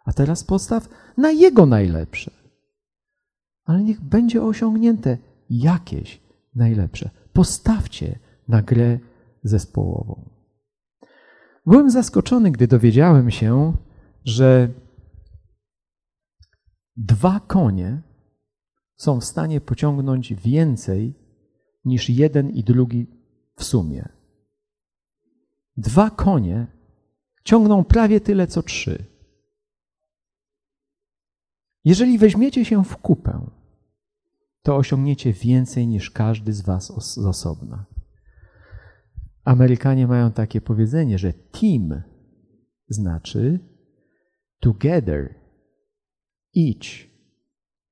A 0.05 0.12
teraz 0.12 0.44
postaw 0.44 0.88
na 1.16 1.30
Jego 1.30 1.66
najlepsze. 1.66 2.30
Ale 3.64 3.82
niech 3.82 4.00
będzie 4.00 4.42
osiągnięte 4.42 5.18
jakieś 5.50 6.20
najlepsze. 6.55 7.11
Postawcie 7.32 8.18
na 8.48 8.62
grę 8.62 8.98
zespołową. 9.42 10.34
Byłem 11.66 11.90
zaskoczony, 11.90 12.50
gdy 12.50 12.66
dowiedziałem 12.66 13.30
się, 13.30 13.76
że 14.24 14.68
dwa 16.96 17.40
konie 17.40 18.02
są 18.96 19.20
w 19.20 19.24
stanie 19.24 19.60
pociągnąć 19.60 20.34
więcej 20.34 21.14
niż 21.84 22.10
jeden 22.10 22.50
i 22.50 22.64
drugi 22.64 23.06
w 23.56 23.64
sumie. 23.64 24.08
Dwa 25.76 26.10
konie 26.10 26.66
ciągną 27.44 27.84
prawie 27.84 28.20
tyle 28.20 28.46
co 28.46 28.62
trzy. 28.62 29.04
Jeżeli 31.84 32.18
weźmiecie 32.18 32.64
się 32.64 32.84
w 32.84 32.96
kupę, 32.96 33.50
to 34.62 34.76
osiągniecie 34.76 35.32
więcej 35.32 35.86
niż 35.86 36.10
każdy 36.10 36.52
z 36.52 36.60
Was 36.60 37.12
z 37.12 37.18
osobna. 37.18 37.93
Amerykanie 39.45 40.07
mają 40.07 40.32
takie 40.32 40.61
powiedzenie, 40.61 41.18
że 41.18 41.32
team 41.32 42.03
znaczy 42.88 43.59
together 44.61 45.34
each 46.57 47.09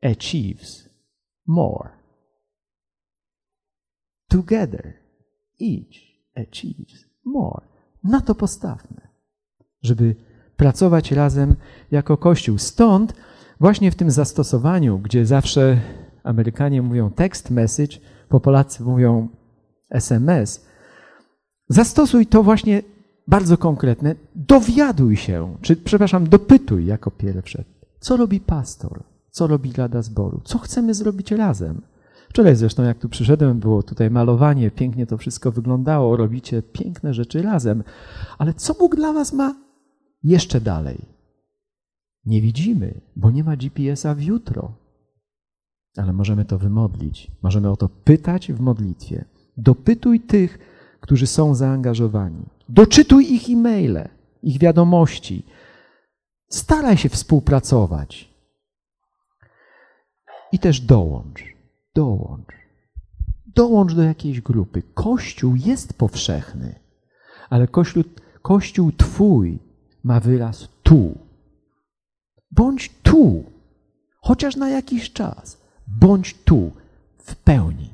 achieves 0.02 0.88
more. 1.46 1.90
Together 4.28 4.94
each 5.60 5.96
achieves 6.36 7.04
more. 7.24 7.66
Na 8.04 8.20
to 8.20 8.34
postawmy, 8.34 9.08
żeby 9.82 10.16
pracować 10.56 11.12
razem 11.12 11.56
jako 11.90 12.16
Kościół. 12.16 12.58
Stąd 12.58 13.14
właśnie 13.60 13.90
w 13.90 13.94
tym 13.94 14.10
zastosowaniu, 14.10 14.98
gdzie 14.98 15.26
zawsze 15.26 15.80
Amerykanie 16.22 16.82
mówią 16.82 17.10
text 17.10 17.50
message, 17.50 17.98
po 18.28 18.40
Polacy 18.40 18.82
mówią 18.82 19.28
SMS, 19.90 20.66
zastosuj 21.72 22.26
to 22.26 22.42
właśnie 22.42 22.82
bardzo 23.28 23.58
konkretne. 23.58 24.14
Dowiaduj 24.34 25.16
się, 25.16 25.56
czy 25.62 25.76
przepraszam, 25.76 26.28
dopytuj 26.28 26.86
jako 26.86 27.10
pierwsze, 27.10 27.64
co 28.00 28.16
robi 28.16 28.40
pastor, 28.40 29.04
co 29.30 29.46
robi 29.46 29.72
Rada 29.72 30.02
Zboru, 30.02 30.40
co 30.44 30.58
chcemy 30.58 30.94
zrobić 30.94 31.30
razem. 31.30 31.80
Wczoraj 32.28 32.56
zresztą, 32.56 32.82
jak 32.82 32.98
tu 32.98 33.08
przyszedłem, 33.08 33.58
było 33.58 33.82
tutaj 33.82 34.10
malowanie, 34.10 34.70
pięknie 34.70 35.06
to 35.06 35.18
wszystko 35.18 35.52
wyglądało, 35.52 36.16
robicie 36.16 36.62
piękne 36.62 37.14
rzeczy 37.14 37.42
razem. 37.42 37.82
Ale 38.38 38.54
co 38.54 38.74
Bóg 38.74 38.96
dla 38.96 39.12
Was 39.12 39.32
ma 39.32 39.54
jeszcze 40.22 40.60
dalej? 40.60 40.98
Nie 42.24 42.40
widzimy, 42.40 43.00
bo 43.16 43.30
nie 43.30 43.44
ma 43.44 43.56
GPS-a 43.56 44.14
w 44.14 44.22
jutro. 44.22 44.72
Ale 45.96 46.12
możemy 46.12 46.44
to 46.44 46.58
wymodlić, 46.58 47.30
możemy 47.42 47.70
o 47.70 47.76
to 47.76 47.88
pytać 47.88 48.52
w 48.52 48.60
modlitwie. 48.60 49.24
Dopytuj 49.56 50.20
tych, 50.20 50.58
którzy 51.02 51.26
są 51.26 51.54
zaangażowani. 51.54 52.44
Doczytuj 52.68 53.32
ich 53.34 53.50
e-maile, 53.50 54.08
ich 54.42 54.58
wiadomości. 54.58 55.46
Staraj 56.50 56.96
się 56.96 57.08
współpracować. 57.08 58.32
I 60.52 60.58
też 60.58 60.80
dołącz 60.80 61.52
dołącz. 61.94 62.46
Dołącz 63.46 63.94
do 63.94 64.02
jakiejś 64.02 64.40
grupy. 64.40 64.82
Kościół 64.94 65.56
jest 65.56 65.94
powszechny, 65.94 66.74
ale 67.50 67.68
kościół, 67.68 68.04
kościół 68.42 68.92
Twój 68.92 69.58
ma 70.04 70.20
wyraz 70.20 70.68
tu. 70.82 71.18
Bądź 72.50 72.90
tu, 73.02 73.44
chociaż 74.20 74.56
na 74.56 74.68
jakiś 74.68 75.12
czas. 75.12 75.62
Bądź 75.86 76.34
tu, 76.44 76.72
w 77.18 77.36
pełni. 77.36 77.91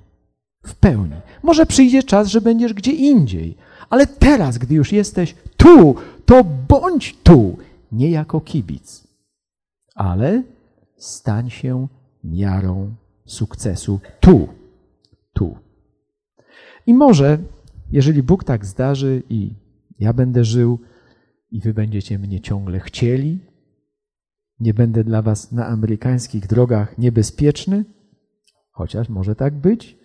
W 0.69 0.75
pełni. 0.75 1.21
Może 1.43 1.66
przyjdzie 1.66 2.03
czas, 2.03 2.29
że 2.29 2.41
będziesz 2.41 2.75
gdzie 2.75 2.93
indziej, 2.93 3.57
ale 3.91 4.07
teraz, 4.07 4.59
gdy 4.59 4.75
już 4.75 4.93
jesteś 4.93 5.35
tu, 5.57 5.95
to 6.27 6.45
bądź 6.45 7.16
tu, 7.23 7.59
nie 7.93 8.11
jako 8.11 8.41
kibic, 8.41 9.09
ale 9.95 10.43
stań 10.97 11.51
się 11.51 11.89
miarą 12.25 12.95
sukcesu 13.27 14.01
tu, 14.21 14.49
tu. 15.33 15.57
I 16.87 16.95
może, 16.95 17.39
jeżeli 17.93 18.23
Bóg 18.23 18.45
tak 18.45 18.66
zdarzy 18.66 19.23
i 19.29 19.55
ja 19.99 20.12
będę 20.12 20.45
żył 20.45 20.79
i 21.51 21.61
wy 21.61 21.75
będziecie 21.75 22.19
mnie 22.19 22.41
ciągle 22.41 22.81
chcieli, 22.81 23.39
nie 24.61 24.75
będę 24.75 25.05
dla 25.05 25.23
Was 25.23 25.53
na 25.53 25.66
amerykańskich 25.66 26.47
drogach 26.47 26.99
niebezpieczny, 26.99 27.85
chociaż 28.71 29.09
może 29.09 29.37
tak 29.37 29.55
być, 29.55 29.98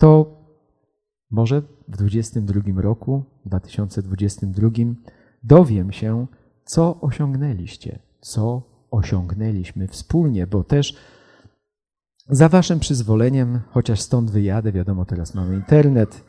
to 0.00 0.40
może 1.30 1.60
w 1.60 1.90
2022 1.90 2.82
roku, 2.82 3.24
2022 3.46 4.70
dowiem 5.42 5.92
się, 5.92 6.26
co 6.64 7.00
osiągnęliście, 7.00 7.98
co 8.20 8.62
osiągnęliśmy 8.90 9.88
wspólnie, 9.88 10.46
bo 10.46 10.64
też 10.64 10.96
za 12.28 12.48
Waszym 12.48 12.80
przyzwoleniem, 12.80 13.60
chociaż 13.70 14.00
stąd 14.00 14.30
wyjadę, 14.30 14.72
wiadomo, 14.72 15.04
teraz 15.04 15.34
mamy 15.34 15.54
internet, 15.54 16.24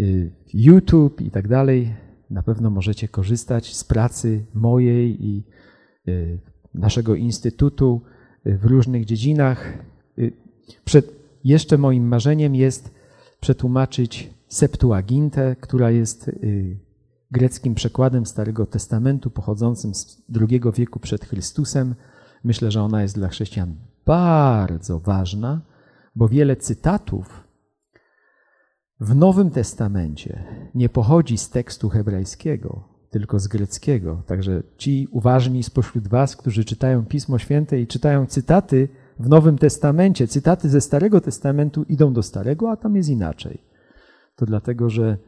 y, 0.00 0.32
YouTube 0.54 1.20
i 1.20 1.30
tak 1.30 1.48
dalej, 1.48 1.94
na 2.30 2.42
pewno 2.42 2.70
możecie 2.70 3.08
korzystać 3.08 3.76
z 3.76 3.84
pracy 3.84 4.46
mojej 4.54 5.26
i 5.26 5.44
y, 6.08 6.40
naszego 6.74 7.14
instytutu 7.14 8.00
y, 8.46 8.58
w 8.58 8.64
różnych 8.64 9.04
dziedzinach. 9.04 9.72
Przed, 10.84 11.12
jeszcze 11.44 11.78
moim 11.78 12.08
marzeniem 12.08 12.54
jest 12.54 13.01
przetłumaczyć 13.42 14.34
Septuagintę, 14.48 15.56
która 15.60 15.90
jest 15.90 16.30
greckim 17.30 17.74
przekładem 17.74 18.26
Starego 18.26 18.66
Testamentu 18.66 19.30
pochodzącym 19.30 19.94
z 19.94 20.22
II 20.40 20.60
wieku 20.74 21.00
przed 21.00 21.24
Chrystusem. 21.24 21.94
Myślę, 22.44 22.70
że 22.70 22.82
ona 22.82 23.02
jest 23.02 23.14
dla 23.14 23.28
chrześcijan 23.28 23.74
bardzo 24.06 25.00
ważna, 25.00 25.60
bo 26.16 26.28
wiele 26.28 26.56
cytatów 26.56 27.48
w 29.00 29.14
Nowym 29.14 29.50
Testamencie 29.50 30.44
nie 30.74 30.88
pochodzi 30.88 31.38
z 31.38 31.50
tekstu 31.50 31.88
hebrajskiego, 31.88 32.88
tylko 33.10 33.40
z 33.40 33.48
greckiego. 33.48 34.22
Także 34.26 34.62
ci 34.76 35.08
uważni 35.10 35.62
spośród 35.62 36.08
Was, 36.08 36.36
którzy 36.36 36.64
czytają 36.64 37.04
Pismo 37.04 37.38
Święte 37.38 37.80
i 37.80 37.86
czytają 37.86 38.26
cytaty 38.26 38.88
w 39.22 39.28
Nowym 39.28 39.58
Testamencie, 39.58 40.28
cytaty 40.28 40.68
ze 40.68 40.80
Starego 40.80 41.20
Testamentu 41.20 41.82
idą 41.82 42.12
do 42.12 42.22
Starego, 42.22 42.70
a 42.70 42.76
tam 42.76 42.96
jest 42.96 43.08
inaczej. 43.08 43.58
To 44.36 44.46
dlatego, 44.46 44.90
że 44.90 45.18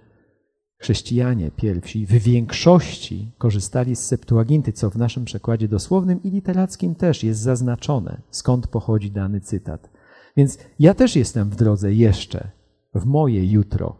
chrześcijanie 0.77 1.51
pierwsi 1.51 2.07
w 2.07 2.11
większości 2.11 3.33
korzystali 3.39 3.97
z 3.97 4.07
Septuaginty, 4.07 4.73
co 4.73 4.91
w 4.91 4.97
naszym 4.97 5.25
przekładzie 5.25 5.69
dosłownym 5.69 6.23
i 6.23 6.31
literackim 6.31 6.95
też 6.95 7.25
jest 7.25 7.41
zaznaczone, 7.41 8.21
skąd 8.31 8.67
pochodzi 8.67 9.11
dany 9.11 9.41
cytat. 9.41 9.91
Więc 10.37 10.59
ja 10.79 10.95
też 10.95 11.17
jestem 11.17 11.51
w 11.51 11.57
drodze 11.57 11.93
jeszcze, 11.93 12.51
w 12.95 13.05
moje 13.05 13.47
jutro, 13.53 13.97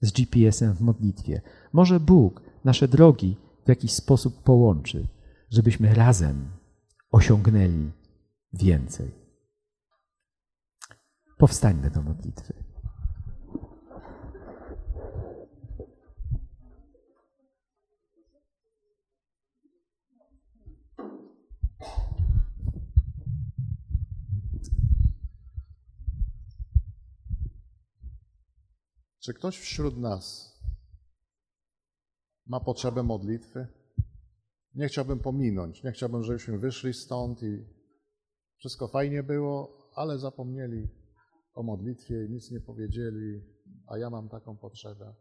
z 0.00 0.12
GPS-em 0.12 0.74
w 0.74 0.80
modlitwie. 0.80 1.40
Może 1.72 2.00
Bóg 2.00 2.42
nasze 2.64 2.88
drogi 2.88 3.36
w 3.64 3.68
jakiś 3.68 3.92
sposób 3.92 4.42
połączy, 4.42 5.08
żebyśmy 5.50 5.94
razem 5.94 6.48
osiągnęli 7.10 7.90
więcej. 8.52 9.17
Powstańmy 11.38 11.90
do 11.90 12.02
modlitwy. 12.02 12.54
Czy 29.20 29.34
ktoś 29.34 29.58
wśród 29.58 29.98
nas 29.98 30.54
ma 32.46 32.60
potrzebę 32.60 33.02
modlitwy? 33.02 33.66
Nie 34.74 34.88
chciałbym 34.88 35.18
pominąć, 35.18 35.82
nie 35.82 35.92
chciałbym, 35.92 36.24
żebyśmy 36.24 36.58
wyszli 36.58 36.94
stąd 36.94 37.42
i 37.42 37.64
wszystko 38.56 38.88
fajnie 38.88 39.22
było, 39.22 39.90
ale 39.94 40.18
zapomnieli 40.18 40.88
o 41.58 41.62
modlitwie 41.62 42.24
i 42.24 42.30
nic 42.30 42.50
nie 42.50 42.60
powiedzieli, 42.60 43.42
a 43.86 43.98
ja 43.98 44.10
mam 44.10 44.28
taką 44.28 44.56
potrzebę. 44.56 45.14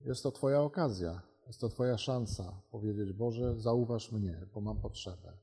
Jest 0.00 0.22
to 0.22 0.32
Twoja 0.32 0.62
okazja, 0.62 1.22
jest 1.46 1.60
to 1.60 1.68
Twoja 1.68 1.98
szansa 1.98 2.62
powiedzieć: 2.70 3.12
Boże, 3.12 3.60
zauważ 3.60 4.12
mnie, 4.12 4.46
bo 4.54 4.60
mam 4.60 4.80
potrzebę. 4.80 5.38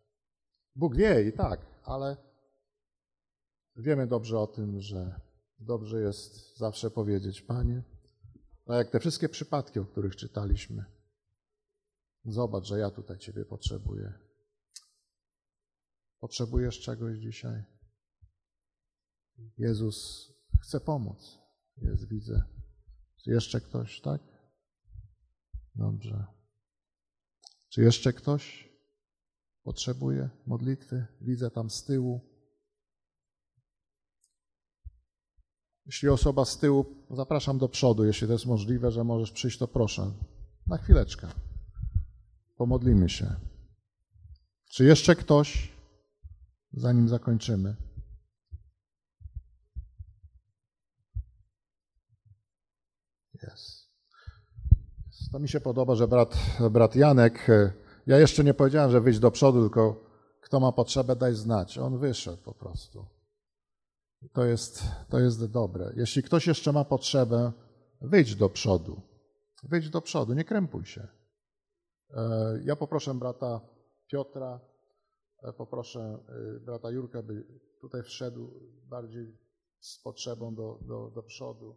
Bóg 0.75 0.95
wie 0.95 1.27
i 1.27 1.33
tak, 1.33 1.65
ale 1.83 2.17
wiemy 3.75 4.07
dobrze 4.07 4.39
o 4.39 4.47
tym, 4.47 4.81
że 4.81 5.21
dobrze 5.59 6.01
jest 6.01 6.57
zawsze 6.57 6.91
powiedzieć, 6.91 7.41
Panie, 7.41 7.83
tak 8.65 8.77
jak 8.77 8.89
te 8.89 8.99
wszystkie 8.99 9.29
przypadki, 9.29 9.79
o 9.79 9.85
których 9.85 10.15
czytaliśmy, 10.15 10.85
zobacz, 12.25 12.65
że 12.65 12.79
ja 12.79 12.91
tutaj 12.91 13.17
Ciebie 13.17 13.45
potrzebuję. 13.45 14.13
Potrzebujesz 16.19 16.79
czegoś 16.79 17.17
dzisiaj? 17.17 17.72
Jezus 19.57 20.27
chce 20.61 20.79
pomóc. 20.79 21.39
Jest, 21.77 22.07
widzę. 22.07 22.43
Czy 23.23 23.31
jeszcze 23.31 23.61
ktoś, 23.61 24.01
tak? 24.01 24.21
Dobrze. 25.75 26.25
Czy 27.69 27.81
jeszcze 27.81 28.13
ktoś 28.13 28.69
potrzebuje 29.63 30.29
modlitwy? 30.45 31.07
Widzę 31.21 31.51
tam 31.51 31.69
z 31.69 31.83
tyłu. 31.83 32.21
Jeśli 35.85 36.09
osoba 36.09 36.45
z 36.45 36.57
tyłu, 36.57 36.85
zapraszam 37.11 37.57
do 37.57 37.69
przodu, 37.69 38.05
jeśli 38.05 38.27
to 38.27 38.33
jest 38.33 38.45
możliwe, 38.45 38.91
że 38.91 39.03
możesz 39.03 39.31
przyjść, 39.31 39.57
to 39.57 39.67
proszę. 39.67 40.11
Na 40.67 40.77
chwileczkę. 40.77 41.27
Pomodlimy 42.55 43.09
się. 43.09 43.35
Czy 44.69 44.85
jeszcze 44.85 45.15
ktoś, 45.15 45.71
zanim 46.73 47.09
zakończymy? 47.09 47.75
Jest. 53.43 53.83
To 55.31 55.39
mi 55.39 55.49
się 55.49 55.59
podoba, 55.59 55.95
że 55.95 56.07
brat, 56.07 56.37
brat 56.71 56.95
Janek, 56.95 57.47
ja 58.07 58.19
jeszcze 58.19 58.43
nie 58.43 58.53
powiedziałem, 58.53 58.91
że 58.91 59.01
wyjść 59.01 59.19
do 59.19 59.31
przodu, 59.31 59.61
tylko 59.61 60.03
kto 60.41 60.59
ma 60.59 60.71
potrzebę, 60.71 61.15
daj 61.15 61.33
znać. 61.33 61.77
On 61.77 61.97
wyszedł 61.97 62.43
po 62.43 62.53
prostu. 62.53 63.05
To 64.33 64.45
jest, 64.45 64.83
to 65.09 65.19
jest 65.19 65.45
dobre. 65.45 65.93
Jeśli 65.95 66.23
ktoś 66.23 66.47
jeszcze 66.47 66.71
ma 66.71 66.85
potrzebę, 66.85 67.51
wyjdź 68.01 68.35
do 68.35 68.49
przodu. 68.49 69.01
Wyjdź 69.63 69.89
do 69.89 70.01
przodu, 70.01 70.33
nie 70.33 70.43
krępuj 70.43 70.85
się. 70.85 71.07
E, 72.13 72.59
ja 72.63 72.75
poproszę 72.75 73.13
brata 73.13 73.61
Piotra, 74.07 74.59
e, 75.43 75.53
poproszę 75.53 76.19
e, 76.29 76.59
brata 76.59 76.91
Jurka, 76.91 77.23
by 77.23 77.43
tutaj 77.81 78.03
wszedł 78.03 78.53
bardziej 78.89 79.37
z 79.79 79.99
potrzebą 79.99 80.55
do, 80.55 80.79
do, 80.81 81.11
do 81.15 81.23
przodu. 81.23 81.75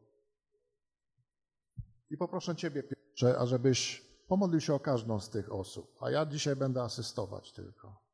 I 2.10 2.16
poproszę 2.16 2.56
Ciebie, 2.56 2.82
Piotrze, 2.82 3.38
ażebyś 3.38 4.06
pomodlił 4.28 4.60
się 4.60 4.74
o 4.74 4.80
każdą 4.80 5.20
z 5.20 5.30
tych 5.30 5.52
osób, 5.52 5.96
a 6.00 6.10
ja 6.10 6.26
dzisiaj 6.26 6.56
będę 6.56 6.82
asystować 6.82 7.52
tylko. 7.52 8.06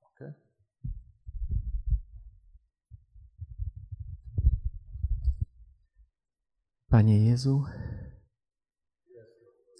Panie 6.92 7.24
Jezu, 7.24 7.64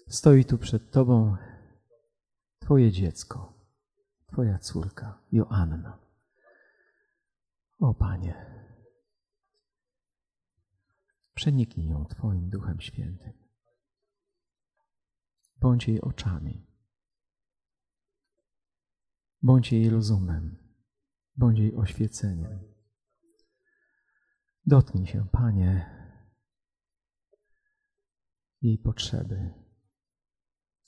stoi 0.09 0.45
tu 0.45 0.57
przed 0.57 0.91
Tobą 0.91 1.37
Twoje 2.59 2.91
dziecko, 2.91 3.53
Twoja 4.27 4.59
córka, 4.59 5.19
Joanna. 5.31 5.99
O 7.79 7.93
Panie, 7.93 8.45
przeniknij 11.33 11.89
ją 11.89 12.05
Twoim 12.05 12.49
Duchem 12.49 12.81
Świętym. 12.81 13.42
Bądź 15.63 15.87
jej 15.87 16.01
oczami, 16.01 16.67
bądź 19.41 19.71
jej 19.71 19.89
rozumem, 19.89 20.57
bądź 21.35 21.59
jej 21.59 21.75
oświeceniem. 21.75 22.59
Dotknij 24.65 25.07
się, 25.07 25.27
Panie, 25.31 25.73
jej 28.61 28.77
potrzeby. 28.77 29.53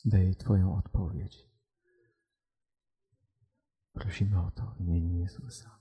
Daj 0.05 0.21
jej 0.21 0.35
Twoją 0.35 0.75
odpowiedź. 0.75 1.49
Prosimy 3.93 4.41
o 4.41 4.51
to 4.51 4.71
w 4.71 4.79
imieniu 4.79 5.19
Jezusa. 5.19 5.79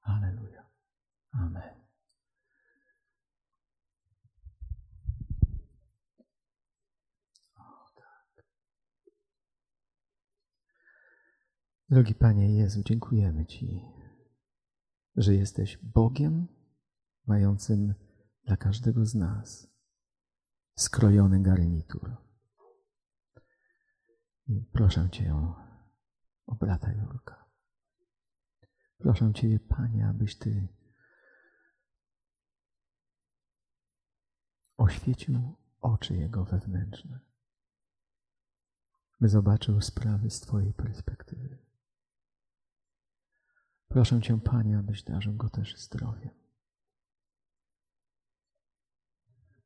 Aleluja. 0.00 0.70
Amen. 1.32 1.81
Drogi 11.92 12.14
Panie 12.14 12.54
Jezu, 12.54 12.82
dziękujemy 12.82 13.46
Ci, 13.46 13.84
że 15.16 15.34
jesteś 15.34 15.78
Bogiem 15.82 16.48
mającym 17.26 17.94
dla 18.44 18.56
każdego 18.56 19.06
z 19.06 19.14
nas 19.14 19.70
skrojony 20.74 21.42
garnitur. 21.42 22.16
I 24.46 24.64
proszę 24.72 25.08
Cię 25.10 25.34
o 26.46 26.54
brata 26.54 26.92
Jurka. 26.92 27.50
Proszę 28.98 29.32
Ciebie, 29.34 29.60
Panie, 29.60 30.08
abyś 30.08 30.38
Ty 30.38 30.68
oświecił 34.76 35.56
oczy 35.80 36.16
Jego 36.16 36.44
wewnętrzne, 36.44 37.20
by 39.20 39.28
zobaczył 39.28 39.80
sprawy 39.80 40.30
z 40.30 40.40
Twojej 40.40 40.74
perspektywy. 40.74 41.61
Proszę 43.92 44.20
Cię, 44.20 44.40
Panie, 44.40 44.78
abyś 44.78 45.02
darzył 45.02 45.34
Go 45.34 45.48
też 45.48 45.76
zdrowiem. 45.76 46.30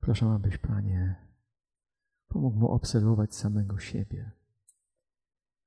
Proszę, 0.01 0.27
abyś, 0.27 0.59
Panie, 0.59 1.27
pomógł 2.29 2.59
mu 2.59 2.69
obserwować 2.71 3.35
samego 3.35 3.79
siebie, 3.79 4.31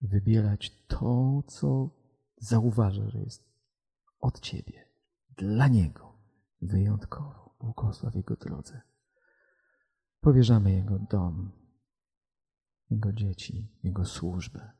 wybierać 0.01 0.85
to, 0.87 1.43
co 1.47 1.89
zauważa, 2.37 3.09
że 3.09 3.19
jest 3.19 3.43
od 4.19 4.39
Ciebie, 4.39 4.85
dla 5.37 5.67
Niego, 5.67 6.13
wyjątkowo. 6.61 7.55
Błogosław 7.59 8.15
Jego 8.15 8.35
drodze. 8.35 8.81
Powierzamy 10.21 10.71
Jego 10.71 10.99
dom, 10.99 11.51
Jego 12.89 13.13
dzieci, 13.13 13.79
Jego 13.83 14.05
służbę. 14.05 14.78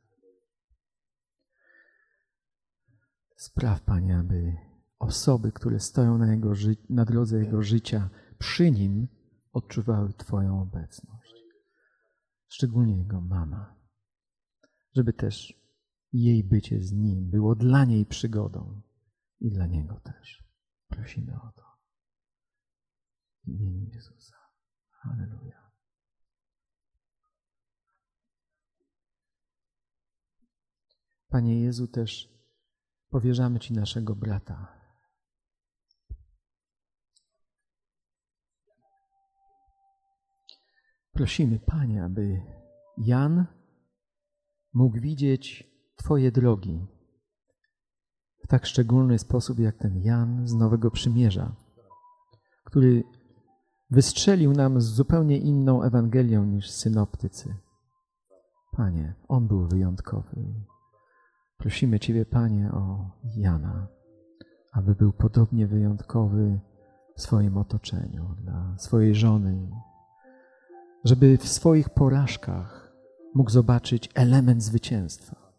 Spraw, 3.39 3.81
Panie, 3.81 4.17
aby 4.17 4.57
osoby, 4.99 5.51
które 5.51 5.79
stoją 5.79 6.17
na, 6.17 6.31
jego 6.31 6.53
na 6.89 7.05
drodze 7.05 7.39
Jego 7.39 7.63
życia, 7.63 8.09
przy 8.39 8.71
Nim 8.71 9.07
odczuwały 9.51 10.13
Twoją 10.13 10.61
obecność. 10.61 11.33
Szczególnie 12.47 12.97
Jego 12.97 13.21
mama. 13.21 13.75
Żeby 14.95 15.13
też 15.13 15.53
jej 16.13 16.43
bycie 16.43 16.81
z 16.81 16.91
Nim 16.91 17.29
było 17.29 17.55
dla 17.55 17.85
niej 17.85 18.05
przygodą 18.05 18.81
i 19.39 19.51
dla 19.51 19.67
Niego 19.67 19.99
też. 19.99 20.43
Prosimy 20.87 21.35
o 21.35 21.51
to. 21.55 21.63
W 23.43 23.47
imieniu 23.47 23.85
Jezusa. 23.93 24.35
Halleluja. 24.89 25.71
Panie 31.29 31.61
Jezu, 31.61 31.87
też 31.87 32.38
powierzamy 33.09 33.59
Ci 33.59 33.73
naszego 33.73 34.15
brata. 34.15 34.79
Prosimy, 41.11 41.59
Panie, 41.59 42.03
aby 42.03 42.41
Jan 42.97 43.45
mógł 44.73 44.99
widzieć 44.99 45.69
Twoje 45.95 46.31
drogi 46.31 46.87
w 48.43 48.47
tak 48.47 48.65
szczególny 48.65 49.19
sposób, 49.19 49.59
jak 49.59 49.77
ten 49.77 50.03
Jan 50.03 50.47
z 50.47 50.53
Nowego 50.53 50.91
Przymierza, 50.91 51.55
który 52.63 53.03
wystrzelił 53.89 54.53
nam 54.53 54.81
z 54.81 54.85
zupełnie 54.85 55.37
inną 55.37 55.83
Ewangelią 55.83 56.45
niż 56.45 56.71
synoptycy. 56.71 57.55
Panie, 58.71 59.13
on 59.27 59.47
był 59.47 59.67
wyjątkowy. 59.67 60.53
Prosimy 61.59 61.99
Ciebie, 61.99 62.25
Panie, 62.25 62.71
o 62.71 63.11
Jana, 63.35 63.87
aby 64.71 64.95
był 64.95 65.13
podobnie 65.13 65.67
wyjątkowy 65.67 66.59
w 67.15 67.21
swoim 67.21 67.57
otoczeniu, 67.57 68.35
dla 68.37 68.75
swojej 68.77 69.15
żony, 69.15 69.69
żeby 71.03 71.37
w 71.37 71.47
swoich 71.47 71.89
porażkach 71.89 72.93
mógł 73.35 73.49
zobaczyć 73.49 74.09
element 74.15 74.63
zwycięstwa, 74.63 75.53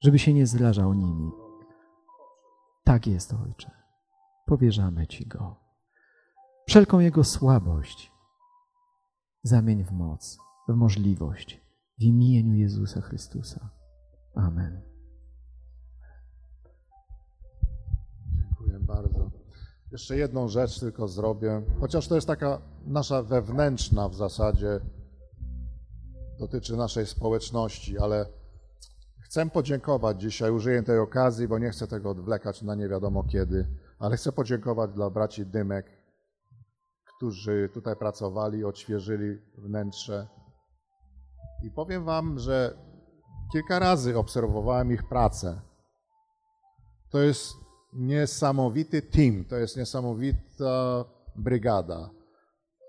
żeby 0.00 0.18
się 0.18 0.34
nie 0.34 0.46
zrażał 0.46 0.94
nimi. 0.94 1.30
Tak 2.84 3.06
jest, 3.06 3.34
Ojcze. 3.34 3.70
Powierzamy 4.46 5.06
Ci 5.06 5.26
go. 5.26 5.56
Wszelką 6.66 7.00
jego 7.00 7.24
słabość 7.24 8.12
zamień 9.42 9.84
w 9.84 9.92
moc, 9.92 10.38
w 10.68 10.74
możliwość, 10.74 11.60
w 11.98 12.02
imieniu 12.02 12.54
Jezusa 12.54 13.00
Chrystusa. 13.00 13.73
Amen. 14.34 14.82
Dziękuję 18.36 18.78
bardzo. 18.80 19.30
Jeszcze 19.92 20.16
jedną 20.16 20.48
rzecz 20.48 20.80
tylko 20.80 21.08
zrobię, 21.08 21.62
chociaż 21.80 22.08
to 22.08 22.14
jest 22.14 22.26
taka 22.26 22.62
nasza 22.86 23.22
wewnętrzna 23.22 24.08
w 24.08 24.14
zasadzie, 24.14 24.80
dotyczy 26.38 26.76
naszej 26.76 27.06
społeczności, 27.06 27.98
ale 27.98 28.26
chcę 29.20 29.50
podziękować 29.50 30.20
dzisiaj, 30.20 30.50
użyję 30.50 30.82
tej 30.82 30.98
okazji, 30.98 31.48
bo 31.48 31.58
nie 31.58 31.70
chcę 31.70 31.86
tego 31.86 32.10
odwlekać 32.10 32.62
na 32.62 32.74
nie 32.74 32.88
wiadomo 32.88 33.24
kiedy, 33.24 33.66
ale 33.98 34.16
chcę 34.16 34.32
podziękować 34.32 34.92
dla 34.92 35.10
braci 35.10 35.46
Dymek, 35.46 35.86
którzy 37.16 37.70
tutaj 37.74 37.96
pracowali, 37.96 38.64
odświeżyli 38.64 39.38
wnętrze. 39.58 40.26
I 41.62 41.70
powiem 41.70 42.04
Wam, 42.04 42.38
że 42.38 42.76
kilka 43.54 43.78
razy 43.78 44.18
obserwowałem 44.18 44.92
ich 44.92 45.08
pracę. 45.08 45.60
To 47.10 47.18
jest 47.18 47.52
niesamowity 47.92 49.02
team, 49.02 49.44
to 49.44 49.56
jest 49.56 49.76
niesamowita 49.76 51.04
brygada. 51.36 52.10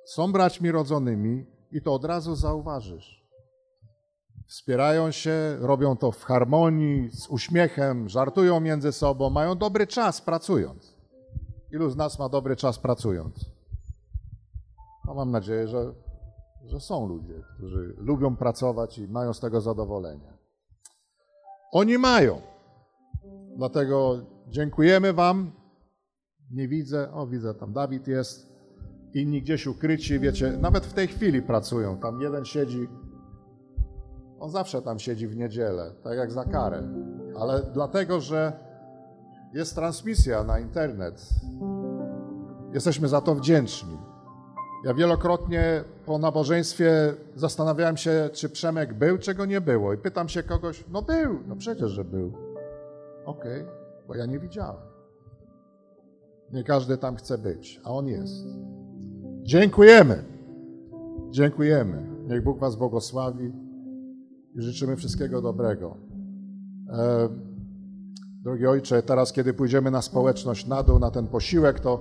Są 0.06 0.32
braćmi 0.32 0.72
rodzonymi 0.72 1.46
i 1.72 1.82
to 1.82 1.94
od 1.94 2.06
razu 2.06 2.36
zauważysz. 2.36 3.26
Wspierają 4.48 5.12
się, 5.12 5.58
robią 5.60 5.98
to 5.98 6.12
w 6.12 6.24
harmonii, 6.24 7.10
z 7.12 7.28
uśmiechem, 7.28 8.10
żartują 8.10 8.60
między 8.60 8.92
sobą, 8.92 9.30
mają 9.30 9.56
dobry 9.56 9.88
czas 9.88 10.22
pracując. 10.22 10.96
Ilu 11.72 11.90
z 11.90 11.96
nas 11.96 12.20
ma 12.20 12.30
dobry 12.30 12.56
czas 12.56 12.80
pracując? 12.80 13.46
No 15.08 15.14
mam 15.14 15.32
nadzieję, 15.32 15.68
że, 15.68 15.94
że 16.66 16.80
są 16.80 17.08
ludzie, 17.08 17.42
którzy 17.56 17.96
lubią 17.98 18.36
pracować 18.36 18.98
i 18.98 19.08
mają 19.08 19.34
z 19.34 19.40
tego 19.40 19.62
zadowolenie. 19.62 20.35
Oni 21.76 21.98
mają. 21.98 22.42
Dlatego 23.58 24.18
dziękujemy 24.48 25.14
Wam. 25.14 25.52
Nie 26.52 26.68
widzę, 26.68 27.14
o 27.14 27.28
widzę, 27.28 27.54
tam 27.54 27.74
Dawid 27.74 28.08
jest, 28.08 28.48
inni 29.14 29.42
gdzieś 29.42 29.68
ukryci, 29.68 30.20
wiecie, 30.20 30.58
nawet 30.62 30.86
w 30.86 30.94
tej 30.94 31.08
chwili 31.08 31.42
pracują. 31.42 31.98
Tam 31.98 32.22
jeden 32.22 32.46
siedzi, 32.46 32.88
on 34.40 34.50
zawsze 34.50 34.82
tam 34.82 35.00
siedzi 35.00 35.28
w 35.28 35.36
niedzielę, 35.36 35.92
tak 36.04 36.18
jak 36.18 36.32
za 36.32 36.46
karę, 36.46 36.84
ale 37.40 37.62
dlatego, 37.74 38.22
że 38.22 38.54
jest 39.54 39.76
transmisja 39.76 40.44
na 40.44 40.60
internet. 40.60 41.30
Jesteśmy 42.74 43.08
za 43.08 43.22
to 43.22 43.36
wdzięczni. 43.36 43.98
Ja 44.86 44.94
wielokrotnie 44.94 45.84
po 46.06 46.18
nabożeństwie 46.18 47.14
zastanawiałem 47.36 47.98
się, 47.98 48.30
czy 48.34 48.50
Przemek 48.50 48.94
był, 48.94 49.18
czego 49.18 49.46
nie 49.46 49.62
było. 49.62 49.94
I 49.94 49.98
pytam 49.98 50.30
się 50.30 50.44
kogoś, 50.44 50.84
no 50.92 51.02
był, 51.02 51.40
no 51.48 51.56
przecież, 51.56 51.92
że 51.92 52.04
był. 52.04 52.34
Okej, 53.26 53.62
okay, 53.62 53.74
bo 54.08 54.16
ja 54.16 54.26
nie 54.26 54.40
widziałem. 54.40 54.82
Nie 56.52 56.64
każdy 56.64 56.98
tam 56.98 57.16
chce 57.16 57.38
być, 57.38 57.82
a 57.84 57.92
on 57.92 58.08
jest. 58.08 58.46
Dziękujemy. 59.44 60.24
Dziękujemy. 61.32 62.08
Niech 62.28 62.44
Bóg 62.44 62.60
Was 62.60 62.76
błogosławi 62.76 63.54
i 64.56 64.62
życzymy 64.62 64.96
wszystkiego 64.96 65.42
dobrego. 65.42 65.98
E, 66.90 67.30
drogi 68.44 68.68
Ojcze, 68.68 69.04
teraz 69.04 69.34
kiedy 69.34 69.54
pójdziemy 69.54 69.92
na 69.92 70.02
społeczność 70.02 70.68
na 70.68 70.84
dół, 70.84 71.00
na 71.00 71.12
ten 71.12 71.28
posiłek, 71.28 71.80
to 71.80 72.00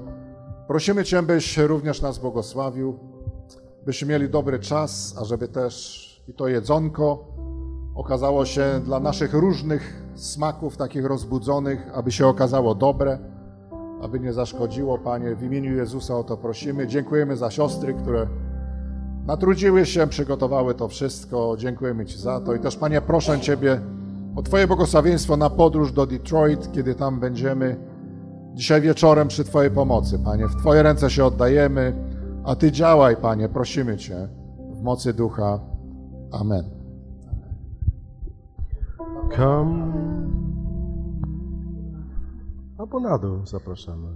Prosimy 0.69 1.05
Cię, 1.05 1.23
byś 1.23 1.59
również 1.59 2.03
nas 2.03 2.19
błogosławił, 2.19 2.99
byśmy 3.87 4.09
mieli 4.09 4.29
dobry 4.29 4.59
czas, 4.59 5.15
a 5.21 5.25
żeby 5.25 5.49
też 5.49 6.05
i 6.29 6.33
to 6.33 6.49
jedzonko 6.49 7.25
okazało 7.95 8.45
się 8.45 8.81
dla 8.85 9.01
naszych 9.01 9.35
różnych 9.35 10.03
smaków, 10.15 10.77
takich 10.77 11.05
rozbudzonych, 11.05 11.91
aby 11.95 12.13
się 12.13 12.27
okazało 12.27 12.75
dobre, 12.75 13.19
aby 14.03 14.21
nie 14.21 14.33
zaszkodziło. 14.33 14.99
Panie, 14.99 15.35
w 15.35 15.43
imieniu 15.43 15.77
Jezusa 15.77 16.19
o 16.19 16.25
to 16.25 16.37
prosimy. 16.37 16.87
Dziękujemy 16.87 17.37
za 17.37 17.51
siostry, 17.51 17.95
które 17.95 18.27
natrudziły 19.27 19.87
się, 19.87 20.07
przygotowały 20.07 20.75
to 20.75 20.89
wszystko. 20.89 21.55
Dziękujemy 21.59 22.07
Ci 22.07 22.19
za 22.19 22.41
to. 22.41 22.55
I 22.55 22.61
też, 22.61 22.77
Panie, 22.77 23.01
proszę 23.01 23.41
Ciebie 23.41 23.81
o 24.37 24.43
Twoje 24.43 24.67
błogosławieństwo 24.67 25.37
na 25.37 25.51
podróż 25.51 25.93
do 25.93 26.07
Detroit, 26.07 26.73
kiedy 26.73 26.95
tam 26.95 27.21
będziemy 27.21 27.94
dzisiaj 28.55 28.81
wieczorem 28.81 29.29
przy 29.29 29.45
Twojej 29.45 29.71
pomocy, 29.71 30.19
Panie. 30.19 30.47
W 30.49 30.57
Twoje 30.57 30.83
ręce 30.83 31.11
się 31.11 31.25
oddajemy, 31.25 31.93
a 32.45 32.57
Ty 32.57 32.73
działaj, 32.73 33.17
Panie, 33.17 33.49
prosimy 33.49 33.97
Cię 33.97 34.29
w 34.73 34.83
mocy 34.83 35.15
Ducha. 35.15 35.61
Amen. 36.33 36.65
Come. 39.37 39.93
Albo 42.79 43.01
na 43.01 43.19
dół 43.19 43.47
zapraszamy. 43.47 44.09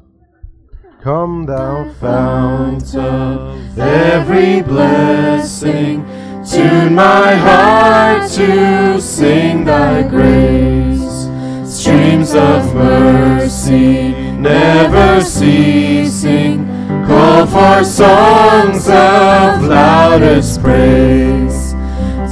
Come 1.04 1.46
thou 1.46 1.84
fount 2.00 2.94
of 2.94 3.78
every 3.78 4.64
blessing, 4.64 6.04
tune 6.44 6.90
my 6.90 7.36
heart 7.36 8.34
to 8.34 9.00
sing 9.00 9.66
thy 9.66 10.02
grace. 10.02 11.28
Streams 11.64 12.34
of 12.34 12.74
mercy 12.74 14.17
never 14.38 15.20
ceasing, 15.20 16.66
call 17.06 17.46
for 17.46 17.84
songs 17.84 18.88
of 18.88 19.64
loudest 19.64 20.62
praise. 20.62 21.74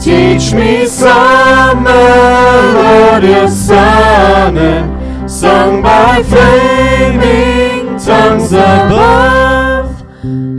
Teach 0.03 0.53
me 0.55 0.87
some 0.87 1.83
melodious 1.83 3.67
sonnet 3.67 5.29
sung 5.29 5.83
by 5.83 6.23
flaming 6.23 7.99
tongues 7.99 8.53
above. 8.53 10.05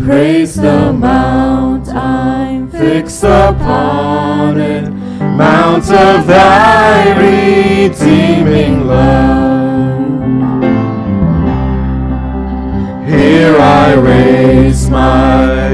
Praise 0.05 0.55
the 0.55 0.91
mount 0.91 1.87
I'm 1.87 2.69
fixed 2.69 3.23
upon 3.23 4.59
it, 4.59 4.89
mount 4.89 5.89
of 5.91 6.27
thy 6.27 7.17
redeeming 7.17 8.87
love. 8.87 9.36
Here 14.07 14.15
I 14.15 14.19
raise 14.19 14.89
my 14.89 15.73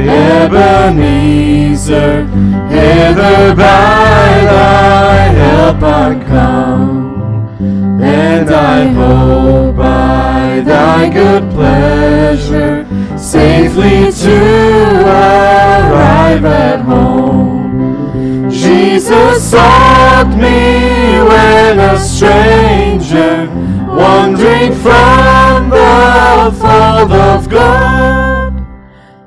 Ebenezer, 0.49 2.25
hither 2.67 3.55
by 3.55 4.45
thy 4.53 5.17
help 5.41 5.83
I 5.83 6.23
come. 6.25 7.99
And 8.01 8.49
I 8.49 8.87
hope 8.87 9.75
by 9.77 10.61
thy 10.65 11.09
good 11.09 11.51
pleasure 11.51 12.85
safely 13.17 14.11
to 14.11 15.01
arrive 15.01 16.45
at 16.45 16.81
home. 16.81 18.49
Jesus 18.49 19.51
sought 19.51 20.35
me 20.35 21.21
when 21.21 21.79
a 21.79 21.97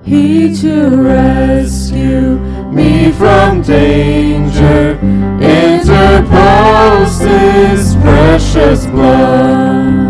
He 0.07 0.55
to 0.63 1.03
rescue 1.03 2.39
me 2.71 3.11
from 3.11 3.61
danger 3.63 4.97
interposed 5.41 7.23
his 7.23 7.97
precious 7.97 8.87
blood. 8.87 10.07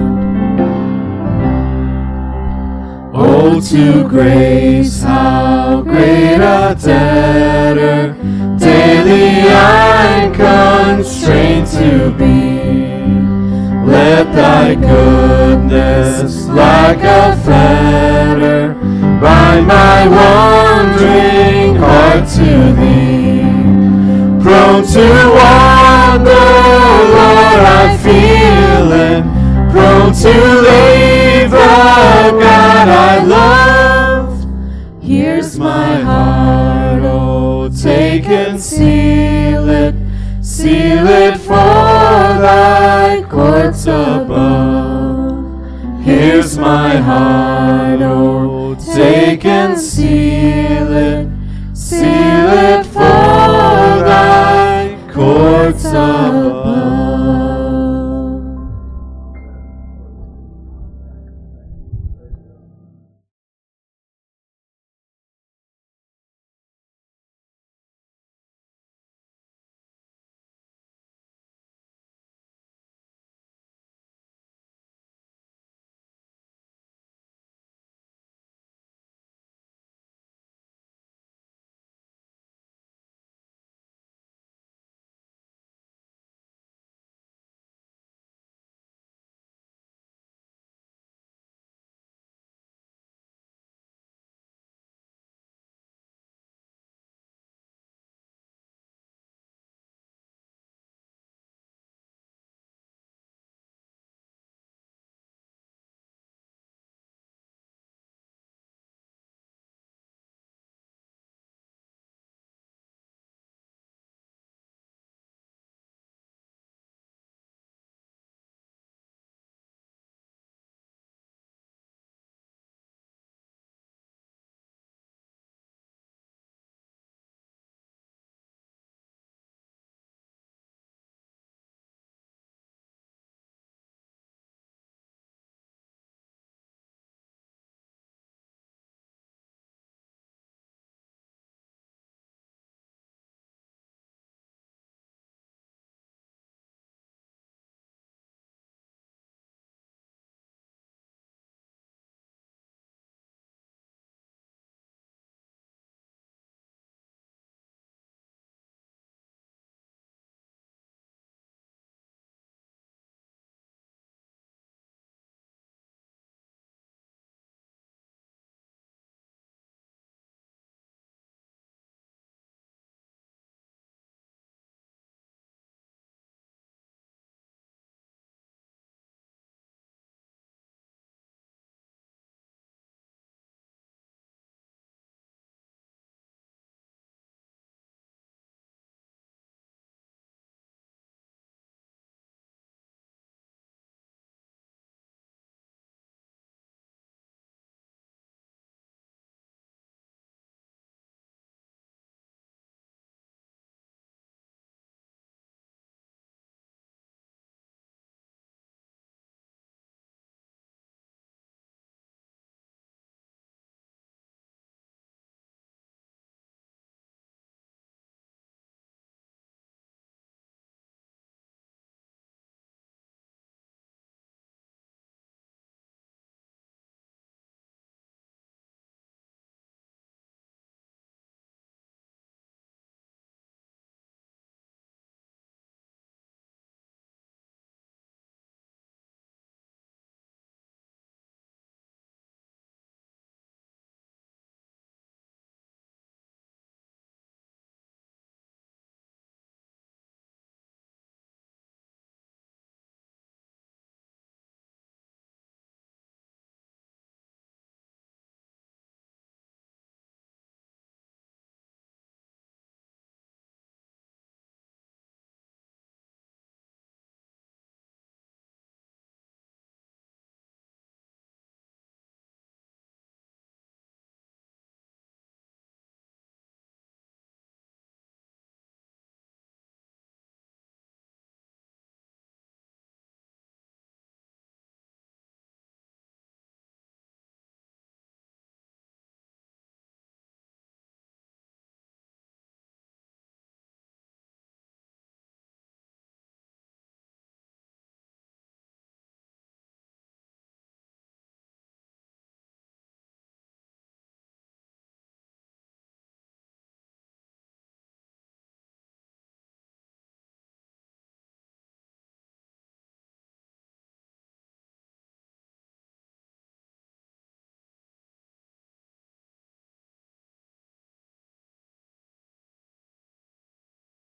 Oh, 3.14 3.58
to 3.58 4.06
grace, 4.06 5.02
how 5.02 5.80
great 5.80 6.42
a 6.42 6.76
debtor 6.78 8.14
daily 8.58 9.48
I'm 9.48 10.34
constrained 10.34 11.68
to 11.68 12.10
be. 12.18 12.60
Let 13.90 14.30
thy 14.34 14.74
goodness, 14.74 16.46
like 16.48 16.98
a 16.98 17.34
fetter, 17.46 18.74
bind 19.20 19.66
my 19.66 20.06
wandering 20.08 21.76
heart 21.76 22.28
to 22.36 22.72
thee. 22.78 23.42
Prone 24.42 24.84
to 24.94 25.06
wander, 25.38 26.46
Lord, 27.14 27.60
I 27.80 27.96
feel 28.04 28.92
it. 28.92 29.22
Prone 29.72 30.12
to 30.12 30.34
leave 30.68 31.50
the 31.50 32.38
God 32.40 32.88
I 32.88 33.24
love. 33.24 34.46
Here's 35.02 35.58
my 35.58 36.00
heart, 36.00 37.02
oh, 37.04 37.68
take 37.68 38.26
and 38.26 38.60
seal 38.60 39.68
it. 39.68 39.94
Seal 40.42 41.06
it 41.06 41.38
for 41.38 41.54
thy 42.46 43.24
courts 43.28 43.84
above. 43.86 44.95
Here's 46.06 46.56
my 46.56 46.98
heart, 46.98 48.00
oh, 48.00 48.76
take 48.76 49.44
and 49.44 49.76
seal 49.76 50.92
it, 50.92 51.28
seal 51.76 52.48
it 52.48 52.86
for 52.86 54.04
thy 54.06 54.96
courts 55.12 55.84
above. 55.86 56.65